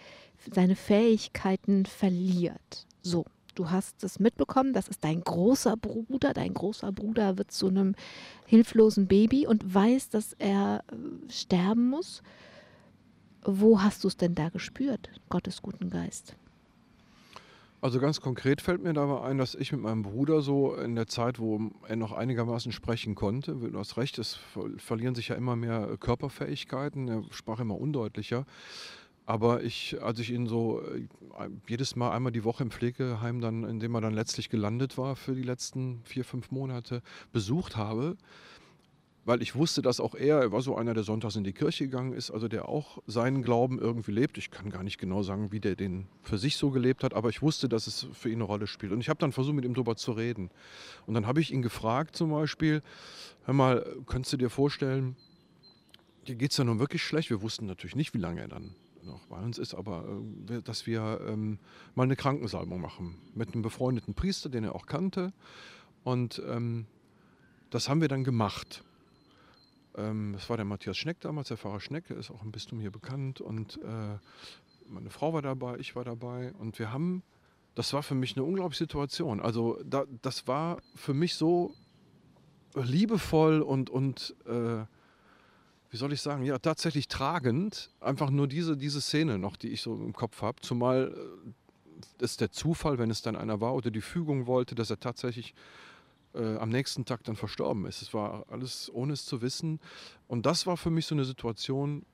seine 0.51 0.75
Fähigkeiten 0.75 1.85
verliert. 1.85 2.87
So, 3.01 3.25
du 3.59 3.69
hast 3.69 4.03
es 4.05 4.19
mitbekommen, 4.19 4.71
das 4.71 4.87
ist 4.87 5.03
dein 5.03 5.21
großer 5.21 5.75
Bruder. 5.75 6.33
Dein 6.33 6.53
großer 6.53 6.91
Bruder 6.93 7.37
wird 7.37 7.51
zu 7.51 7.67
einem 7.67 7.93
hilflosen 8.45 9.07
Baby 9.07 9.45
und 9.45 9.73
weiß, 9.73 10.09
dass 10.09 10.33
er 10.33 10.83
äh, 10.87 11.31
sterben 11.31 11.89
muss. 11.89 12.23
Wo 13.43 13.81
hast 13.81 14.03
du 14.03 14.07
es 14.07 14.17
denn 14.17 14.35
da 14.35 14.49
gespürt, 14.49 15.09
Gottes 15.29 15.61
guten 15.61 15.89
Geist? 15.89 16.35
Also 17.81 17.99
ganz 17.99 18.19
konkret 18.19 18.61
fällt 18.61 18.83
mir 18.83 18.93
dabei 18.93 19.21
ein, 19.21 19.37
dass 19.37 19.55
ich 19.55 19.71
mit 19.71 19.81
meinem 19.81 20.03
Bruder 20.03 20.41
so 20.41 20.75
in 20.75 20.95
der 20.95 21.07
Zeit, 21.07 21.39
wo 21.39 21.71
er 21.87 21.95
noch 21.95 22.11
einigermaßen 22.11 22.73
sprechen 22.73 23.15
konnte, 23.15 23.55
du 23.55 23.79
hast 23.79 23.95
recht, 23.95 24.19
es 24.19 24.37
verlieren 24.77 25.15
sich 25.15 25.29
ja 25.29 25.35
immer 25.35 25.55
mehr 25.55 25.95
Körperfähigkeiten, 25.97 27.07
er 27.07 27.23
sprach 27.31 27.61
immer 27.61 27.79
undeutlicher, 27.79 28.45
aber 29.29 29.63
ich, 29.63 30.01
als 30.01 30.17
ich 30.17 30.31
ihn 30.31 30.47
so 30.47 30.81
äh, 30.81 31.07
jedes 31.67 31.95
Mal 31.95 32.09
einmal 32.09 32.31
die 32.31 32.43
Woche 32.43 32.63
im 32.63 32.71
Pflegeheim 32.71 33.41
dann, 33.41 33.63
in 33.63 33.79
dem 33.79 33.93
er 33.93 34.01
dann 34.01 34.15
letztlich 34.15 34.49
gelandet 34.49 34.97
war 34.97 35.15
für 35.15 35.35
die 35.35 35.43
letzten 35.43 36.01
vier, 36.03 36.25
fünf 36.25 36.49
Monate, 36.49 37.03
besucht 37.31 37.77
habe, 37.77 38.17
weil 39.25 39.43
ich 39.43 39.53
wusste, 39.53 39.83
dass 39.83 39.99
auch 39.99 40.15
er, 40.15 40.39
er 40.39 40.51
war 40.51 40.63
so 40.63 40.75
einer, 40.75 40.95
der 40.95 41.03
sonntags 41.03 41.35
in 41.35 41.43
die 41.43 41.53
Kirche 41.53 41.83
gegangen 41.83 42.13
ist, 42.13 42.31
also 42.31 42.47
der 42.47 42.67
auch 42.67 43.03
seinen 43.05 43.43
Glauben 43.43 43.77
irgendwie 43.77 44.13
lebt. 44.13 44.39
Ich 44.39 44.49
kann 44.49 44.71
gar 44.71 44.81
nicht 44.81 44.97
genau 44.97 45.21
sagen, 45.21 45.51
wie 45.51 45.59
der 45.59 45.75
den 45.75 46.07
für 46.23 46.39
sich 46.39 46.57
so 46.57 46.71
gelebt 46.71 47.03
hat, 47.03 47.13
aber 47.13 47.29
ich 47.29 47.43
wusste, 47.43 47.69
dass 47.69 47.85
es 47.85 48.07
für 48.13 48.29
ihn 48.29 48.37
eine 48.37 48.45
Rolle 48.45 48.65
spielt. 48.65 48.91
Und 48.91 48.99
ich 48.99 49.09
habe 49.09 49.19
dann 49.19 49.31
versucht, 49.31 49.53
mit 49.53 49.63
ihm 49.63 49.75
darüber 49.75 49.95
zu 49.95 50.11
reden. 50.11 50.49
Und 51.05 51.13
dann 51.13 51.27
habe 51.27 51.39
ich 51.39 51.53
ihn 51.53 51.61
gefragt 51.61 52.15
zum 52.15 52.31
Beispiel, 52.31 52.81
hör 53.43 53.53
mal, 53.53 53.85
könntest 54.07 54.33
du 54.33 54.37
dir 54.37 54.49
vorstellen, 54.49 55.15
dir 56.27 56.33
geht 56.33 56.49
es 56.49 56.57
ja 56.57 56.63
nun 56.63 56.79
wirklich 56.79 57.03
schlecht. 57.03 57.29
Wir 57.29 57.43
wussten 57.43 57.67
natürlich 57.67 57.95
nicht, 57.95 58.15
wie 58.15 58.19
lange 58.19 58.41
er 58.41 58.47
dann 58.47 58.73
noch 59.03 59.25
bei 59.27 59.39
uns 59.39 59.57
ist, 59.57 59.73
aber 59.73 60.05
äh, 60.49 60.61
dass 60.61 60.87
wir 60.87 61.21
ähm, 61.27 61.59
mal 61.95 62.03
eine 62.03 62.15
Krankensalbung 62.15 62.81
machen 62.81 63.15
mit 63.35 63.53
einem 63.53 63.61
befreundeten 63.61 64.13
Priester, 64.13 64.49
den 64.49 64.63
er 64.63 64.75
auch 64.75 64.85
kannte. 64.85 65.33
Und 66.03 66.41
ähm, 66.47 66.85
das 67.69 67.89
haben 67.89 68.01
wir 68.01 68.07
dann 68.07 68.23
gemacht. 68.23 68.83
Ähm, 69.95 70.33
das 70.33 70.49
war 70.49 70.57
der 70.57 70.65
Matthias 70.65 70.97
Schneck 70.97 71.19
damals, 71.21 71.49
der 71.49 71.57
Pfarrer 71.57 71.79
Schneck, 71.79 72.09
ist 72.09 72.31
auch 72.31 72.43
im 72.43 72.51
Bistum 72.51 72.79
hier 72.79 72.91
bekannt. 72.91 73.41
Und 73.41 73.79
äh, 73.83 74.17
meine 74.87 75.09
Frau 75.09 75.33
war 75.33 75.41
dabei, 75.41 75.77
ich 75.77 75.95
war 75.95 76.03
dabei. 76.03 76.53
Und 76.53 76.79
wir 76.79 76.91
haben, 76.91 77.23
das 77.75 77.93
war 77.93 78.03
für 78.03 78.15
mich 78.15 78.35
eine 78.35 78.45
unglaubliche 78.45 78.83
Situation. 78.83 79.39
Also 79.39 79.81
da, 79.83 80.05
das 80.21 80.47
war 80.47 80.81
für 80.95 81.13
mich 81.13 81.35
so 81.35 81.73
liebevoll 82.75 83.61
und, 83.61 83.89
und 83.89 84.35
äh, 84.45 84.85
wie 85.89 85.97
soll 85.97 86.13
ich 86.13 86.21
sagen, 86.21 86.43
ja, 86.43 86.59
tatsächlich 86.59 87.07
tragend. 87.07 87.89
Einfach 87.99 88.29
nur 88.29 88.47
diese, 88.47 88.77
diese 88.77 89.01
Szene 89.01 89.39
noch, 89.39 89.55
die 89.55 89.69
ich 89.69 89.81
so 89.81 89.95
im 89.95 90.13
Kopf 90.13 90.41
habe. 90.41 90.61
Zumal 90.61 91.13
äh, 92.19 92.23
ist 92.23 92.41
der 92.41 92.51
Zufall, 92.51 92.99
wenn 92.99 93.09
es 93.09 93.21
dann 93.21 93.35
einer 93.35 93.59
war 93.59 93.73
oder 93.73 93.89
die 93.91 94.01
Fügung 94.01 94.45
wollte, 94.45 94.75
dass 94.75 94.89
er 94.89 94.99
tatsächlich 94.99 95.55
äh, 96.33 96.57
am 96.57 96.69
nächsten 96.69 97.05
Tag 97.05 97.23
dann 97.23 97.35
verstorben 97.35 97.85
ist. 97.85 98.01
Es 98.01 98.13
war 98.13 98.45
alles 98.49 98.91
ohne 98.93 99.13
es 99.13 99.25
zu 99.25 99.41
wissen. 99.41 99.79
Und 100.27 100.45
das 100.45 100.67
war 100.67 100.77
für 100.77 100.91
mich 100.91 101.07
so 101.07 101.15
eine 101.15 101.25
Situation, 101.25 102.05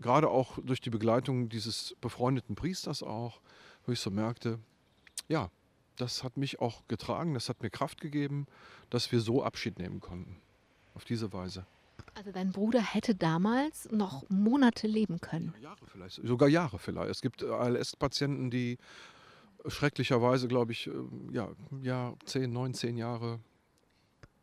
gerade 0.00 0.28
auch 0.28 0.58
durch 0.62 0.80
die 0.80 0.90
Begleitung 0.90 1.48
dieses 1.48 1.96
befreundeten 2.02 2.54
Priesters 2.54 3.02
auch, 3.02 3.40
wo 3.86 3.92
ich 3.92 4.00
so 4.00 4.10
merkte, 4.10 4.58
ja, 5.28 5.50
das 5.96 6.22
hat 6.22 6.36
mich 6.36 6.60
auch 6.60 6.86
getragen, 6.88 7.32
das 7.32 7.48
hat 7.48 7.62
mir 7.62 7.70
Kraft 7.70 8.02
gegeben, 8.02 8.46
dass 8.90 9.10
wir 9.10 9.20
so 9.20 9.42
Abschied 9.42 9.78
nehmen 9.78 10.00
konnten. 10.00 10.36
Auf 10.94 11.04
diese 11.04 11.32
Weise. 11.32 11.66
Also 12.16 12.32
dein 12.32 12.50
Bruder 12.50 12.80
hätte 12.80 13.14
damals 13.14 13.90
noch 13.92 14.24
Monate 14.30 14.86
leben 14.86 15.20
können. 15.20 15.52
Ja, 15.56 15.68
Jahre 15.68 15.86
vielleicht, 15.86 16.20
sogar 16.24 16.48
Jahre 16.48 16.78
vielleicht. 16.78 17.10
Es 17.10 17.20
gibt 17.20 17.44
ALS-Patienten, 17.44 18.50
die 18.50 18.78
schrecklicherweise, 19.66 20.48
glaube 20.48 20.72
ich, 20.72 20.86
ähm, 20.86 21.28
ja, 21.30 21.50
ja, 21.82 22.14
10, 22.24 22.50
9, 22.50 22.72
10 22.72 22.96
Jahre 22.96 23.40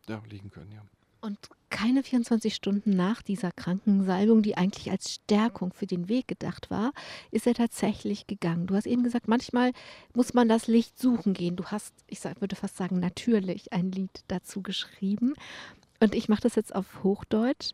ja, 0.08 0.22
liegen 0.30 0.52
können, 0.52 0.72
ja. 0.72 0.84
Und 1.22 1.40
keine 1.72 2.04
24 2.04 2.54
Stunden 2.54 2.92
nach 2.92 3.24
dieser 3.24 3.52
Krankensalbung, 3.52 4.44
die 4.44 4.56
eigentlich 4.56 4.92
als 4.92 5.14
Stärkung 5.14 5.74
für 5.74 5.88
den 5.88 6.10
Weg 6.10 6.28
gedacht 6.28 6.70
war, 6.70 6.92
ist 7.32 7.48
er 7.48 7.56
tatsächlich 7.56 8.28
gegangen. 8.28 8.68
Du 8.68 8.76
hast 8.76 8.86
eben 8.86 9.04
gesagt, 9.04 9.28
manchmal 9.28 9.72
muss 10.14 10.36
man 10.36 10.48
das 10.48 10.68
Licht 10.68 11.00
suchen 11.00 11.34
gehen. 11.34 11.56
Du 11.56 11.66
hast, 11.66 11.96
ich 12.08 12.24
würde 12.24 12.56
fast 12.56 12.78
sagen, 12.78 13.00
natürlich 13.00 13.74
ein 13.74 13.92
Lied 13.92 14.24
dazu 14.28 14.62
geschrieben. 14.62 15.34
Und 16.04 16.16
ich 16.16 16.28
mache 16.28 16.42
das 16.42 16.56
jetzt 16.56 16.76
auf 16.76 17.02
Hochdeutsch. 17.02 17.72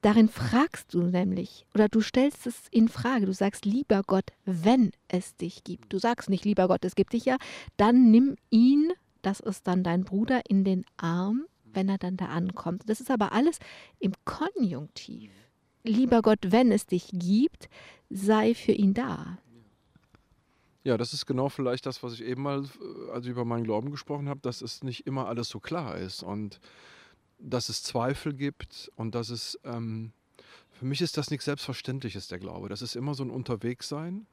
Darin 0.00 0.30
fragst 0.30 0.94
du 0.94 1.02
nämlich 1.02 1.66
oder 1.74 1.88
du 1.90 2.00
stellst 2.00 2.46
es 2.46 2.66
in 2.70 2.88
Frage. 2.88 3.26
Du 3.26 3.34
sagst, 3.34 3.66
lieber 3.66 4.02
Gott, 4.06 4.30
wenn 4.46 4.92
es 5.08 5.36
dich 5.36 5.64
gibt. 5.64 5.92
Du 5.92 5.98
sagst 5.98 6.30
nicht, 6.30 6.46
lieber 6.46 6.66
Gott, 6.66 6.82
es 6.86 6.94
gibt 6.94 7.12
dich 7.12 7.26
ja. 7.26 7.36
Dann 7.76 8.10
nimm 8.10 8.36
ihn, 8.48 8.90
das 9.20 9.40
ist 9.40 9.66
dann 9.66 9.84
dein 9.84 10.04
Bruder, 10.04 10.40
in 10.48 10.64
den 10.64 10.86
Arm, 10.96 11.44
wenn 11.64 11.90
er 11.90 11.98
dann 11.98 12.16
da 12.16 12.26
ankommt. 12.26 12.84
Das 12.86 13.02
ist 13.02 13.10
aber 13.10 13.32
alles 13.32 13.58
im 13.98 14.14
Konjunktiv. 14.24 15.30
Lieber 15.84 16.22
Gott, 16.22 16.38
wenn 16.46 16.72
es 16.72 16.86
dich 16.86 17.10
gibt, 17.12 17.68
sei 18.08 18.54
für 18.54 18.72
ihn 18.72 18.94
da. 18.94 19.36
Ja, 20.84 20.96
das 20.96 21.12
ist 21.12 21.26
genau 21.26 21.50
vielleicht 21.50 21.84
das, 21.84 22.02
was 22.02 22.14
ich 22.14 22.22
eben 22.22 22.44
mal, 22.44 22.64
als 23.12 23.26
ich 23.26 23.30
über 23.30 23.44
meinen 23.44 23.64
Glauben 23.64 23.90
gesprochen 23.90 24.30
habe, 24.30 24.40
dass 24.40 24.62
es 24.62 24.82
nicht 24.82 25.06
immer 25.06 25.26
alles 25.28 25.50
so 25.50 25.60
klar 25.60 25.98
ist 25.98 26.22
und 26.22 26.60
dass 27.38 27.68
es 27.68 27.82
Zweifel 27.82 28.34
gibt 28.34 28.90
und 28.96 29.14
dass 29.14 29.30
es, 29.30 29.58
ähm, 29.64 30.12
für 30.70 30.84
mich 30.84 31.00
ist 31.00 31.16
das 31.16 31.30
nichts 31.30 31.44
Selbstverständliches, 31.44 32.28
der 32.28 32.38
Glaube. 32.38 32.68
Das 32.68 32.82
ist 32.82 32.96
immer 32.96 33.14
so 33.14 33.24
ein 33.24 33.30
Unterwegssein 33.30 34.26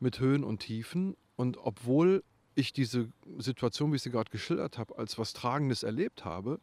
mit 0.00 0.20
Höhen 0.20 0.44
und 0.44 0.60
Tiefen. 0.60 1.16
Und 1.36 1.58
obwohl 1.58 2.22
ich 2.54 2.72
diese 2.72 3.08
Situation, 3.38 3.92
wie 3.92 3.96
ich 3.96 4.02
sie 4.02 4.10
gerade 4.10 4.30
geschildert 4.30 4.78
habe, 4.78 4.98
als 4.98 5.18
was 5.18 5.32
Tragendes 5.32 5.82
erlebt 5.82 6.24
habe, 6.24 6.60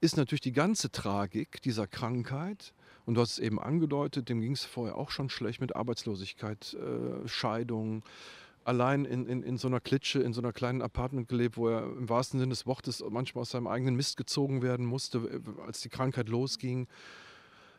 ist 0.00 0.16
natürlich 0.16 0.42
die 0.42 0.52
ganze 0.52 0.90
Tragik 0.90 1.62
dieser 1.62 1.86
Krankheit, 1.86 2.74
und 3.06 3.14
du 3.14 3.20
hast 3.20 3.32
es 3.32 3.38
eben 3.38 3.60
angedeutet, 3.60 4.28
dem 4.28 4.40
ging 4.40 4.52
es 4.52 4.64
vorher 4.64 4.96
auch 4.96 5.10
schon 5.10 5.30
schlecht 5.30 5.60
mit 5.60 5.76
Arbeitslosigkeit, 5.76 6.74
äh, 6.74 7.26
Scheidung, 7.28 8.02
allein 8.64 9.04
in, 9.04 9.26
in, 9.26 9.42
in 9.42 9.58
so 9.58 9.68
einer 9.68 9.80
Klitsche, 9.80 10.20
in 10.20 10.32
so 10.32 10.40
einer 10.40 10.52
kleinen 10.52 10.82
Apartment 10.82 11.28
gelebt, 11.28 11.56
wo 11.56 11.68
er 11.68 11.84
im 11.84 12.08
wahrsten 12.08 12.40
Sinne 12.40 12.50
des 12.50 12.66
Wortes 12.66 13.04
manchmal 13.08 13.42
aus 13.42 13.50
seinem 13.50 13.66
eigenen 13.66 13.94
Mist 13.94 14.16
gezogen 14.16 14.62
werden 14.62 14.86
musste, 14.86 15.42
als 15.64 15.80
die 15.80 15.88
Krankheit 15.88 16.28
losging. 16.28 16.88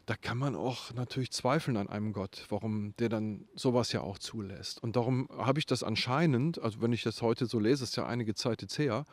Da 0.05 0.15
kann 0.15 0.37
man 0.37 0.55
auch 0.55 0.93
natürlich 0.93 1.31
zweifeln 1.31 1.77
an 1.77 1.89
einem 1.89 2.13
Gott, 2.13 2.45
warum 2.49 2.95
der 2.97 3.09
dann 3.09 3.47
sowas 3.55 3.91
ja 3.91 4.01
auch 4.01 4.19
zulässt. 4.19 4.81
Und 4.83 4.95
darum 4.95 5.27
habe 5.35 5.57
ich 5.57 5.65
das 5.65 5.81
anscheinend, 5.81 6.61
also 6.61 6.81
wenn 6.81 6.93
ich 6.93 7.01
das 7.01 7.23
heute 7.23 7.47
so 7.47 7.59
lese, 7.59 7.83
ist 7.83 7.95
ja 7.95 8.05
einige 8.05 8.35
Zeit 8.35 8.61
jetzt 8.61 8.77
her, 8.77 9.05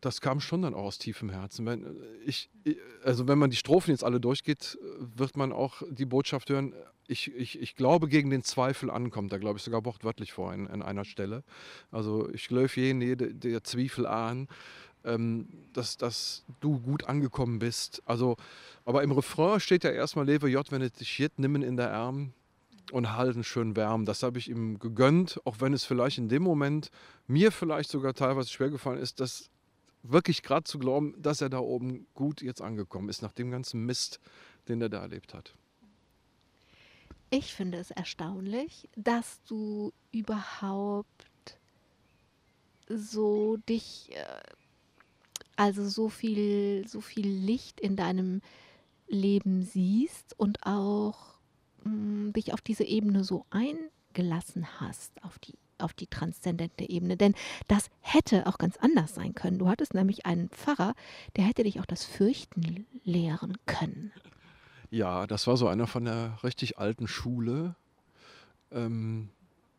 das 0.00 0.20
kam 0.20 0.40
schon 0.40 0.62
dann 0.62 0.74
auch 0.74 0.84
aus 0.84 0.98
tiefem 0.98 1.30
Herzen. 1.30 1.66
Wenn, 1.66 1.96
ich, 2.24 2.50
also 3.04 3.28
wenn 3.28 3.38
man 3.38 3.50
die 3.50 3.56
Strophen 3.56 3.90
jetzt 3.90 4.04
alle 4.04 4.20
durchgeht, 4.20 4.78
wird 4.98 5.36
man 5.36 5.52
auch 5.52 5.82
die 5.90 6.06
Botschaft 6.06 6.50
hören, 6.50 6.74
ich, 7.06 7.34
ich, 7.34 7.60
ich 7.60 7.74
glaube, 7.74 8.08
gegen 8.08 8.30
den 8.30 8.44
Zweifel 8.44 8.90
ankommt. 8.90 9.32
Da 9.32 9.38
glaube 9.38 9.58
ich 9.58 9.64
sogar 9.64 9.84
wortwörtlich 9.84 10.32
vor 10.32 10.54
in, 10.54 10.66
in 10.66 10.80
einer 10.80 11.04
Stelle. 11.04 11.42
Also 11.90 12.30
ich 12.32 12.48
glaube 12.48 12.70
jene, 12.76 13.16
der 13.16 13.64
Zweifel 13.64 14.06
an, 14.06 14.48
ähm, 15.04 15.48
dass, 15.72 15.96
dass 15.96 16.44
du 16.60 16.78
gut 16.78 17.04
angekommen 17.04 17.58
bist. 17.58 18.02
Also, 18.06 18.36
aber 18.84 19.02
im 19.02 19.12
Refrain 19.12 19.60
steht 19.60 19.84
ja 19.84 19.90
erstmal, 19.90 20.26
lebe 20.26 20.48
J, 20.48 20.70
wenn 20.70 20.82
es 20.82 20.92
dich 20.92 21.18
jetzt 21.18 21.38
nimmen 21.38 21.62
in 21.62 21.76
der 21.76 21.92
Arm 21.92 22.32
und 22.92 23.16
halten 23.16 23.44
schön 23.44 23.76
wärmen. 23.76 24.04
Das 24.04 24.22
habe 24.22 24.38
ich 24.38 24.48
ihm 24.48 24.78
gegönnt, 24.78 25.40
auch 25.44 25.56
wenn 25.60 25.72
es 25.72 25.84
vielleicht 25.84 26.18
in 26.18 26.28
dem 26.28 26.42
Moment 26.42 26.90
mir 27.26 27.52
vielleicht 27.52 27.90
sogar 27.90 28.14
teilweise 28.14 28.50
schwer 28.50 28.70
gefallen 28.70 28.98
ist, 28.98 29.20
dass 29.20 29.50
wirklich 30.02 30.42
gerade 30.42 30.64
zu 30.64 30.78
glauben, 30.78 31.14
dass 31.20 31.40
er 31.40 31.48
da 31.48 31.58
oben 31.58 32.06
gut 32.14 32.42
jetzt 32.42 32.62
angekommen 32.62 33.08
ist, 33.08 33.22
nach 33.22 33.32
dem 33.32 33.50
ganzen 33.50 33.84
Mist, 33.84 34.20
den 34.68 34.80
er 34.80 34.88
da 34.88 35.00
erlebt 35.00 35.34
hat. 35.34 35.54
Ich 37.30 37.54
finde 37.54 37.78
es 37.78 37.90
erstaunlich, 37.90 38.88
dass 38.96 39.40
du 39.44 39.92
überhaupt 40.10 41.06
so 42.88 43.56
dich, 43.68 44.10
äh, 44.12 44.42
also 45.54 45.88
so 45.88 46.08
viel, 46.08 46.88
so 46.88 47.00
viel 47.00 47.28
Licht 47.28 47.78
in 47.80 47.94
deinem 47.94 48.42
Leben 49.06 49.62
siehst 49.62 50.38
und 50.38 50.66
auch 50.66 51.38
mh, 51.84 51.90
mm, 51.90 52.32
dich 52.32 52.52
auf 52.52 52.60
diese 52.60 52.84
Ebene 52.84 53.22
so 53.22 53.46
eingelassen 53.50 54.80
hast, 54.80 55.22
auf 55.22 55.38
die 55.38 55.54
auf 55.80 55.92
die 55.92 56.06
transzendente 56.06 56.88
Ebene. 56.88 57.16
Denn 57.16 57.34
das 57.68 57.90
hätte 58.00 58.46
auch 58.46 58.58
ganz 58.58 58.76
anders 58.76 59.14
sein 59.14 59.34
können. 59.34 59.58
Du 59.58 59.68
hattest 59.68 59.94
nämlich 59.94 60.26
einen 60.26 60.48
Pfarrer, 60.48 60.94
der 61.36 61.44
hätte 61.44 61.64
dich 61.64 61.80
auch 61.80 61.86
das 61.86 62.04
Fürchten 62.04 62.86
lehren 63.04 63.56
können. 63.66 64.12
Ja, 64.90 65.26
das 65.26 65.46
war 65.46 65.56
so 65.56 65.68
einer 65.68 65.86
von 65.86 66.04
der 66.04 66.38
richtig 66.42 66.78
alten 66.78 67.06
Schule. 67.06 67.76
Ähm, 68.72 69.30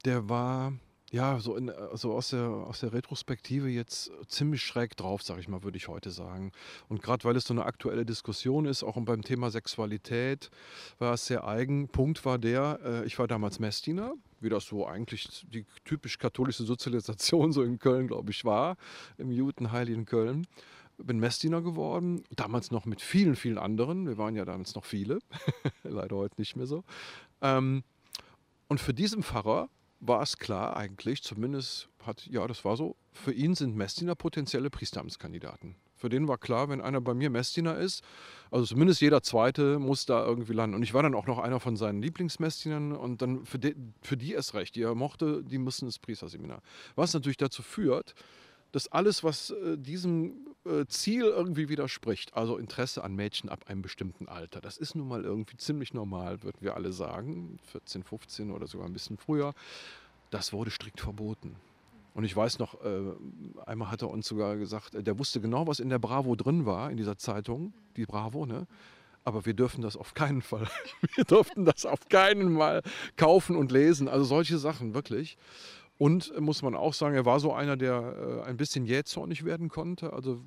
der 0.06 0.30
war 0.30 0.74
ja 1.12 1.40
so, 1.40 1.56
in, 1.58 1.72
so 1.94 2.14
aus, 2.14 2.30
der, 2.30 2.48
aus 2.48 2.80
der 2.80 2.94
Retrospektive 2.94 3.68
jetzt 3.68 4.12
ziemlich 4.28 4.64
schräg 4.64 4.96
drauf, 4.96 5.22
sage 5.22 5.42
ich 5.42 5.50
mal, 5.50 5.64
würde 5.64 5.78
ich 5.78 5.90
heute 5.90 6.10
sagen. 6.10 6.54
Und 6.88 7.02
gerade 7.02 7.26
weil 7.26 7.36
es 7.36 7.44
so 7.44 7.54
eine 7.54 7.66
aktuelle 7.66 8.06
Diskussion 8.06 8.66
ist, 8.66 8.84
auch 8.84 8.98
beim 9.02 9.22
Thema 9.22 9.52
Sexualität, 9.52 10.50
war 10.98 11.14
es 11.14 11.26
sehr 11.26 11.46
eigen. 11.46 11.90
Punkt 11.90 12.24
war 12.24 12.40
der, 12.40 12.80
äh, 12.84 13.06
ich 13.06 13.20
war 13.20 13.28
damals 13.28 13.60
Messdiener 13.60 14.14
wie 14.42 14.50
das 14.50 14.66
so 14.66 14.86
eigentlich 14.86 15.46
die 15.48 15.66
typisch 15.86 16.18
katholische 16.18 16.64
Sozialisation 16.64 17.52
so 17.52 17.64
in 17.64 17.80
Köln, 17.80 18.08
glaube 18.08 18.32
ich, 18.32 18.46
war, 18.46 18.78
im 19.18 19.32
Judenheiligen 19.32 20.06
Köln. 20.06 20.48
Bin 20.98 21.20
Messdiener 21.20 21.62
geworden, 21.62 22.24
damals 22.36 22.70
noch 22.70 22.86
mit 22.86 23.02
vielen, 23.02 23.36
vielen 23.36 23.58
anderen. 23.58 24.08
Wir 24.08 24.18
waren 24.18 24.36
ja 24.36 24.46
damals 24.46 24.76
noch 24.76 24.86
viele, 24.86 25.20
leider 25.84 26.16
heute 26.16 26.36
nicht 26.38 26.56
mehr 26.56 26.68
so. 26.68 26.84
Ähm, 27.42 27.84
und 28.68 28.80
für 28.80 28.94
diesen 28.94 29.24
Pfarrer 29.24 29.70
war 30.00 30.22
es 30.22 30.38
klar 30.38 30.76
eigentlich, 30.76 31.24
zumindest 31.24 31.90
hat, 32.06 32.26
ja, 32.28 32.46
das 32.48 32.66
war 32.66 32.76
so, 32.76 32.96
für 33.14 33.34
ihn 33.34 33.56
sind 33.56 33.76
Messdiener 33.76 34.16
potenzielle 34.16 34.70
Priesteramtskandidaten. 34.70 35.76
Für 36.02 36.10
den 36.10 36.28
war 36.28 36.40
klar, 36.40 36.68
wenn 36.68 36.82
einer 36.82 37.00
bei 37.00 37.14
mir 37.14 37.30
Messdiener 37.30 37.78
ist, 37.78 38.04
also 38.50 38.66
zumindest 38.66 39.02
jeder 39.02 39.22
Zweite 39.22 39.78
muss 39.78 40.08
da 40.08 40.26
irgendwie 40.26 40.54
landen. 40.54 40.76
Und 40.76 40.82
ich 40.82 40.96
war 40.96 41.04
dann 41.04 41.14
auch 41.14 41.28
noch 41.28 41.38
einer 41.38 41.60
von 41.60 41.78
seinen 41.78 42.02
Lieblingsmessdienern 42.02 42.94
und 42.94 43.22
dann 43.22 43.46
für 43.46 43.60
die, 43.60 43.76
für 44.02 44.18
die 44.18 44.34
erst 44.34 44.56
recht, 44.56 44.76
die 44.76 44.82
er 44.82 44.96
mochte, 44.96 45.44
die 45.44 45.60
mussten 45.60 45.86
ins 45.86 46.00
Priesterseminar. 46.00 46.64
Was 46.96 47.14
natürlich 47.14 47.38
dazu 47.38 47.62
führt, 47.62 48.16
dass 48.72 48.88
alles, 48.88 49.24
was 49.24 49.52
äh, 49.52 49.78
diesem 49.78 50.48
äh, 50.66 50.86
Ziel 50.88 51.26
irgendwie 51.26 51.70
widerspricht, 51.70 52.36
also 52.36 52.58
Interesse 52.58 53.04
an 53.04 53.14
Mädchen 53.14 53.50
ab 53.50 53.66
einem 53.68 53.84
bestimmten 53.84 54.28
Alter, 54.28 54.60
das 54.60 54.78
ist 54.78 54.96
nun 54.96 55.08
mal 55.08 55.24
irgendwie 55.24 55.58
ziemlich 55.58 55.94
normal, 55.94 56.42
würden 56.42 56.62
wir 56.62 56.76
alle 56.76 56.94
sagen, 56.94 57.60
14, 57.66 58.04
15 58.04 58.52
oder 58.52 58.66
sogar 58.66 58.88
ein 58.88 58.94
bisschen 58.94 59.18
früher, 59.18 59.54
das 60.32 60.52
wurde 60.52 60.72
strikt 60.72 61.00
verboten. 61.00 61.58
Und 62.14 62.26
ich 62.26 62.36
weiß 62.36 62.60
noch, 62.60 62.84
äh, 62.84 63.14
einmal 63.66 63.90
hat 63.90 64.02
er 64.02 64.10
uns 64.10 64.28
sogar 64.28 64.58
gesagt, 64.58 64.96
äh, 64.96 65.04
der 65.04 65.18
wusste 65.18 65.40
genau, 65.40 65.68
was 65.68 65.80
in 65.80 65.90
der 65.90 66.00
Bravo 66.00 66.36
drin 66.36 66.66
war, 66.66 66.92
in 66.92 66.98
dieser 66.98 67.18
Zeitung, 67.18 67.74
die 67.96 68.06
Bravo, 68.06 68.46
ne? 68.46 68.68
Aber 69.24 69.46
wir 69.46 69.54
dürfen 69.54 69.82
das 69.82 69.96
auf 69.96 70.16
keinen 70.16 70.42
Fall. 70.42 70.68
Wir 71.16 71.26
durften 71.26 71.64
das 71.64 71.86
auf 71.86 72.10
keinen 72.10 72.54
Mal 72.54 72.82
kaufen 73.18 73.56
und 73.56 73.72
lesen. 73.72 74.08
Also 74.08 74.26
solche 74.26 74.58
Sachen, 74.58 74.96
wirklich. 74.96 75.38
Und 76.00 76.34
äh, 76.36 76.42
muss 76.42 76.64
man 76.64 76.74
auch 76.74 76.96
sagen, 76.96 77.14
er 77.14 77.26
war 77.26 77.40
so 77.40 77.54
einer, 77.54 77.78
der 77.78 78.44
ein 78.48 78.58
bisschen 78.58 78.86
jähzornig 78.86 79.46
werden 79.46 79.70
konnte. 79.70 80.12
Also 80.12 80.42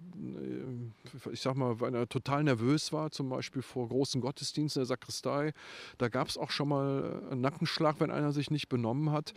ich 1.31 1.41
sag 1.41 1.55
mal, 1.55 1.81
wenn 1.81 1.95
er 1.95 2.09
total 2.09 2.43
nervös 2.43 2.93
war, 2.93 3.13
zum 3.13 3.29
Beispiel 3.29 3.63
vor 3.63 3.89
großen 3.89 4.21
Gottesdiensten 4.21 4.81
der 4.81 4.87
Sakristei, 4.87 5.53
da 5.99 6.09
gab 6.09 6.27
es 6.27 6.37
auch 6.37 6.51
schon 6.51 6.69
mal 6.69 7.23
einen 7.31 7.41
Nackenschlag, 7.41 8.01
wenn 8.01 8.11
einer 8.11 8.33
sich 8.33 8.51
nicht 8.51 8.69
benommen 8.69 9.13
hat. 9.13 9.35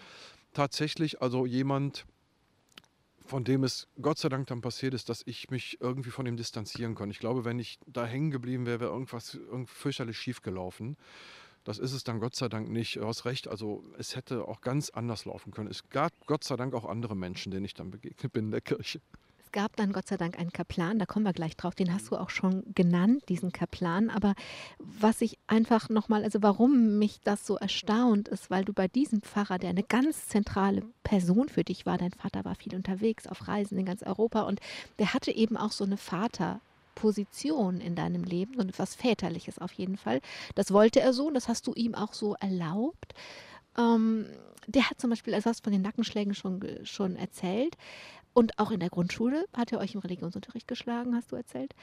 Tatsächlich 0.53 1.21
also 1.21 1.45
jemand, 1.45 2.07
von 3.27 3.43
dem 3.43 3.63
es 3.63 3.87
Gott 4.01 4.17
sei 4.17 4.29
Dank 4.29 4.47
dann 4.47 4.61
passiert 4.61 4.93
ist, 4.93 5.09
dass 5.09 5.21
ich 5.25 5.49
mich 5.49 5.77
irgendwie 5.81 6.09
von 6.09 6.25
ihm 6.25 6.37
distanzieren 6.37 6.95
konnte. 6.95 7.11
Ich 7.11 7.19
glaube, 7.19 7.45
wenn 7.45 7.59
ich 7.59 7.79
da 7.85 8.05
hängen 8.05 8.31
geblieben 8.31 8.65
wäre, 8.65 8.79
wäre 8.79 8.91
irgendwas 8.91 9.37
fürchterlich 9.65 10.17
schief 10.17 10.41
gelaufen. 10.41 10.97
Das 11.63 11.79
ist 11.79 11.91
es 11.91 12.05
dann 12.05 12.21
Gott 12.21 12.35
sei 12.35 12.47
Dank 12.47 12.69
nicht. 12.69 12.95
Du 12.95 13.05
hast 13.05 13.25
recht, 13.25 13.49
also 13.49 13.83
es 13.97 14.15
hätte 14.15 14.47
auch 14.47 14.61
ganz 14.61 14.89
anders 14.89 15.25
laufen 15.25 15.51
können. 15.51 15.69
Es 15.69 15.89
gab 15.89 16.13
Gott 16.25 16.45
sei 16.45 16.55
Dank 16.55 16.73
auch 16.73 16.85
andere 16.85 17.15
Menschen, 17.15 17.51
denen 17.51 17.65
ich 17.65 17.73
dann 17.73 17.91
begegnet 17.91 18.31
bin 18.31 18.45
in 18.45 18.51
der 18.51 18.61
Kirche. 18.61 19.01
Es 19.47 19.53
gab 19.53 19.77
dann 19.77 19.93
Gott 19.93 20.07
sei 20.07 20.17
Dank 20.17 20.37
einen 20.37 20.51
Kaplan, 20.51 20.99
da 20.99 21.05
kommen 21.05 21.23
wir 21.23 21.31
gleich 21.31 21.55
drauf, 21.55 21.73
den 21.73 21.93
hast 21.93 22.11
du 22.11 22.17
auch 22.17 22.29
schon 22.29 22.63
genannt, 22.75 23.23
diesen 23.29 23.53
Kaplan. 23.53 24.09
Aber 24.09 24.35
was 24.77 25.21
ich 25.21 25.37
einfach 25.47 25.87
nochmal, 25.87 26.25
also 26.25 26.43
warum 26.43 26.99
mich 26.99 27.21
das 27.23 27.47
so 27.47 27.55
erstaunt 27.55 28.27
ist, 28.27 28.49
weil 28.49 28.65
du 28.65 28.73
bei 28.73 28.89
diesem 28.89 29.21
Pfarrer, 29.21 29.57
der 29.57 29.69
eine 29.69 29.83
ganz 29.83 30.27
zentrale 30.27 30.83
Person 31.03 31.47
für 31.47 31.63
dich 31.63 31.85
war, 31.85 31.97
dein 31.97 32.11
Vater 32.11 32.43
war 32.43 32.55
viel 32.55 32.75
unterwegs 32.75 33.25
auf 33.25 33.47
Reisen 33.47 33.77
in 33.77 33.85
ganz 33.85 34.03
Europa 34.03 34.41
und 34.41 34.59
der 34.99 35.13
hatte 35.13 35.31
eben 35.31 35.55
auch 35.55 35.71
so 35.71 35.85
eine 35.85 35.97
Vater- 35.97 36.59
Position 36.95 37.79
in 37.79 37.93
deinem 37.93 38.23
Leben 38.23 38.55
und 38.55 38.69
etwas 38.69 38.95
Väterliches 38.95 39.59
auf 39.59 39.71
jeden 39.73 39.97
Fall. 39.97 40.19
Das 40.55 40.73
wollte 40.73 40.99
er 40.99 41.13
so 41.13 41.27
und 41.27 41.35
das 41.35 41.47
hast 41.47 41.67
du 41.67 41.73
ihm 41.75 41.93
auch 41.93 42.13
so 42.13 42.33
erlaubt. 42.39 43.13
Ähm, 43.77 44.25
der 44.67 44.89
hat 44.89 44.99
zum 44.99 45.09
Beispiel, 45.09 45.33
also 45.33 45.49
hast 45.49 45.63
von 45.63 45.71
den 45.71 45.81
Nackenschlägen 45.81 46.33
schon, 46.33 46.59
schon 46.83 47.15
erzählt. 47.15 47.77
Und 48.37 48.59
auch 48.59 48.69
in 48.69 48.79
der 48.79 48.91
Grundschule 48.91 49.45
hat 49.55 49.71
er 49.71 49.79
euch 49.79 49.95
im 49.95 49.99
Religionsunterricht 49.99 50.67
geschlagen, 50.67 51.15
hast 51.15 51.31
du 51.31 51.35
erzählt. 51.35 51.73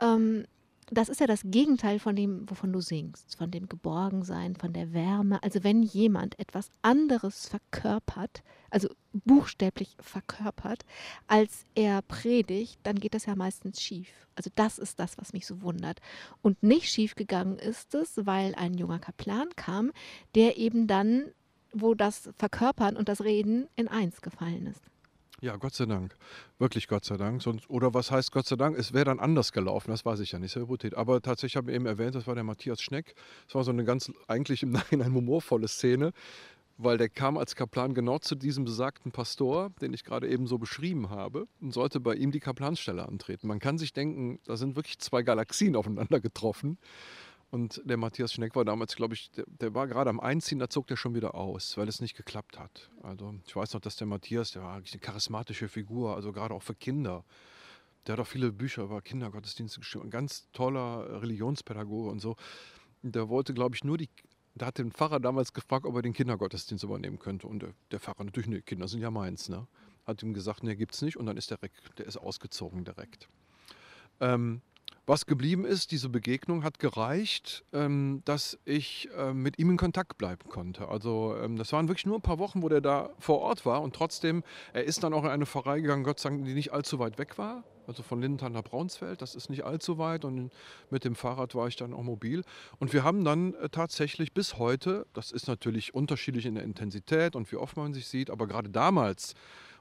Ähm, 0.00 0.46
das 0.90 1.10
ist 1.10 1.20
ja 1.20 1.26
das 1.26 1.42
Gegenteil 1.44 1.98
von 1.98 2.16
dem, 2.16 2.48
wovon 2.48 2.72
du 2.72 2.80
singst, 2.80 3.36
von 3.36 3.50
dem 3.50 3.68
Geborgensein, 3.68 4.56
von 4.56 4.72
der 4.72 4.94
Wärme. 4.94 5.42
Also 5.42 5.64
wenn 5.64 5.82
jemand 5.82 6.38
etwas 6.38 6.70
anderes 6.80 7.46
verkörpert, 7.48 8.42
also 8.70 8.88
buchstäblich 9.12 9.98
verkörpert, 10.00 10.86
als 11.26 11.66
er 11.74 12.00
predigt, 12.00 12.80
dann 12.84 12.96
geht 12.96 13.12
das 13.12 13.26
ja 13.26 13.36
meistens 13.36 13.82
schief. 13.82 14.08
Also 14.34 14.48
das 14.54 14.78
ist 14.78 14.98
das, 14.98 15.18
was 15.18 15.34
mich 15.34 15.46
so 15.46 15.60
wundert. 15.60 16.00
Und 16.40 16.62
nicht 16.62 16.88
schief 16.88 17.16
gegangen 17.16 17.58
ist 17.58 17.94
es, 17.94 18.24
weil 18.24 18.54
ein 18.54 18.72
junger 18.72 18.98
Kaplan 18.98 19.50
kam, 19.56 19.92
der 20.34 20.56
eben 20.56 20.86
dann, 20.86 21.26
wo 21.74 21.92
das 21.92 22.30
Verkörpern 22.38 22.96
und 22.96 23.10
das 23.10 23.20
Reden 23.20 23.68
in 23.76 23.88
eins 23.88 24.22
gefallen 24.22 24.68
ist. 24.68 24.88
Ja, 25.40 25.54
Gott 25.54 25.72
sei 25.72 25.86
Dank. 25.86 26.16
Wirklich 26.58 26.88
Gott 26.88 27.04
sei 27.04 27.16
Dank. 27.16 27.42
Sonst, 27.42 27.70
oder 27.70 27.94
was 27.94 28.10
heißt 28.10 28.32
Gott 28.32 28.46
sei 28.46 28.56
Dank? 28.56 28.76
Es 28.76 28.92
wäre 28.92 29.04
dann 29.04 29.20
anders 29.20 29.52
gelaufen, 29.52 29.92
das 29.92 30.04
weiß 30.04 30.18
ich 30.18 30.32
ja 30.32 30.40
nicht, 30.40 30.50
sehr 30.50 30.62
Hypothet. 30.62 30.96
Aber 30.96 31.22
tatsächlich 31.22 31.56
habe 31.56 31.70
ich 31.70 31.76
eben 31.76 31.86
erwähnt, 31.86 32.16
das 32.16 32.26
war 32.26 32.34
der 32.34 32.42
Matthias 32.42 32.82
Schneck. 32.82 33.14
Das 33.46 33.54
war 33.54 33.62
so 33.62 33.70
eine 33.70 33.84
ganz, 33.84 34.10
eigentlich 34.26 34.64
im 34.64 34.70
Nachhinein 34.72 35.14
humorvolle 35.14 35.68
Szene, 35.68 36.12
weil 36.76 36.98
der 36.98 37.08
kam 37.08 37.38
als 37.38 37.54
Kaplan 37.54 37.94
genau 37.94 38.18
zu 38.18 38.34
diesem 38.34 38.64
besagten 38.64 39.12
Pastor, 39.12 39.70
den 39.80 39.94
ich 39.94 40.02
gerade 40.02 40.28
eben 40.28 40.48
so 40.48 40.58
beschrieben 40.58 41.08
habe, 41.08 41.46
und 41.60 41.72
sollte 41.72 42.00
bei 42.00 42.16
ihm 42.16 42.32
die 42.32 42.40
Kaplanstelle 42.40 43.06
antreten. 43.06 43.46
Man 43.46 43.60
kann 43.60 43.78
sich 43.78 43.92
denken, 43.92 44.40
da 44.44 44.56
sind 44.56 44.74
wirklich 44.74 44.98
zwei 44.98 45.22
Galaxien 45.22 45.76
aufeinander 45.76 46.18
getroffen. 46.20 46.78
Und 47.50 47.80
der 47.84 47.96
Matthias 47.96 48.34
Schneck 48.34 48.54
war 48.54 48.64
damals, 48.64 48.94
glaube 48.94 49.14
ich, 49.14 49.30
der, 49.30 49.44
der, 49.46 49.74
war 49.74 49.86
gerade 49.86 50.10
am 50.10 50.20
Einziehen, 50.20 50.58
da 50.58 50.68
zog 50.68 50.86
der 50.86 50.96
schon 50.96 51.14
wieder 51.14 51.34
aus, 51.34 51.78
weil 51.78 51.88
es 51.88 52.00
nicht 52.00 52.14
geklappt 52.14 52.58
hat. 52.58 52.90
Also 53.02 53.34
ich 53.46 53.56
weiß 53.56 53.72
noch, 53.72 53.80
dass 53.80 53.96
der 53.96 54.06
Matthias, 54.06 54.50
der 54.50 54.62
war 54.62 54.74
eigentlich 54.74 54.92
eine 54.92 55.00
charismatische 55.00 55.68
Figur, 55.68 56.14
also 56.14 56.32
gerade 56.32 56.52
auch 56.52 56.62
für 56.62 56.74
Kinder. 56.74 57.24
Der 58.06 58.14
hat 58.14 58.20
auch 58.20 58.26
viele 58.26 58.52
Bücher 58.52 58.82
über 58.82 59.00
Kindergottesdienste 59.00 59.80
geschrieben, 59.80 60.06
ein 60.06 60.10
ganz 60.10 60.50
toller 60.52 61.22
Religionspädagoge 61.22 62.10
und 62.10 62.20
so. 62.20 62.36
Der 63.02 63.30
wollte, 63.30 63.54
glaube 63.54 63.76
ich, 63.76 63.82
nur 63.82 63.96
die, 63.96 64.10
da 64.54 64.66
hat 64.66 64.78
den 64.78 64.92
Pfarrer 64.92 65.20
damals 65.20 65.54
gefragt, 65.54 65.86
ob 65.86 65.94
er 65.96 66.02
den 66.02 66.12
Kindergottesdienst 66.12 66.84
übernehmen 66.84 67.18
könnte. 67.18 67.46
Und 67.46 67.62
der, 67.62 67.72
der 67.90 68.00
Pfarrer 68.00 68.24
natürlich, 68.24 68.48
nee, 68.48 68.60
Kinder 68.60 68.88
sind 68.88 69.00
ja 69.00 69.10
meins, 69.10 69.48
ne? 69.48 69.66
Hat 70.04 70.22
ihm 70.22 70.34
gesagt, 70.34 70.62
nee, 70.62 70.74
gibt's 70.74 71.00
nicht. 71.00 71.16
Und 71.16 71.26
dann 71.26 71.36
ist 71.36 71.50
der, 71.50 71.58
der 71.96 72.06
ist 72.06 72.16
ausgezogen 72.16 72.84
direkt. 72.84 73.28
Ähm, 74.20 74.62
was 75.08 75.24
geblieben 75.24 75.64
ist, 75.64 75.90
diese 75.90 76.10
Begegnung 76.10 76.62
hat 76.62 76.78
gereicht, 76.78 77.64
ähm, 77.72 78.20
dass 78.26 78.58
ich 78.66 79.08
äh, 79.16 79.32
mit 79.32 79.58
ihm 79.58 79.70
in 79.70 79.76
Kontakt 79.78 80.18
bleiben 80.18 80.48
konnte. 80.50 80.88
Also 80.88 81.34
ähm, 81.42 81.56
das 81.56 81.72
waren 81.72 81.88
wirklich 81.88 82.04
nur 82.04 82.16
ein 82.18 82.22
paar 82.22 82.38
Wochen, 82.38 82.62
wo 82.62 82.68
der 82.68 82.82
da 82.82 83.10
vor 83.18 83.38
Ort 83.38 83.64
war 83.64 83.80
und 83.80 83.96
trotzdem, 83.96 84.44
er 84.74 84.84
ist 84.84 85.02
dann 85.02 85.14
auch 85.14 85.24
in 85.24 85.30
eine 85.30 85.46
Pfarrei 85.46 85.80
gegangen, 85.80 86.04
Gott 86.04 86.20
sei 86.20 86.28
Dank, 86.28 86.44
die 86.44 86.52
nicht 86.52 86.74
allzu 86.74 86.98
weit 86.98 87.18
weg 87.18 87.38
war. 87.38 87.64
Also 87.86 88.02
von 88.02 88.20
Lindenthal 88.20 88.50
nach 88.50 88.64
Braunsfeld, 88.64 89.22
das 89.22 89.34
ist 89.34 89.48
nicht 89.48 89.64
allzu 89.64 89.96
weit 89.96 90.26
und 90.26 90.50
mit 90.90 91.04
dem 91.04 91.14
Fahrrad 91.14 91.54
war 91.54 91.68
ich 91.68 91.76
dann 91.76 91.94
auch 91.94 92.02
mobil. 92.02 92.44
Und 92.78 92.92
wir 92.92 93.02
haben 93.02 93.24
dann 93.24 93.54
äh, 93.54 93.70
tatsächlich 93.70 94.34
bis 94.34 94.58
heute, 94.58 95.06
das 95.14 95.32
ist 95.32 95.48
natürlich 95.48 95.94
unterschiedlich 95.94 96.44
in 96.44 96.54
der 96.54 96.64
Intensität 96.64 97.34
und 97.34 97.50
wie 97.50 97.56
oft 97.56 97.78
man 97.78 97.94
sich 97.94 98.06
sieht, 98.08 98.28
aber 98.28 98.46
gerade 98.46 98.68
damals, 98.68 99.34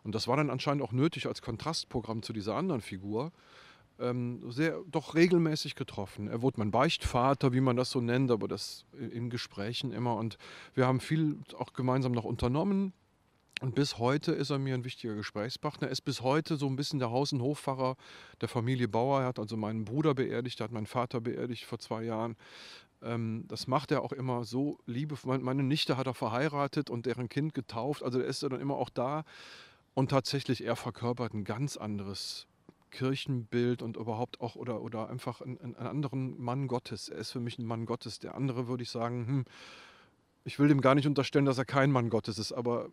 und 0.06 0.16
das 0.16 0.30
war 0.30 0.38
dann 0.38 0.50
anscheinend 0.50 0.84
auch 0.84 0.94
nötig 0.94 1.28
als 1.28 1.42
Kontrastprogramm 1.42 2.24
zu 2.24 2.32
dieser 2.32 2.56
anderen 2.56 2.80
Figur, 2.80 3.34
ähm, 4.00 4.52
sehr, 4.52 4.82
doch 4.88 5.16
regelmäßig 5.16 5.76
getroffen. 5.76 6.28
Er 6.28 6.42
wurde 6.42 6.60
mein 6.60 6.72
Beichtvater, 6.72 7.54
wie 7.54 7.62
man 7.62 7.76
das 7.76 7.92
so 7.92 8.02
nennt, 8.02 8.32
aber 8.32 8.48
das 8.48 8.86
in 8.98 9.30
Gesprächen 9.30 9.92
immer. 9.92 10.16
Und 10.16 10.38
wir 10.74 10.88
haben 10.88 11.00
viel 11.00 11.40
auch 11.58 11.74
gemeinsam 11.74 12.12
noch 12.12 12.26
unternommen. 12.26 12.94
Und 13.60 13.74
bis 13.74 13.98
heute 13.98 14.34
ist 14.34 14.52
er 14.52 14.60
mir 14.60 14.76
ein 14.76 14.84
wichtiger 14.84 15.16
Gesprächspartner. 15.16 15.88
Er 15.88 15.92
ist 15.92 16.02
bis 16.02 16.22
heute 16.22 16.58
so 16.58 16.68
ein 16.68 16.76
bisschen 16.76 17.00
der 17.00 17.10
Haus- 17.10 17.34
und 17.34 17.42
Hofpfarrer 17.42 17.96
der 18.40 18.50
Familie 18.50 18.88
Bauer. 18.88 19.22
Er 19.22 19.28
hat 19.28 19.40
also 19.40 19.58
meinen 19.58 19.84
Bruder 19.84 20.14
beerdigt, 20.14 20.60
er 20.60 20.66
hat 20.66 20.72
meinen 20.72 20.86
Vater 20.86 21.22
beerdigt 21.22 21.66
vor 21.66 21.80
zwei 21.80 22.04
Jahren. 22.04 22.36
Ähm, 23.02 23.46
das 23.48 23.66
macht 23.66 23.92
er 23.92 24.04
auch 24.04 24.12
immer 24.12 24.44
so 24.44 24.78
liebevoll. 24.86 25.40
Meine 25.40 25.64
Nichte 25.64 25.98
hat 25.98 26.06
er 26.06 26.14
verheiratet 26.14 26.92
und 26.92 27.08
deren 27.08 27.30
Kind 27.30 27.56
getauft. 27.56 28.04
Also 28.04 28.20
er 28.20 28.28
ist 28.28 28.44
dann 28.44 28.60
immer 28.60 28.76
auch 28.76 28.90
da. 28.90 29.24
Und 29.96 30.12
tatsächlich, 30.12 30.64
er 30.64 30.76
verkörpert 30.76 31.34
ein 31.34 31.44
ganz 31.44 31.78
anderes 31.78 32.46
Kirchenbild 32.98 33.84
und 33.84 33.96
überhaupt 33.96 34.42
auch 34.42 34.56
oder, 34.56 34.82
oder 34.82 35.08
einfach 35.08 35.42
einen, 35.42 35.76
anderen 35.76 36.42
Mann 36.42 36.68
Gottes. 36.68 37.10
Er 37.10 37.20
ist 37.20 37.32
für 37.32 37.40
mich 37.40 37.60
ein 37.60 37.66
Mann 37.66 37.86
Gottes. 37.86 38.18
Der 38.18 38.34
andere 38.34 38.68
würde 38.68 38.82
ich 38.82 38.90
sagen, 38.90 39.28
hm, 39.28 39.46
ich 40.46 40.58
will 40.58 40.68
dem 40.68 40.82
gar 40.82 40.96
nicht 40.96 41.06
unterstellen, 41.06 41.46
dass 41.46 41.60
er 41.60 41.66
kein 41.66 41.92
Mann 41.92 42.10
Gottes 42.10 42.40
ist, 42.40 42.54
aber 42.54 42.90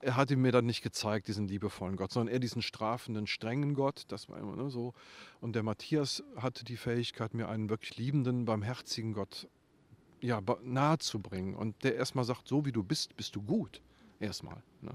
er 0.00 0.16
hat 0.16 0.30
ihn 0.30 0.40
mir 0.40 0.50
dann 0.50 0.64
nicht 0.64 0.80
gezeigt, 0.80 1.28
diesen 1.28 1.46
liebevollen 1.46 1.96
Gott, 1.96 2.10
sondern 2.10 2.32
eher 2.32 2.40
diesen 2.40 2.62
strafenden, 2.62 3.26
strengen 3.26 3.74
Gott. 3.74 4.04
Das 4.08 4.30
war 4.30 4.38
immer 4.38 4.56
ne, 4.56 4.70
so. 4.70 4.94
Und 5.42 5.54
der 5.54 5.62
Matthias 5.62 6.24
hatte 6.36 6.64
die 6.64 6.78
Fähigkeit, 6.78 7.34
mir 7.34 7.48
einen 7.48 7.68
wirklich 7.68 7.98
liebenden, 7.98 8.46
barmherzigen 8.46 9.12
Gott 9.12 9.46
ja, 10.22 10.40
bringen. 10.40 11.54
Und 11.54 11.84
der 11.84 11.96
erstmal 11.96 12.24
sagt, 12.24 12.48
so 12.48 12.64
wie 12.64 12.72
du 12.72 12.82
bist, 12.82 13.14
bist 13.14 13.36
du 13.36 13.42
gut. 13.42 13.82
Erstmal. 14.20 14.62
Ne? 14.80 14.92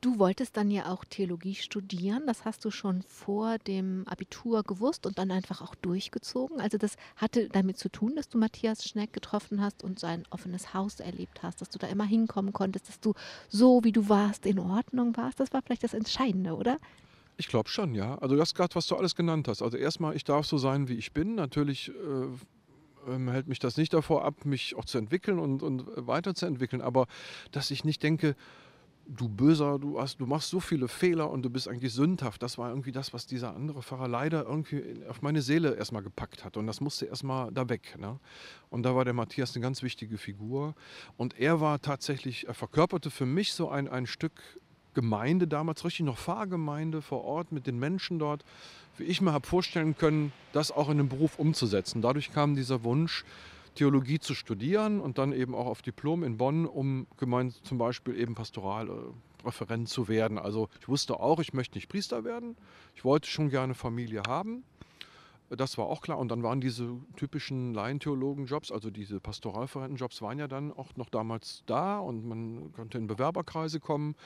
Du 0.00 0.18
wolltest 0.18 0.56
dann 0.56 0.72
ja 0.72 0.86
auch 0.86 1.04
Theologie 1.04 1.54
studieren. 1.54 2.24
Das 2.26 2.44
hast 2.44 2.64
du 2.64 2.70
schon 2.70 3.02
vor 3.02 3.58
dem 3.58 4.06
Abitur 4.08 4.64
gewusst 4.64 5.06
und 5.06 5.18
dann 5.18 5.30
einfach 5.30 5.62
auch 5.62 5.76
durchgezogen. 5.76 6.60
Also 6.60 6.78
das 6.78 6.96
hatte 7.14 7.48
damit 7.48 7.78
zu 7.78 7.88
tun, 7.88 8.16
dass 8.16 8.28
du 8.28 8.38
Matthias 8.38 8.84
Schneck 8.84 9.12
getroffen 9.12 9.60
hast 9.60 9.84
und 9.84 10.00
sein 10.00 10.24
offenes 10.30 10.74
Haus 10.74 10.98
erlebt 10.98 11.44
hast, 11.44 11.60
dass 11.60 11.70
du 11.70 11.78
da 11.78 11.86
immer 11.86 12.04
hinkommen 12.04 12.52
konntest, 12.52 12.88
dass 12.88 12.98
du 12.98 13.14
so, 13.48 13.84
wie 13.84 13.92
du 13.92 14.08
warst, 14.08 14.46
in 14.46 14.58
Ordnung 14.58 15.16
warst. 15.16 15.38
Das 15.38 15.52
war 15.52 15.62
vielleicht 15.62 15.84
das 15.84 15.94
Entscheidende, 15.94 16.56
oder? 16.56 16.78
Ich 17.36 17.46
glaube 17.46 17.68
schon, 17.68 17.94
ja. 17.94 18.18
Also 18.18 18.34
das 18.34 18.54
gerade, 18.54 18.74
was 18.74 18.88
du 18.88 18.96
alles 18.96 19.14
genannt 19.14 19.46
hast. 19.46 19.62
Also 19.62 19.76
erstmal, 19.76 20.16
ich 20.16 20.24
darf 20.24 20.44
so 20.44 20.58
sein, 20.58 20.88
wie 20.88 20.94
ich 20.94 21.12
bin. 21.12 21.36
Natürlich 21.36 21.90
äh, 21.90 23.12
ähm, 23.12 23.28
hält 23.28 23.46
mich 23.46 23.60
das 23.60 23.76
nicht 23.76 23.94
davor 23.94 24.24
ab, 24.24 24.44
mich 24.44 24.74
auch 24.74 24.84
zu 24.84 24.98
entwickeln 24.98 25.38
und, 25.38 25.62
und 25.62 25.84
weiterzuentwickeln. 25.94 26.82
Aber 26.82 27.06
dass 27.52 27.70
ich 27.70 27.84
nicht 27.84 28.02
denke, 28.02 28.34
du 29.08 29.28
Böser, 29.28 29.78
du, 29.78 29.98
hast, 29.98 30.20
du 30.20 30.26
machst 30.26 30.50
so 30.50 30.60
viele 30.60 30.86
Fehler 30.86 31.30
und 31.30 31.42
du 31.42 31.50
bist 31.50 31.66
eigentlich 31.66 31.92
sündhaft. 31.92 32.42
Das 32.42 32.58
war 32.58 32.68
irgendwie 32.68 32.92
das, 32.92 33.14
was 33.14 33.26
dieser 33.26 33.56
andere 33.56 33.82
Pfarrer 33.82 34.06
leider 34.06 34.44
irgendwie 34.44 35.02
auf 35.08 35.22
meine 35.22 35.40
Seele 35.40 35.74
erstmal 35.74 36.02
gepackt 36.02 36.44
hat. 36.44 36.56
Und 36.56 36.66
das 36.66 36.80
musste 36.80 37.06
erstmal 37.06 37.50
da 37.50 37.68
weg. 37.68 37.96
Ne? 37.98 38.18
Und 38.68 38.82
da 38.82 38.94
war 38.94 39.04
der 39.04 39.14
Matthias 39.14 39.56
eine 39.56 39.62
ganz 39.62 39.82
wichtige 39.82 40.18
Figur. 40.18 40.74
Und 41.16 41.38
er 41.40 41.60
war 41.60 41.80
tatsächlich, 41.80 42.46
er 42.46 42.54
verkörperte 42.54 43.10
für 43.10 43.26
mich 43.26 43.54
so 43.54 43.70
ein, 43.70 43.88
ein 43.88 44.06
Stück 44.06 44.32
Gemeinde 44.94 45.46
damals, 45.46 45.84
richtig 45.84 46.04
noch 46.04 46.18
Pfarrgemeinde 46.18 47.02
vor 47.02 47.22
Ort 47.22 47.52
mit 47.52 47.66
den 47.66 47.78
Menschen 47.78 48.18
dort, 48.18 48.44
wie 48.96 49.04
ich 49.04 49.20
mir 49.20 49.32
habe 49.32 49.46
vorstellen 49.46 49.96
können, 49.96 50.32
das 50.52 50.72
auch 50.72 50.88
in 50.88 50.98
den 50.98 51.08
Beruf 51.08 51.38
umzusetzen. 51.38 52.02
Dadurch 52.02 52.32
kam 52.32 52.56
dieser 52.56 52.82
Wunsch, 52.82 53.24
Theologie 53.78 54.18
zu 54.18 54.34
studieren 54.34 55.00
und 55.00 55.18
dann 55.18 55.32
eben 55.32 55.54
auch 55.54 55.66
auf 55.66 55.82
Diplom 55.82 56.24
in 56.24 56.36
Bonn, 56.36 56.66
um 56.66 57.06
gemeint 57.16 57.64
zum 57.64 57.78
Beispiel 57.78 58.18
eben 58.18 58.34
Pastoralreferent 58.34 59.88
zu 59.88 60.08
werden. 60.08 60.36
Also 60.36 60.68
ich 60.80 60.88
wusste 60.88 61.20
auch, 61.20 61.38
ich 61.38 61.52
möchte 61.52 61.78
nicht 61.78 61.88
Priester 61.88 62.24
werden. 62.24 62.56
Ich 62.96 63.04
wollte 63.04 63.28
schon 63.28 63.50
gerne 63.50 63.74
Familie 63.74 64.22
haben. 64.26 64.64
Das 65.48 65.78
war 65.78 65.86
auch 65.86 66.00
klar. 66.00 66.18
Und 66.18 66.28
dann 66.32 66.42
waren 66.42 66.60
diese 66.60 66.96
typischen 67.14 67.72
Laientheologen-Jobs, 67.72 68.72
also 68.72 68.90
diese 68.90 69.20
Pastoralverwaltenden-Jobs, 69.20 70.22
waren 70.22 70.40
ja 70.40 70.48
dann 70.48 70.72
auch 70.72 70.96
noch 70.96 71.08
damals 71.08 71.62
da 71.66 72.00
und 72.00 72.26
man 72.26 72.72
konnte 72.72 72.98
in 72.98 73.06
Bewerberkreise 73.06 73.78
kommen. 73.78 74.16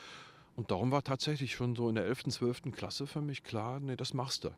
Und 0.57 0.71
darum 0.71 0.91
war 0.93 1.05
tatsächlich 1.05 1.53
schon 1.53 1.77
so 1.77 1.91
in 1.91 1.97
der 1.97 2.07
11., 2.07 2.25
12. 2.31 2.63
Klasse 2.73 3.07
für 3.07 3.21
mich 3.21 3.43
klar, 3.43 3.81
nee, 3.81 3.97
das 3.97 4.15
machst 4.15 4.45
du. 4.45 4.51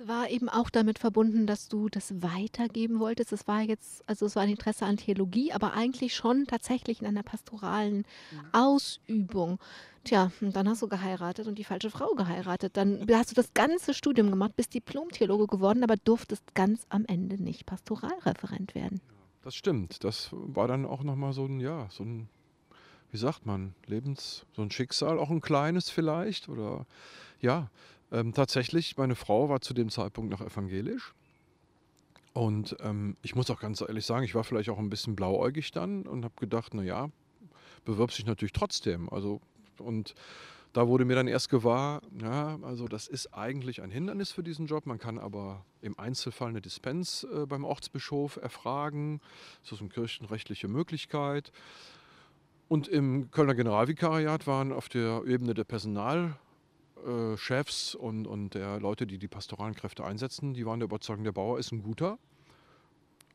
Es 0.00 0.06
war 0.06 0.30
eben 0.30 0.48
auch 0.48 0.70
damit 0.70 0.98
verbunden, 0.98 1.46
dass 1.46 1.68
du 1.68 1.88
das 1.88 2.22
weitergeben 2.22 3.00
wolltest. 3.00 3.32
Es 3.32 3.48
war 3.48 3.62
jetzt, 3.62 4.08
also 4.08 4.26
es 4.26 4.36
war 4.36 4.44
ein 4.44 4.50
Interesse 4.50 4.86
an 4.86 4.96
Theologie, 4.96 5.52
aber 5.52 5.72
eigentlich 5.72 6.14
schon 6.14 6.46
tatsächlich 6.46 7.00
in 7.00 7.06
einer 7.06 7.24
pastoralen 7.24 8.04
Ausübung. 8.52 9.58
Tja, 10.04 10.30
und 10.40 10.54
dann 10.54 10.68
hast 10.68 10.82
du 10.82 10.88
geheiratet 10.88 11.48
und 11.48 11.58
die 11.58 11.64
falsche 11.64 11.90
Frau 11.90 12.14
geheiratet. 12.14 12.76
Dann 12.76 13.06
hast 13.12 13.32
du 13.32 13.34
das 13.34 13.54
ganze 13.54 13.92
Studium 13.92 14.30
gemacht, 14.30 14.54
bist 14.54 14.72
Diplom-Theologe 14.74 15.48
geworden, 15.48 15.82
aber 15.82 15.96
durftest 15.96 16.54
ganz 16.54 16.86
am 16.90 17.04
Ende 17.06 17.42
nicht 17.42 17.66
Pastoralreferent 17.66 18.76
werden. 18.76 19.00
Das 19.42 19.56
stimmt. 19.56 20.04
Das 20.04 20.28
war 20.32 20.68
dann 20.68 20.86
auch 20.86 21.02
nochmal 21.02 21.32
so 21.32 21.44
ein, 21.44 21.58
ja, 21.58 21.88
so 21.90 22.04
ein, 22.04 22.28
wie 23.10 23.18
sagt 23.18 23.46
man, 23.46 23.74
Lebens, 23.86 24.46
so 24.54 24.62
ein 24.62 24.70
Schicksal, 24.70 25.18
auch 25.18 25.30
ein 25.30 25.40
kleines 25.40 25.90
vielleicht. 25.90 26.48
Oder 26.48 26.86
ja, 27.40 27.68
ähm, 28.10 28.32
tatsächlich, 28.32 28.96
meine 28.96 29.14
Frau 29.14 29.48
war 29.48 29.60
zu 29.60 29.74
dem 29.74 29.90
Zeitpunkt 29.90 30.30
noch 30.30 30.40
evangelisch. 30.40 31.14
Und 32.32 32.76
ähm, 32.80 33.16
ich 33.22 33.34
muss 33.34 33.50
auch 33.50 33.60
ganz 33.60 33.80
ehrlich 33.80 34.06
sagen, 34.06 34.24
ich 34.24 34.34
war 34.34 34.44
vielleicht 34.44 34.70
auch 34.70 34.78
ein 34.78 34.90
bisschen 34.90 35.16
blauäugig 35.16 35.72
dann 35.72 36.06
und 36.06 36.24
habe 36.24 36.34
gedacht, 36.38 36.74
naja, 36.74 37.10
bewirbt 37.84 38.12
sich 38.12 38.26
natürlich 38.26 38.52
trotzdem. 38.52 39.08
Also, 39.08 39.40
und 39.78 40.14
da 40.72 40.86
wurde 40.86 41.04
mir 41.04 41.16
dann 41.16 41.26
erst 41.26 41.48
gewahr, 41.48 42.02
ja, 42.20 42.58
also 42.62 42.86
das 42.86 43.08
ist 43.08 43.34
eigentlich 43.34 43.82
ein 43.82 43.90
Hindernis 43.90 44.30
für 44.30 44.42
diesen 44.42 44.66
Job. 44.66 44.86
Man 44.86 44.98
kann 44.98 45.18
aber 45.18 45.64
im 45.80 45.98
Einzelfall 45.98 46.50
eine 46.50 46.60
Dispens 46.60 47.24
äh, 47.24 47.46
beim 47.46 47.64
Ortsbischof 47.64 48.36
erfragen. 48.36 49.20
Das 49.62 49.72
ist 49.72 49.80
eine 49.80 49.88
kirchenrechtliche 49.88 50.68
Möglichkeit. 50.68 51.50
Und 52.68 52.86
im 52.86 53.30
Kölner 53.30 53.54
Generalvikariat 53.54 54.46
waren 54.46 54.72
auf 54.72 54.88
der 54.88 55.24
Ebene 55.26 55.54
der 55.54 55.64
Personalchefs 57.04 57.94
und, 57.94 58.26
und 58.26 58.54
der 58.54 58.80
Leute, 58.80 59.06
die 59.06 59.18
die 59.18 59.28
pastoralen 59.28 59.74
Kräfte 59.74 60.04
einsetzen, 60.04 60.54
die 60.54 60.66
waren 60.66 60.80
der 60.80 60.86
Überzeugung, 60.86 61.24
der 61.24 61.32
Bauer 61.32 61.58
ist 61.58 61.72
ein 61.72 61.82
guter. 61.82 62.18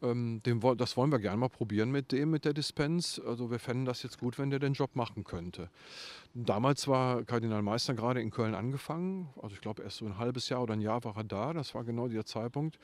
Ähm, 0.01 0.41
dem, 0.45 0.59
das 0.77 0.97
wollen 0.97 1.11
wir 1.11 1.19
gerne 1.19 1.37
mal 1.37 1.49
probieren 1.49 1.89
mit 1.89 2.11
dem, 2.11 2.31
mit 2.31 2.43
der 2.43 2.53
Dispens. 2.53 3.19
Also 3.19 3.49
wir 3.51 3.59
fänden 3.59 3.85
das 3.85 4.03
jetzt 4.03 4.19
gut, 4.19 4.37
wenn 4.37 4.49
der 4.49 4.59
den 4.59 4.73
Job 4.73 4.95
machen 4.95 5.23
könnte. 5.23 5.69
Damals 6.33 6.87
war 6.87 7.23
Kardinal 7.23 7.61
Meister 7.61 7.93
gerade 7.93 8.21
in 8.21 8.31
Köln 8.31 8.53
angefangen. 8.53 9.29
Also 9.41 9.55
ich 9.55 9.61
glaube 9.61 9.83
erst 9.83 9.97
so 9.97 10.05
ein 10.05 10.17
halbes 10.17 10.49
Jahr 10.49 10.61
oder 10.61 10.73
ein 10.73 10.81
Jahr 10.81 11.03
war 11.05 11.15
er 11.15 11.23
da. 11.23 11.53
Das 11.53 11.73
war 11.73 11.83
genau 11.85 12.07
der 12.07 12.25
Zeitpunkt. 12.25 12.77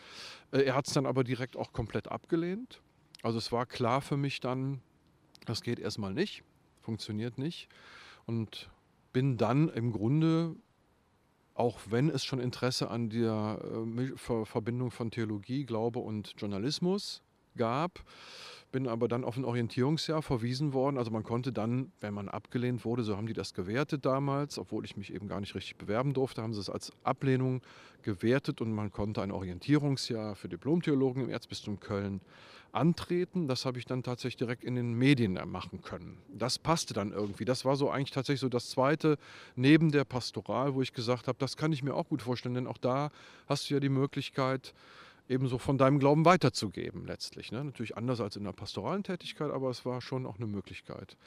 Äh, 0.51 0.61
er 0.61 0.75
hat 0.75 0.87
es 0.87 0.93
dann 0.93 1.05
aber 1.05 1.23
direkt 1.23 1.57
auch 1.57 1.73
komplett 1.73 2.07
abgelehnt. 2.07 2.81
Also 3.21 3.37
es 3.37 3.51
war 3.51 3.65
klar 3.65 4.01
für 4.01 4.15
mich 4.15 4.39
dann, 4.39 4.79
das 5.45 5.61
geht 5.61 5.79
erstmal 5.79 6.13
nicht, 6.13 6.43
funktioniert 6.81 7.37
nicht. 7.37 7.67
Und 8.25 8.69
bin 9.11 9.37
dann 9.37 9.69
im 9.69 9.91
Grunde, 9.91 10.55
auch 11.59 11.79
wenn 11.89 12.09
es 12.09 12.23
schon 12.23 12.39
Interesse 12.39 12.89
an 12.89 13.09
der 13.09 13.59
äh, 13.61 14.45
Verbindung 14.45 14.91
von 14.91 15.11
Theologie, 15.11 15.65
Glaube 15.65 15.99
und 15.99 16.33
Journalismus 16.37 17.21
gab, 17.57 17.99
bin 18.71 18.87
aber 18.87 19.09
dann 19.09 19.25
auf 19.25 19.35
ein 19.35 19.43
Orientierungsjahr 19.43 20.21
verwiesen 20.21 20.71
worden. 20.71 20.97
Also 20.97 21.11
man 21.11 21.23
konnte 21.23 21.51
dann, 21.51 21.91
wenn 21.99 22.13
man 22.13 22.29
abgelehnt 22.29 22.85
wurde, 22.85 23.03
so 23.03 23.17
haben 23.17 23.27
die 23.27 23.33
das 23.33 23.53
gewertet 23.53 24.05
damals, 24.05 24.57
obwohl 24.57 24.85
ich 24.85 24.95
mich 24.95 25.13
eben 25.13 25.27
gar 25.27 25.41
nicht 25.41 25.53
richtig 25.53 25.75
bewerben 25.75 26.13
durfte, 26.13 26.41
haben 26.41 26.53
sie 26.53 26.61
es 26.61 26.69
als 26.69 26.93
Ablehnung 27.03 27.61
gewertet 28.03 28.61
und 28.61 28.71
man 28.71 28.91
konnte 28.91 29.21
ein 29.21 29.31
Orientierungsjahr 29.31 30.35
für 30.35 30.47
Diplomtheologen 30.47 31.23
im 31.23 31.29
Erzbistum 31.29 31.81
Köln 31.81 32.21
antreten. 32.71 33.47
Das 33.47 33.65
habe 33.65 33.79
ich 33.79 33.85
dann 33.85 34.03
tatsächlich 34.03 34.37
direkt 34.37 34.63
in 34.63 34.75
den 34.75 34.93
Medien 34.93 35.39
machen 35.45 35.81
können. 35.81 36.17
Das 36.33 36.59
passte 36.59 36.93
dann 36.93 37.11
irgendwie. 37.11 37.45
Das 37.45 37.65
war 37.65 37.75
so 37.75 37.89
eigentlich 37.89 38.11
tatsächlich 38.11 38.41
so 38.41 38.49
das 38.49 38.69
zweite 38.69 39.17
neben 39.55 39.91
der 39.91 40.05
Pastoral, 40.05 40.75
wo 40.75 40.81
ich 40.81 40.93
gesagt 40.93 41.27
habe, 41.27 41.37
das 41.39 41.57
kann 41.57 41.73
ich 41.73 41.83
mir 41.83 41.93
auch 41.93 42.07
gut 42.07 42.21
vorstellen, 42.21 42.55
denn 42.55 42.67
auch 42.67 42.77
da 42.77 43.11
hast 43.47 43.69
du 43.69 43.73
ja 43.73 43.79
die 43.79 43.89
Möglichkeit, 43.89 44.73
ebenso 45.29 45.59
von 45.59 45.77
deinem 45.77 45.99
Glauben 45.99 46.25
weiterzugeben 46.25 47.05
letztlich. 47.05 47.51
Ne? 47.51 47.63
Natürlich 47.63 47.95
anders 47.95 48.19
als 48.19 48.35
in 48.35 48.43
der 48.43 48.51
pastoralen 48.51 49.03
Tätigkeit, 49.03 49.51
aber 49.51 49.69
es 49.69 49.85
war 49.85 50.01
schon 50.01 50.25
auch 50.25 50.37
eine 50.37 50.47
Möglichkeit. 50.47 51.17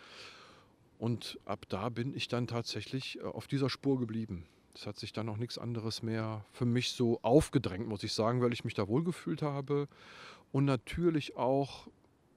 Und 0.98 1.38
ab 1.46 1.66
da 1.68 1.88
bin 1.88 2.14
ich 2.14 2.28
dann 2.28 2.46
tatsächlich 2.46 3.18
äh, 3.18 3.22
auf 3.22 3.46
dieser 3.46 3.70
Spur 3.70 3.98
geblieben. 3.98 4.44
Es 4.74 4.86
hat 4.86 4.98
sich 4.98 5.12
dann 5.12 5.28
auch 5.28 5.36
nichts 5.36 5.58
anderes 5.58 6.02
mehr 6.02 6.44
für 6.52 6.64
mich 6.64 6.92
so 6.92 7.18
aufgedrängt, 7.22 7.86
muss 7.86 8.02
ich 8.02 8.12
sagen, 8.12 8.40
weil 8.40 8.52
ich 8.52 8.64
mich 8.64 8.74
da 8.74 8.88
wohlgefühlt 8.88 9.42
habe. 9.42 9.88
Und 10.52 10.66
natürlich 10.66 11.36
auch, 11.36 11.88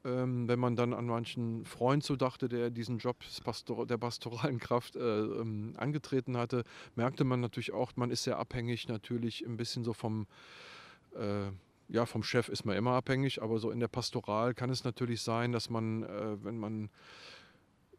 ähm, 0.05 0.47
wenn 0.47 0.59
man 0.59 0.75
dann 0.75 0.93
an 0.93 1.05
manchen 1.05 1.65
Freund 1.65 2.03
so 2.03 2.15
dachte, 2.15 2.47
der 2.47 2.69
diesen 2.69 2.97
Job 2.97 3.17
der 3.87 3.97
pastoralen 3.97 4.59
Kraft 4.59 4.95
äh, 4.95 4.99
ähm, 4.99 5.73
angetreten 5.77 6.37
hatte, 6.37 6.63
merkte 6.95 7.25
man 7.25 7.41
natürlich 7.41 7.73
auch, 7.73 7.91
man 7.95 8.11
ist 8.11 8.23
sehr 8.23 8.39
abhängig 8.39 8.87
natürlich 8.87 9.45
ein 9.45 9.57
bisschen 9.57 9.83
so 9.83 9.93
vom, 9.93 10.27
äh, 11.15 11.51
ja, 11.89 12.05
vom 12.05 12.23
Chef 12.23 12.47
ist 12.47 12.65
man 12.65 12.77
immer 12.77 12.93
abhängig, 12.93 13.41
aber 13.41 13.59
so 13.59 13.69
in 13.69 13.81
der 13.81 13.89
Pastoral 13.89 14.53
kann 14.53 14.69
es 14.69 14.85
natürlich 14.85 15.21
sein, 15.21 15.51
dass 15.51 15.69
man, 15.69 16.03
äh, 16.03 16.43
wenn 16.43 16.57
man 16.57 16.89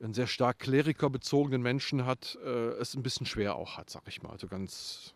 einen 0.01 0.15
sehr 0.15 0.27
stark 0.27 0.59
klerikerbezogenen 0.61 1.63
Menschen 1.63 2.07
hat, 2.07 2.39
äh, 2.45 2.71
es 2.79 2.95
ein 2.95 3.03
bisschen 3.03 3.27
schwer 3.27 3.55
auch 3.57 3.77
hat, 3.77 3.91
sag 3.91 4.03
ich 4.07 4.23
mal, 4.23 4.31
also 4.31 4.47
ganz 4.47 5.15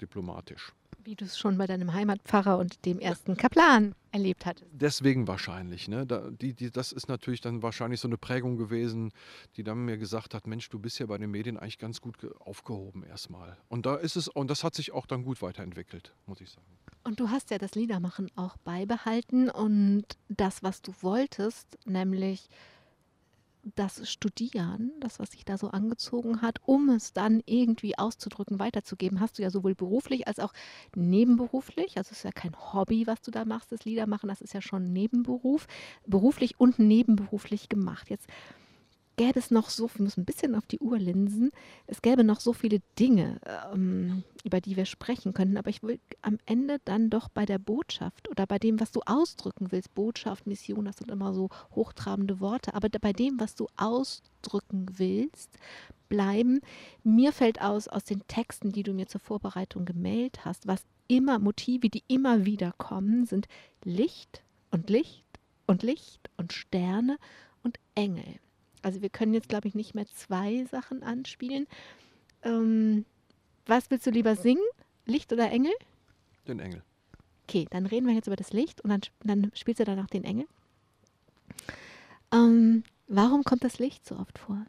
diplomatisch. 0.00 0.72
Wie 1.04 1.16
du 1.16 1.24
es 1.24 1.36
schon 1.38 1.58
bei 1.58 1.66
deinem 1.66 1.92
Heimatpfarrer 1.92 2.58
und 2.58 2.84
dem 2.84 3.00
ersten 3.00 3.36
Kaplan 3.36 3.94
erlebt 4.12 4.46
hattest. 4.46 4.70
Deswegen 4.72 5.26
wahrscheinlich. 5.26 5.88
Ne? 5.88 6.06
Da, 6.06 6.30
die, 6.30 6.52
die, 6.54 6.70
das 6.70 6.92
ist 6.92 7.08
natürlich 7.08 7.40
dann 7.40 7.62
wahrscheinlich 7.62 7.98
so 7.98 8.06
eine 8.06 8.18
Prägung 8.18 8.56
gewesen, 8.56 9.10
die 9.56 9.64
dann 9.64 9.84
mir 9.84 9.98
gesagt 9.98 10.34
hat, 10.34 10.46
Mensch, 10.46 10.68
du 10.68 10.78
bist 10.78 10.98
ja 11.00 11.06
bei 11.06 11.18
den 11.18 11.30
Medien 11.30 11.56
eigentlich 11.56 11.78
ganz 11.78 12.00
gut 12.00 12.18
ge- 12.18 12.30
aufgehoben 12.38 13.02
erstmal. 13.04 13.56
Und 13.68 13.86
da 13.86 13.96
ist 13.96 14.16
es, 14.16 14.28
und 14.28 14.48
das 14.48 14.62
hat 14.62 14.74
sich 14.74 14.92
auch 14.92 15.06
dann 15.06 15.24
gut 15.24 15.42
weiterentwickelt, 15.42 16.14
muss 16.26 16.40
ich 16.40 16.50
sagen. 16.50 16.66
Und 17.04 17.18
du 17.18 17.30
hast 17.30 17.50
ja 17.50 17.58
das 17.58 17.74
Liedermachen 17.74 18.30
auch 18.36 18.56
beibehalten 18.58 19.50
und 19.50 20.04
das, 20.28 20.62
was 20.62 20.82
du 20.82 20.92
wolltest, 21.00 21.66
nämlich 21.84 22.48
das 23.76 24.10
Studieren, 24.10 24.92
das, 25.00 25.18
was 25.18 25.30
dich 25.30 25.44
da 25.44 25.56
so 25.56 25.68
angezogen 25.68 26.42
hat, 26.42 26.58
um 26.64 26.88
es 26.88 27.12
dann 27.12 27.42
irgendwie 27.46 27.96
auszudrücken, 27.96 28.58
weiterzugeben, 28.58 29.20
hast 29.20 29.38
du 29.38 29.42
ja 29.42 29.50
sowohl 29.50 29.74
beruflich 29.74 30.26
als 30.26 30.40
auch 30.40 30.52
nebenberuflich. 30.96 31.96
Also 31.96 32.10
es 32.10 32.18
ist 32.18 32.24
ja 32.24 32.32
kein 32.32 32.54
Hobby, 32.56 33.06
was 33.06 33.22
du 33.22 33.30
da 33.30 33.44
machst, 33.44 33.70
das 33.70 33.84
Liedermachen, 33.84 34.28
das 34.28 34.40
ist 34.40 34.54
ja 34.54 34.62
schon 34.62 34.92
Nebenberuf, 34.92 35.66
beruflich 36.06 36.58
und 36.58 36.78
nebenberuflich 36.78 37.68
gemacht. 37.68 38.10
Jetzt 38.10 38.28
gäbe 39.16 39.38
es 39.38 39.50
noch 39.50 39.70
so, 39.70 39.90
wir 39.94 40.02
müssen 40.02 40.22
ein 40.22 40.26
bisschen 40.26 40.54
auf 40.54 40.66
die 40.66 40.78
Uhr 40.78 40.98
linsen, 40.98 41.50
es 41.86 42.02
gäbe 42.02 42.24
noch 42.24 42.40
so 42.40 42.52
viele 42.52 42.80
Dinge, 42.98 43.40
ähm, 43.72 44.24
über 44.44 44.60
die 44.60 44.76
wir 44.76 44.86
sprechen 44.86 45.34
könnten, 45.34 45.56
aber 45.56 45.70
ich 45.70 45.82
will 45.82 46.00
am 46.22 46.38
Ende 46.46 46.80
dann 46.84 47.10
doch 47.10 47.28
bei 47.28 47.46
der 47.46 47.58
Botschaft 47.58 48.28
oder 48.28 48.46
bei 48.46 48.58
dem, 48.58 48.80
was 48.80 48.92
du 48.92 49.00
ausdrücken 49.06 49.70
willst, 49.70 49.94
Botschaft, 49.94 50.46
Mission, 50.46 50.84
das 50.84 50.96
sind 50.96 51.10
immer 51.10 51.34
so 51.34 51.50
hochtrabende 51.74 52.40
Worte, 52.40 52.74
aber 52.74 52.88
bei 52.88 53.12
dem, 53.12 53.38
was 53.38 53.54
du 53.54 53.66
ausdrücken 53.76 54.86
willst, 54.96 55.50
bleiben. 56.08 56.60
Mir 57.04 57.32
fällt 57.32 57.62
aus, 57.62 57.88
aus 57.88 58.04
den 58.04 58.26
Texten, 58.28 58.70
die 58.70 58.82
du 58.82 58.92
mir 58.92 59.06
zur 59.06 59.20
Vorbereitung 59.20 59.86
gemailt 59.86 60.44
hast, 60.44 60.66
was 60.66 60.84
immer, 61.08 61.38
Motive, 61.38 61.88
die 61.88 62.04
immer 62.06 62.44
wieder 62.44 62.72
kommen, 62.76 63.24
sind 63.24 63.48
Licht 63.82 64.42
und 64.70 64.90
Licht 64.90 65.24
und 65.66 65.82
Licht 65.82 66.30
und 66.36 66.52
Sterne 66.52 67.16
und 67.62 67.78
Engel. 67.94 68.40
Also 68.82 69.00
wir 69.00 69.10
können 69.10 69.34
jetzt, 69.34 69.48
glaube 69.48 69.68
ich, 69.68 69.74
nicht 69.74 69.94
mehr 69.94 70.06
zwei 70.06 70.64
Sachen 70.64 71.02
anspielen. 71.02 71.66
Ähm, 72.42 73.04
was 73.66 73.90
willst 73.90 74.06
du 74.06 74.10
lieber 74.10 74.36
singen? 74.36 74.62
Licht 75.06 75.32
oder 75.32 75.50
Engel? 75.50 75.72
Den 76.48 76.58
Engel. 76.58 76.82
Okay, 77.48 77.66
dann 77.70 77.86
reden 77.86 78.06
wir 78.06 78.14
jetzt 78.14 78.26
über 78.26 78.36
das 78.36 78.52
Licht 78.52 78.80
und 78.80 78.90
dann, 78.90 79.00
dann 79.22 79.52
spielst 79.54 79.80
du 79.80 79.84
danach 79.84 80.08
den 80.08 80.24
Engel. 80.24 80.46
Ähm, 82.32 82.82
warum 83.08 83.44
kommt 83.44 83.64
das 83.64 83.78
Licht 83.78 84.06
so 84.06 84.16
oft 84.16 84.38
vor? 84.38 84.64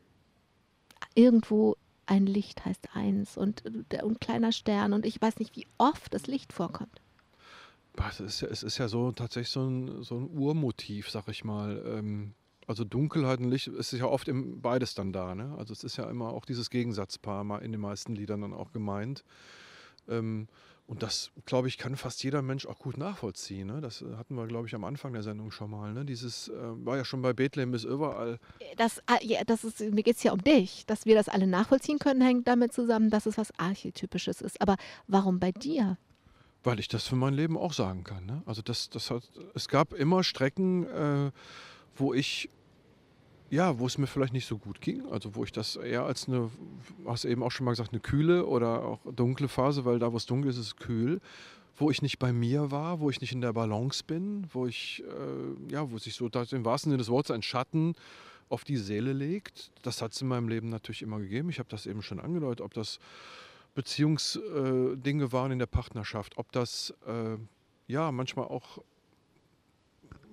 Irgendwo 1.15 1.77
ein 2.05 2.25
Licht 2.25 2.65
heißt 2.65 2.89
eins 2.93 3.37
und, 3.37 3.65
äh, 3.65 3.71
der- 3.91 4.05
und 4.05 4.19
kleiner 4.19 4.51
Stern 4.51 4.93
und 4.93 5.05
ich 5.05 5.21
weiß 5.21 5.39
nicht, 5.39 5.55
wie 5.55 5.67
oft 5.77 6.13
das 6.13 6.27
Licht 6.27 6.51
vorkommt. 6.53 7.01
Es 8.09 8.19
ist, 8.19 8.41
ja, 8.41 8.47
es 8.49 8.63
ist 8.63 8.79
ja 8.79 8.87
so 8.87 9.11
tatsächlich 9.11 9.49
so 9.49 9.61
ein, 9.67 10.03
so 10.03 10.17
ein 10.17 10.29
Urmotiv, 10.35 11.09
sag 11.09 11.27
ich 11.27 11.43
mal. 11.43 11.81
Ähm, 11.85 12.33
also 12.67 12.83
Dunkelheit 12.83 13.39
und 13.39 13.49
Licht, 13.49 13.67
es 13.67 13.93
ist 13.93 13.99
ja 13.99 14.05
oft 14.05 14.27
im, 14.27 14.61
beides 14.61 14.95
dann 14.95 15.13
da. 15.13 15.35
Ne? 15.35 15.53
Also 15.57 15.73
es 15.73 15.83
ist 15.83 15.97
ja 15.97 16.09
immer 16.09 16.29
auch 16.29 16.45
dieses 16.45 16.69
Gegensatzpaar 16.69 17.43
mal 17.43 17.59
in 17.59 17.71
den 17.71 17.81
meisten 17.81 18.15
Liedern 18.15 18.41
dann 18.41 18.53
auch 18.53 18.71
gemeint. 18.71 19.23
Ähm, 20.07 20.47
und 20.85 21.01
das, 21.01 21.31
glaube 21.45 21.69
ich, 21.69 21.77
kann 21.77 21.95
fast 21.95 22.23
jeder 22.23 22.41
Mensch 22.41 22.65
auch 22.65 22.77
gut 22.77 22.97
nachvollziehen. 22.97 23.67
Ne? 23.67 23.79
Das 23.79 24.01
äh, 24.01 24.15
hatten 24.17 24.35
wir, 24.35 24.47
glaube 24.47 24.67
ich, 24.67 24.75
am 24.75 24.83
Anfang 24.83 25.13
der 25.13 25.23
Sendung 25.23 25.49
schon 25.51 25.69
mal. 25.69 25.93
Ne? 25.93 26.03
Dieses 26.03 26.49
äh, 26.49 26.53
war 26.59 26.97
ja 26.97 27.05
schon 27.05 27.21
bei 27.21 27.31
Bethlehem 27.31 27.71
bis 27.71 27.85
überall. 27.85 28.37
Das, 28.75 29.01
ah, 29.07 29.17
ja, 29.21 29.43
das 29.45 29.63
ist, 29.63 29.79
mir 29.79 30.03
geht 30.03 30.17
es 30.17 30.23
ja 30.23 30.33
um 30.33 30.43
dich. 30.43 30.85
Dass 30.85 31.05
wir 31.05 31.15
das 31.15 31.29
alle 31.29 31.47
nachvollziehen 31.47 31.99
können, 31.99 32.21
hängt 32.21 32.47
damit 32.47 32.73
zusammen, 32.73 33.09
dass 33.09 33.25
es 33.25 33.37
was 33.37 33.57
Archetypisches 33.57 34.41
ist. 34.41 34.61
Aber 34.61 34.75
warum 35.07 35.39
bei 35.39 35.53
dir? 35.53 35.97
Weil 36.63 36.79
ich 36.79 36.89
das 36.89 37.07
für 37.07 37.15
mein 37.15 37.33
Leben 37.33 37.57
auch 37.57 37.73
sagen 37.73 38.03
kann. 38.03 38.25
Ne? 38.25 38.43
Also 38.45 38.61
das, 38.61 38.89
das 38.89 39.09
hat, 39.09 39.23
es 39.53 39.69
gab 39.69 39.93
immer 39.93 40.23
Strecken, 40.23 40.85
äh, 40.85 41.31
wo 41.95 42.13
ich, 42.13 42.49
ja, 43.49 43.77
wo 43.79 43.85
es 43.85 43.97
mir 43.97 44.07
vielleicht 44.07 44.33
nicht 44.33 44.47
so 44.47 44.57
gut 44.57 44.81
ging. 44.81 45.05
Also 45.11 45.35
wo 45.35 45.43
ich 45.43 45.51
das 45.51 45.75
eher 45.75 46.03
als 46.03 46.27
eine, 46.27 46.49
hast 47.05 47.25
eben 47.25 47.43
auch 47.43 47.51
schon 47.51 47.65
mal 47.65 47.71
gesagt, 47.71 47.91
eine 47.91 47.99
kühle 47.99 48.45
oder 48.45 48.83
auch 48.83 48.99
dunkle 49.15 49.47
Phase, 49.47 49.85
weil 49.85 49.99
da, 49.99 50.11
wo 50.11 50.17
es 50.17 50.25
dunkel 50.25 50.49
ist, 50.49 50.57
ist 50.57 50.67
es 50.67 50.75
kühl. 50.75 51.21
Wo 51.75 51.89
ich 51.89 52.03
nicht 52.03 52.19
bei 52.19 52.31
mir 52.31 52.69
war, 52.69 52.99
wo 52.99 53.09
ich 53.09 53.19
nicht 53.19 53.31
in 53.31 53.41
der 53.41 53.53
Balance 53.53 54.03
bin, 54.05 54.47
wo 54.53 54.67
ich, 54.67 55.03
äh, 55.07 55.73
ja, 55.73 55.89
wo 55.89 55.97
sich 55.97 56.13
so 56.15 56.27
im 56.27 56.65
wahrsten 56.65 56.91
Sinne 56.91 56.99
des 56.99 57.09
Wortes 57.09 57.31
ein 57.31 57.41
Schatten 57.41 57.95
auf 58.49 58.63
die 58.63 58.77
Seele 58.77 59.13
legt. 59.13 59.71
Das 59.81 60.01
hat 60.01 60.13
es 60.13 60.21
in 60.21 60.27
meinem 60.27 60.47
Leben 60.47 60.69
natürlich 60.69 61.01
immer 61.01 61.19
gegeben. 61.19 61.49
Ich 61.49 61.57
habe 61.57 61.69
das 61.69 61.87
eben 61.87 62.03
schon 62.03 62.19
angedeutet, 62.19 62.61
ob 62.61 62.73
das 62.75 62.99
Beziehungsdinge 63.73 65.23
äh, 65.23 65.31
waren 65.31 65.51
in 65.51 65.59
der 65.59 65.65
Partnerschaft, 65.65 66.37
ob 66.37 66.51
das 66.51 66.93
äh, 67.07 67.37
ja 67.87 68.11
manchmal 68.11 68.45
auch 68.45 68.79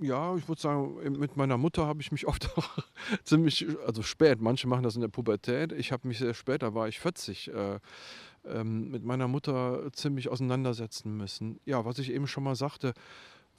ja, 0.00 0.36
ich 0.36 0.48
würde 0.48 0.60
sagen, 0.60 1.18
mit 1.18 1.36
meiner 1.36 1.58
Mutter 1.58 1.86
habe 1.86 2.00
ich 2.00 2.12
mich 2.12 2.26
oft 2.28 2.56
auch 2.56 2.78
ziemlich, 3.24 3.66
also 3.86 4.02
spät, 4.02 4.40
manche 4.40 4.68
machen 4.68 4.82
das 4.82 4.94
in 4.94 5.00
der 5.00 5.08
Pubertät, 5.08 5.72
ich 5.72 5.92
habe 5.92 6.08
mich 6.08 6.18
sehr 6.18 6.34
spät, 6.34 6.62
da 6.62 6.74
war 6.74 6.88
ich 6.88 7.00
40, 7.00 7.52
äh, 7.52 7.78
ähm, 8.44 8.90
mit 8.90 9.04
meiner 9.04 9.28
Mutter 9.28 9.90
ziemlich 9.92 10.28
auseinandersetzen 10.28 11.16
müssen. 11.16 11.60
Ja, 11.64 11.84
was 11.84 11.98
ich 11.98 12.10
eben 12.10 12.26
schon 12.26 12.44
mal 12.44 12.56
sagte, 12.56 12.94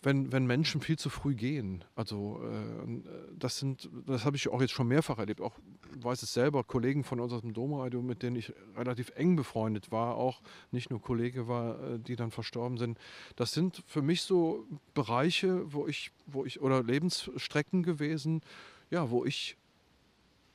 wenn, 0.04 0.32
wenn 0.32 0.48
Menschen 0.48 0.82
viel 0.82 0.98
zu 0.98 1.10
früh 1.10 1.36
gehen. 1.36 1.84
Also 1.96 2.42
äh, 2.44 3.02
das 3.38 3.60
sind, 3.60 3.90
das 4.08 4.26
habe 4.26 4.36
ich 4.36 4.50
auch 4.50 4.60
jetzt 4.60 4.72
schon 4.72 4.88
mehrfach 4.88 5.20
erlebt. 5.20 5.42
Auch 5.42 5.60
weiß 5.96 6.24
es 6.24 6.34
selber, 6.34 6.64
Kollegen 6.64 7.04
von 7.04 7.20
unserem 7.20 7.54
Domradio, 7.54 8.02
mit 8.02 8.24
denen 8.24 8.36
ich 8.36 8.52
relativ 8.76 9.12
eng 9.16 9.36
befreundet 9.36 9.92
war, 9.92 10.16
auch 10.16 10.42
nicht 10.72 10.90
nur 10.90 11.02
Kollege 11.02 11.48
war, 11.48 11.80
äh, 11.84 12.00
die 12.00 12.16
dann 12.16 12.32
verstorben 12.32 12.78
sind. 12.78 12.98
Das 13.36 13.54
sind 13.54 13.84
für 13.86 14.02
mich 14.02 14.24
so 14.24 14.66
Bereiche, 14.96 15.72
wo 15.72 15.88
ich, 15.88 16.12
wo 16.26 16.46
ich, 16.46 16.62
oder 16.62 16.82
Lebensstrecken 16.82 17.84
gewesen, 17.84 18.42
ja, 18.90 19.12
wo 19.12 19.24
ich, 19.24 19.56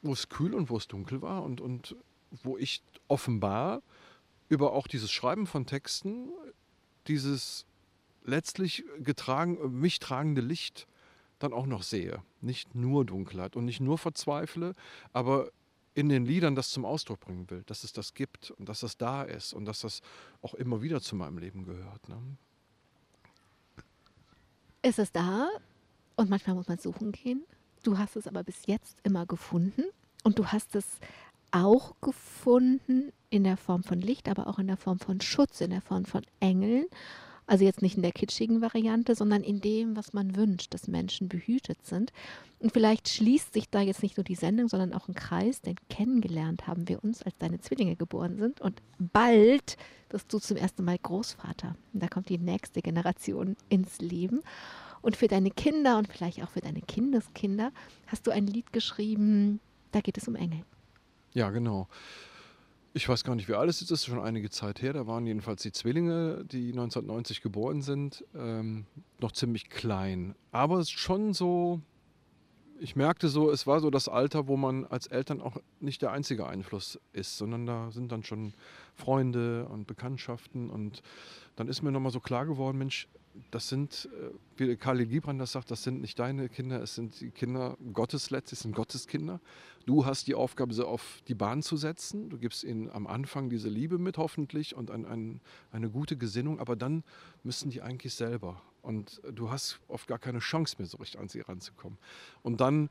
wo 0.03 0.13
es 0.13 0.29
kühl 0.29 0.55
und 0.55 0.71
wo 0.71 0.77
es 0.77 0.89
dunkel 0.89 1.23
war 1.23 1.45
und, 1.45 1.61
und 1.61 1.95
wo 2.43 2.59
ich 2.59 2.83
offenbar 3.07 3.83
über 4.49 4.73
auch 4.73 4.89
dieses 4.89 5.13
Schreiben 5.13 5.47
von 5.47 5.67
Texten, 5.67 6.29
dieses 7.07 7.65
letztlich 8.27 8.85
getragen, 8.99 9.81
mich 9.81 9.99
tragende 9.99 10.41
Licht 10.41 10.87
dann 11.39 11.53
auch 11.53 11.67
noch 11.67 11.83
sehe. 11.83 12.23
Nicht 12.41 12.75
nur 12.75 13.05
Dunkelheit 13.05 13.57
und 13.57 13.65
nicht 13.65 13.81
nur 13.81 13.99
verzweifle, 13.99 14.75
aber 15.13 15.51
in 15.95 16.09
den 16.09 16.27
Liedern 16.27 16.55
das 16.55 16.71
zum 16.71 16.85
Ausdruck 16.85 17.21
bringen 17.21 17.49
will, 17.51 17.63
dass 17.67 17.85
es 17.85 17.93
das 17.93 18.13
gibt 18.13 18.51
und 18.51 18.69
dass 18.69 18.81
das 18.81 18.99
da 18.99 19.23
ist 19.23 19.55
und 19.55 19.65
dass 19.65 19.81
das 19.81 20.03
auch 20.43 20.55
immer 20.55 20.83
wieder 20.83 21.01
zu 21.01 21.17
meinem 21.17 21.39
Leben 21.39 21.65
gehört. 21.65 22.09
Ne? 22.09 22.19
Ist 24.83 24.99
es 24.99 25.11
da 25.11 25.49
und 26.17 26.29
manchmal 26.29 26.57
muss 26.57 26.69
man 26.69 26.79
suchen 26.79 27.13
gehen. 27.13 27.45
Du 27.83 27.97
hast 27.97 28.17
es 28.17 28.27
aber 28.27 28.43
bis 28.43 28.67
jetzt 28.67 28.99
immer 29.05 29.25
gefunden 29.25 29.85
und 30.23 30.39
du 30.39 30.47
hast 30.47 30.75
es 30.75 30.99
auch 31.51 31.95
gefunden 32.01 33.13
in 33.31 33.45
der 33.45 33.57
Form 33.57 33.83
von 33.83 34.01
Licht, 34.01 34.29
aber 34.29 34.49
auch 34.49 34.59
in 34.59 34.67
der 34.67 34.77
Form 34.77 34.99
von 34.99 35.21
Schutz, 35.21 35.61
in 35.61 35.71
der 35.71 35.83
Form 35.83 36.05
von 36.05 36.23
Engeln 36.41 36.87
also 37.47 37.65
jetzt 37.65 37.83
nicht 37.83 37.97
in 37.97 38.03
der 38.03 38.13
kitschigen 38.13 38.61
Variante, 38.61 39.15
sondern 39.15 39.43
in 39.43 39.61
dem, 39.61 39.97
was 39.97 40.13
man 40.13 40.37
wünscht, 40.37 40.75
dass 40.75 40.89
Menschen 40.89 41.29
behütet 41.29 41.85
sind. 41.87 42.13
Und 42.59 42.73
vielleicht 42.73 43.09
schließt 43.09 43.53
sich 43.53 43.69
da 43.71 43.81
jetzt 43.81 44.03
nicht 44.03 44.17
nur 44.17 44.25
die 44.25 44.35
Sendung, 44.35 44.69
sondern 44.69 44.93
auch 44.93 45.09
ein 45.09 45.15
Kreis, 45.15 45.61
denn 45.61 45.77
kennengelernt 45.89 46.67
haben 46.67 46.89
wir 46.89 47.05
uns, 47.05 47.23
als 47.23 47.37
deine 47.39 47.61
Zwillinge 47.61 47.97
geboren 47.97 48.39
sind. 48.39 48.61
Und 48.61 48.83
bald 48.99 49.77
wirst 50.11 50.33
du 50.33 50.39
zum 50.39 50.57
ersten 50.57 50.85
Mal 50.85 50.99
Großvater. 50.99 51.77
Und 51.93 52.03
da 52.03 52.09
kommt 52.09 52.29
die 52.29 52.39
nächste 52.39 52.83
Generation 52.83 53.57
ins 53.69 54.01
Leben. 54.01 54.41
Und 55.03 55.17
für 55.17 55.29
deine 55.29 55.51
Kinder 55.51 55.99
und 55.99 56.09
vielleicht 56.09 56.43
auch 56.43 56.51
für 56.51 56.61
deine 56.61 56.81
Kindeskinder 56.81 57.71
hast 58.09 58.27
du 58.27 58.33
ein 58.33 58.47
Lied 58.47 58.73
geschrieben, 58.73 59.61
da 59.93 60.01
geht 60.01 60.19
es 60.19 60.27
um 60.27 60.35
Engel. 60.35 60.65
Ja, 61.33 61.51
genau. 61.51 61.87
Ich 62.97 63.11
weiß 63.11 63.25
gar 63.25 63.35
nicht, 63.35 63.47
wie 63.47 63.53
alt 63.53 63.69
es 63.69 63.83
ist, 63.83 63.91
das 63.91 64.01
ist 64.01 64.07
schon 64.07 64.23
einige 64.23 64.49
Zeit 64.49 64.81
her. 64.81 64.95
Da 64.95 65.07
waren 65.07 65.27
jedenfalls 65.27 65.61
die 65.61 65.71
Zwillinge, 65.71 66.47
die 66.51 66.71
1990 66.71 67.43
geboren 67.43 67.83
sind, 67.83 68.25
ähm, 68.35 68.87
noch 69.21 69.33
ziemlich 69.33 69.69
klein. 69.69 70.35
Aber 70.51 70.79
es 70.79 70.89
ist 70.89 70.99
schon 70.99 71.35
so, 71.35 71.83
ich 72.81 72.97
merkte 72.97 73.29
so, 73.29 73.51
es 73.51 73.67
war 73.67 73.81
so 73.81 73.91
das 73.91 74.09
Alter, 74.09 74.49
wo 74.49 74.57
man 74.57 74.87
als 74.87 75.09
Eltern 75.09 75.43
auch 75.43 75.59
nicht 75.79 76.01
der 76.01 76.13
einzige 76.13 76.47
Einfluss 76.47 76.99
ist, 77.13 77.37
sondern 77.37 77.67
da 77.67 77.91
sind 77.91 78.13
dann 78.13 78.23
schon 78.23 78.55
Freunde 78.95 79.67
und 79.67 79.87
Bekanntschaften. 79.87 80.71
Und 80.71 81.03
dann 81.55 81.69
ist 81.69 81.83
mir 81.83 81.93
nochmal 81.93 82.13
so 82.13 82.21
klar 82.21 82.47
geworden, 82.47 82.79
Mensch, 82.79 83.09
das 83.51 83.69
sind, 83.69 84.09
äh, 84.13 84.31
wie 84.57 84.77
Khalil 84.77 85.07
Gibran 85.07 85.39
das 85.39 85.53
sagt, 85.53 85.71
das 85.71 85.83
sind 85.83 86.01
nicht 86.01 86.19
deine 86.19 86.49
Kinder, 86.49 86.83
es 86.83 86.95
sind 86.95 87.21
die 87.21 87.31
Kinder 87.31 87.77
Gottes 87.93 88.31
letztlich, 88.31 88.61
sind 88.61 88.75
Gottes 88.75 89.07
Kinder. 89.07 89.41
Du 89.87 90.05
hast 90.05 90.27
die 90.27 90.35
Aufgabe, 90.35 90.75
sie 90.75 90.87
auf 90.87 91.23
die 91.29 91.35
Bahn 91.35 91.63
zu 91.63 91.77
setzen. 91.77 92.29
Du 92.29 92.39
gibst 92.39 92.65
ihnen 92.65 92.91
am 92.91 93.07
Anfang 93.07 93.51
diese 93.51 93.69
Liebe 93.69 93.99
mit, 93.99 94.19
hoffentlich, 94.19 94.75
und 94.75 94.91
ein, 94.91 95.07
ein, 95.07 95.41
eine 95.71 95.91
gute 95.91 96.17
Gesinnung, 96.17 96.59
aber 96.59 96.77
dann 96.77 97.05
müssen 97.45 97.71
die 97.71 97.83
eigentlich 97.83 98.15
selber. 98.15 98.61
Und 98.83 99.21
du 99.33 99.51
hast 99.51 99.81
oft 99.89 100.07
gar 100.07 100.19
keine 100.19 100.39
Chance 100.39 100.77
mehr, 100.79 100.87
so 100.87 100.99
richtig 100.99 101.21
an 101.21 101.29
sie 101.29 101.41
ranzukommen. 101.41 101.99
Und 102.43 102.61
dann 102.61 102.89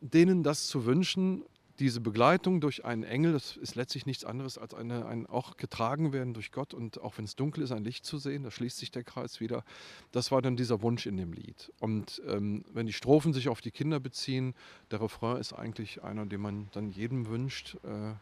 denen 0.00 0.42
das 0.42 0.66
zu 0.66 0.86
wünschen, 0.86 1.44
diese 1.80 2.00
Begleitung 2.00 2.60
durch 2.60 2.84
einen 2.84 3.02
Engel, 3.02 3.32
das 3.32 3.56
ist 3.56 3.74
letztlich 3.74 4.04
nichts 4.04 4.24
anderes 4.24 4.58
als 4.58 4.74
eine, 4.74 5.06
ein 5.06 5.26
auch 5.26 5.56
getragen 5.56 6.12
werden 6.12 6.34
durch 6.34 6.52
Gott 6.52 6.74
und 6.74 7.00
auch 7.00 7.16
wenn 7.16 7.24
es 7.24 7.36
dunkel 7.36 7.64
ist, 7.64 7.72
ein 7.72 7.84
Licht 7.84 8.04
zu 8.04 8.18
sehen, 8.18 8.44
da 8.44 8.50
schließt 8.50 8.76
sich 8.76 8.90
der 8.90 9.02
Kreis 9.02 9.40
wieder. 9.40 9.64
Das 10.12 10.30
war 10.30 10.42
dann 10.42 10.56
dieser 10.56 10.82
Wunsch 10.82 11.06
in 11.06 11.16
dem 11.16 11.32
Lied. 11.32 11.72
Und 11.80 12.22
ähm, 12.28 12.64
wenn 12.72 12.86
die 12.86 12.92
Strophen 12.92 13.32
sich 13.32 13.48
auf 13.48 13.62
die 13.62 13.70
Kinder 13.70 13.98
beziehen, 13.98 14.54
der 14.90 15.00
Refrain 15.00 15.38
ist 15.38 15.54
eigentlich 15.54 16.02
einer, 16.04 16.26
den 16.26 16.40
man 16.40 16.68
dann 16.72 16.90
jedem 16.90 17.26
wünscht. 17.26 17.76
Äh, 17.82 18.14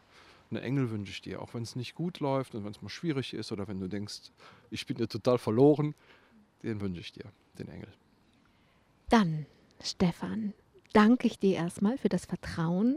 eine 0.51 0.63
Engel 0.63 0.91
wünsche 0.91 1.13
ich 1.13 1.21
dir, 1.21 1.43
auch 1.43 1.53
wenn 1.53 1.63
es 1.63 1.77
nicht 1.77 1.95
gut 1.95 2.21
läuft 2.21 2.55
und 2.55 2.65
wenn 2.65 2.71
es 2.71 2.81
mal 2.81 2.89
schwierig 2.89 3.35
ist 3.35 3.53
oder 3.53 3.69
wenn 3.69 3.81
du 3.81 3.89
denkst, 3.89 4.31
ich 4.71 4.87
bin 4.87 4.97
dir 4.97 5.09
total 5.09 5.37
verloren, 5.39 5.95
den 6.63 6.81
wünsche 6.81 7.01
ich 7.01 7.13
dir, 7.13 7.25
den 7.59 7.69
Engel. 7.69 7.93
Dann, 9.11 9.47
Stefan, 9.83 10.55
danke 10.93 11.27
ich 11.27 11.39
dir 11.39 11.57
erstmal 11.57 11.99
für 11.99 12.09
das 12.09 12.25
Vertrauen, 12.25 12.97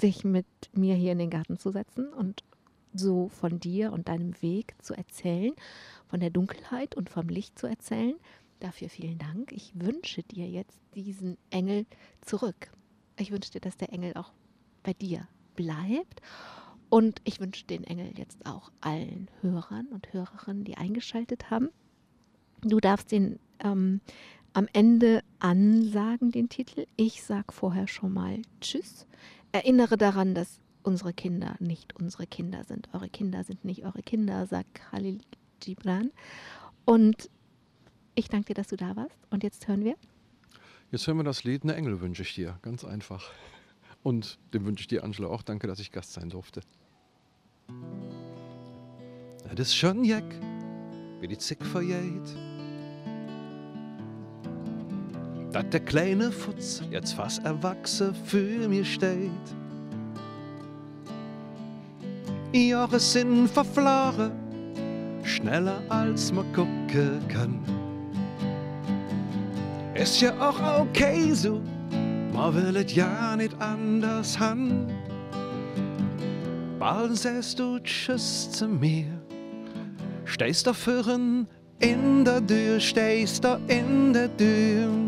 sich 0.00 0.24
mit 0.24 0.46
mir 0.72 0.94
hier 0.94 1.12
in 1.12 1.18
den 1.18 1.30
Garten 1.30 1.58
zu 1.58 1.70
setzen 1.70 2.12
und 2.12 2.42
so 2.94 3.28
von 3.28 3.58
dir 3.60 3.92
und 3.92 4.08
deinem 4.08 4.40
Weg 4.42 4.74
zu 4.82 4.94
erzählen, 4.94 5.52
von 6.08 6.20
der 6.20 6.30
Dunkelheit 6.30 6.94
und 6.94 7.08
vom 7.10 7.28
Licht 7.28 7.58
zu 7.58 7.66
erzählen. 7.66 8.14
Dafür 8.60 8.88
vielen 8.88 9.18
Dank. 9.18 9.52
Ich 9.52 9.72
wünsche 9.74 10.22
dir 10.22 10.46
jetzt 10.46 10.78
diesen 10.94 11.36
Engel 11.50 11.86
zurück. 12.20 12.70
Ich 13.16 13.30
wünsche 13.32 13.50
dir, 13.50 13.60
dass 13.60 13.76
der 13.76 13.92
Engel 13.92 14.14
auch 14.14 14.32
bei 14.82 14.92
dir 14.92 15.26
bleibt. 15.56 16.20
Und 16.88 17.22
ich 17.24 17.40
wünsche 17.40 17.64
den 17.64 17.84
Engel 17.84 18.12
jetzt 18.16 18.44
auch 18.44 18.70
allen 18.80 19.28
Hörern 19.40 19.86
und 19.86 20.12
Hörerinnen, 20.12 20.64
die 20.64 20.76
eingeschaltet 20.76 21.50
haben. 21.50 21.70
Du 22.60 22.78
darfst 22.78 23.10
den 23.10 23.38
ähm, 23.60 24.00
am 24.52 24.68
Ende 24.72 25.24
ansagen, 25.38 26.30
den 26.30 26.50
Titel. 26.50 26.86
Ich 26.96 27.22
sage 27.22 27.52
vorher 27.52 27.88
schon 27.88 28.12
mal 28.12 28.42
Tschüss 28.60 29.06
erinnere 29.52 29.96
daran, 29.96 30.34
dass 30.34 30.60
unsere 30.82 31.12
Kinder 31.12 31.56
nicht 31.60 31.94
unsere 31.96 32.26
Kinder 32.26 32.64
sind. 32.64 32.88
Eure 32.92 33.08
Kinder 33.08 33.44
sind 33.44 33.64
nicht 33.64 33.84
eure 33.84 34.02
Kinder, 34.02 34.46
sagt 34.46 34.74
Khalil 34.74 35.20
Gibran. 35.60 36.10
Und 36.84 37.30
ich 38.14 38.28
danke 38.28 38.46
dir, 38.46 38.54
dass 38.54 38.68
du 38.68 38.76
da 38.76 38.96
warst. 38.96 39.16
Und 39.30 39.42
jetzt 39.42 39.68
hören 39.68 39.84
wir. 39.84 39.96
Jetzt 40.90 41.06
hören 41.06 41.16
wir 41.16 41.24
das 41.24 41.44
Lied 41.44 41.62
Eine 41.62 41.74
Engel 41.74 42.00
wünsche 42.00 42.22
ich 42.22 42.34
dir. 42.34 42.58
Ganz 42.62 42.84
einfach. 42.84 43.30
Und 44.02 44.38
dem 44.52 44.64
wünsche 44.64 44.82
ich 44.82 44.88
dir, 44.88 45.04
Angela, 45.04 45.28
auch 45.28 45.42
danke, 45.42 45.66
dass 45.66 45.78
ich 45.78 45.92
Gast 45.92 46.12
sein 46.12 46.28
durfte. 46.28 46.60
Das 49.54 49.68
ist 49.68 49.76
schon 49.76 50.04
Jack, 50.04 50.24
wie 51.20 51.28
die 51.28 51.38
Zick 51.38 51.64
verjäht. 51.64 52.51
Dass 55.52 55.68
der 55.70 55.80
kleine 55.80 56.32
Futz 56.32 56.82
jetzt 56.90 57.12
fast 57.12 57.44
erwachsen 57.44 58.14
für 58.24 58.68
mir 58.68 58.84
steht. 58.84 59.30
Jahre 62.52 62.98
sind 62.98 63.48
verflogen, 63.48 64.32
schneller 65.22 65.82
als 65.88 66.32
man 66.32 66.50
gucken 66.52 67.20
kann. 67.28 67.60
Ist 69.94 70.20
ja 70.20 70.32
auch 70.40 70.80
okay 70.80 71.32
so, 71.32 71.60
man 72.32 72.54
will 72.54 72.76
es 72.76 72.94
ja 72.94 73.36
nicht 73.36 73.54
anders 73.60 74.38
han. 74.38 74.86
Bald 76.78 77.16
sagst 77.16 77.58
du 77.58 77.78
Tschüss 77.78 78.50
zu 78.50 78.66
mir, 78.66 79.06
stehst 80.24 80.66
da 80.66 80.72
vorn 80.72 81.46
in 81.78 82.24
der 82.24 82.44
Tür, 82.46 82.80
stehst 82.80 83.44
da 83.44 83.58
in 83.68 84.12
der 84.12 84.34
Tür 84.36 85.01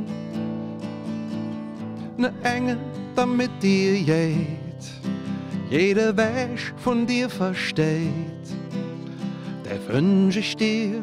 ne 2.16 2.32
Engel, 2.42 2.78
damit 3.14 3.50
dir 3.62 3.98
jed, 3.98 4.82
jede 5.70 6.16
Wäsch 6.16 6.72
von 6.76 7.06
dir 7.06 7.28
versteht. 7.28 8.34
der 9.64 9.94
wünsch 9.94 10.36
ich 10.36 10.56
dir. 10.56 11.02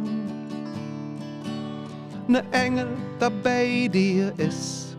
Ne 2.27 2.43
Engel, 2.51 2.87
der 3.19 3.31
bei 3.43 3.89
dir 3.91 4.33
ist, 4.37 4.95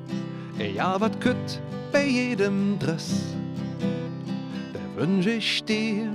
ja, 0.59 1.01
wat 1.01 1.21
kütt 1.21 1.61
bei 1.93 2.07
jedem 2.07 2.79
Driss, 2.79 3.23
der 4.75 5.03
wünsch 5.03 5.27
ich 5.27 5.65
dir. 5.65 6.11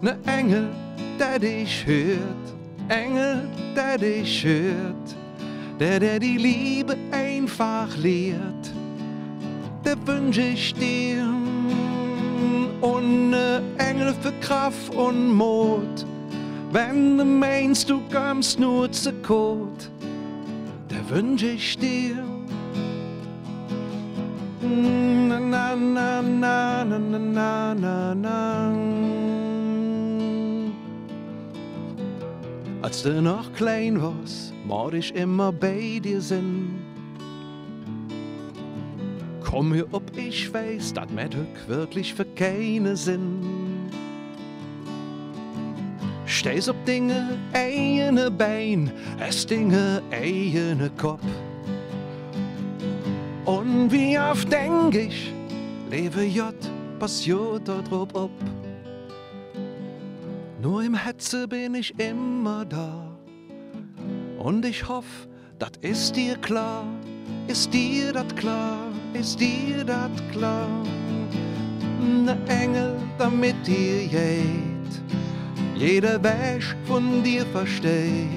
Ne 0.00 0.18
Engel, 0.26 0.68
der 1.18 1.38
dich 1.38 1.86
hört, 1.86 2.46
Engel, 2.88 3.48
der 3.76 3.96
dich 3.98 4.44
hört, 4.44 5.16
der, 5.78 6.00
der 6.00 6.18
die 6.18 6.36
Liebe 6.36 6.96
einfach 7.10 7.96
lehrt, 7.96 8.72
der 9.84 9.96
wünsch 10.06 10.38
ich 10.38 10.74
dir. 10.74 11.26
Und 12.80 13.30
ne 13.30 13.62
Engel 13.78 14.12
für 14.20 14.32
Kraft 14.40 14.92
und 14.94 15.32
Mut, 15.32 16.04
wenn 16.72 17.16
du 17.18 17.24
meinst, 17.24 17.88
du 17.88 18.00
kommst 18.12 18.58
nur 18.58 18.90
zu 18.90 19.12
kurz, 19.22 19.88
der 20.90 21.08
wünsch 21.08 21.44
ich 21.44 21.78
dir. 21.78 22.24
Na 24.62 25.38
na 25.38 25.74
na 25.76 26.22
na 26.22 26.84
na 26.84 26.98
na 26.98 27.74
na 27.74 28.14
na. 28.14 29.51
Als 32.82 33.04
du 33.04 33.22
noch 33.22 33.52
klein 33.52 34.02
warst, 34.02 34.52
mag 34.66 34.92
ich 34.94 35.14
immer 35.14 35.52
bei 35.52 36.00
dir 36.02 36.20
sein. 36.20 36.80
Komm 39.40 39.72
hier 39.72 39.86
ob 39.92 40.02
ich 40.16 40.52
weiß, 40.52 40.92
dat 40.94 41.08
Mädök 41.12 41.46
wirklich 41.68 42.12
für 42.12 42.24
keine 42.24 42.96
Sinn. 42.96 43.88
Stehst 46.26 46.68
ob 46.68 46.84
Dinge, 46.84 47.38
eine 47.52 48.28
Bein, 48.32 48.90
es 49.20 49.46
Dinge, 49.46 50.02
eine 50.10 50.90
Kopf. 50.98 51.22
Und 53.44 53.92
wie 53.92 54.18
oft 54.18 54.50
denk 54.50 54.92
ich, 54.96 55.32
lebe 55.88 56.24
J, 56.24 56.54
passiert 56.98 57.68
drauf 57.68 58.08
ob. 58.14 58.30
Nur 60.62 60.84
im 60.84 60.94
Hetze 60.94 61.48
bin 61.48 61.74
ich 61.74 61.92
immer 61.98 62.64
da. 62.64 63.18
Und 64.38 64.64
ich 64.64 64.86
hoffe, 64.88 65.26
dat 65.58 65.78
ist 65.78 66.14
dir 66.14 66.36
klar, 66.36 66.84
ist 67.48 67.74
dir 67.74 68.12
dat 68.12 68.36
klar, 68.36 68.78
ist 69.12 69.40
dir 69.40 69.84
dat 69.84 70.12
klar. 70.30 70.68
Ne 72.00 72.38
Engel, 72.46 72.94
damit 73.18 73.56
dir 73.66 74.06
geht, 74.06 74.92
jeder 75.74 76.22
Wäsch 76.22 76.76
von 76.84 77.24
dir 77.24 77.44
versteht, 77.46 78.28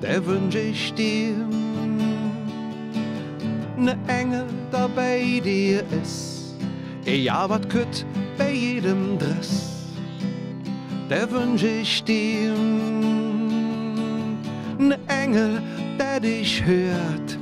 der 0.00 0.24
wünsch 0.24 0.54
ich 0.54 0.94
dir. 0.94 1.34
Ne 3.76 3.98
Engel, 4.06 4.46
der 4.72 4.88
bei 4.94 5.40
dir 5.42 5.82
ist, 6.00 6.54
ja, 7.04 7.50
wat 7.50 7.68
kütt 7.68 8.06
bei 8.38 8.52
jedem 8.52 9.18
Dress 9.18 9.73
der 11.10 11.30
wünsch 11.30 11.62
ich 11.62 12.02
dir. 12.04 12.54
Ne 14.78 14.98
Engel, 15.06 15.62
der 15.98 16.20
dich 16.20 16.64
hört, 16.64 17.38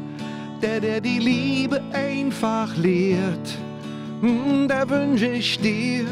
der, 0.61 0.81
der 0.81 1.01
die 1.01 1.19
Liebe 1.19 1.81
einfach 1.93 2.77
lehrt, 2.77 3.59
der 4.23 4.89
wünsch 4.89 5.23
ich 5.23 5.59
dir. 5.59 6.07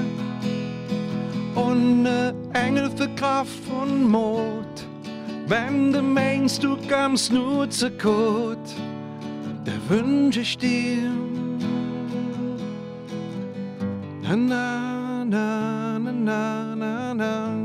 Und 1.55 2.03
ne 2.03 2.35
Engel 2.53 2.91
für 2.97 3.09
Kraft 3.17 3.63
und 3.83 4.09
Mut, 4.09 4.87
wenn 5.47 5.93
du 5.93 6.01
meinst, 6.01 6.63
du 6.63 6.77
kommst 6.89 7.33
nur 7.33 7.69
zu 7.69 7.91
kurz, 7.91 8.75
der 9.67 9.81
wünsch 9.89 10.37
ich 10.37 10.57
dir. 10.57 11.11
Na, 14.23 14.37
na, 14.37 15.25
na, 15.25 15.99
na, 15.99 16.75
na, 16.77 16.90
na. 17.21 17.61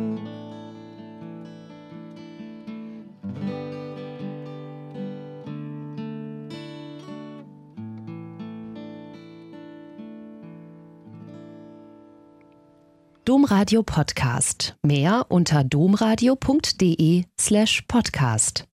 Domradio 13.26 13.82
Podcast. 13.82 14.76
Mehr 14.84 15.26
unter 15.30 15.64
domradio.de 15.64 17.26
slash 17.40 17.82
podcast. 17.88 18.68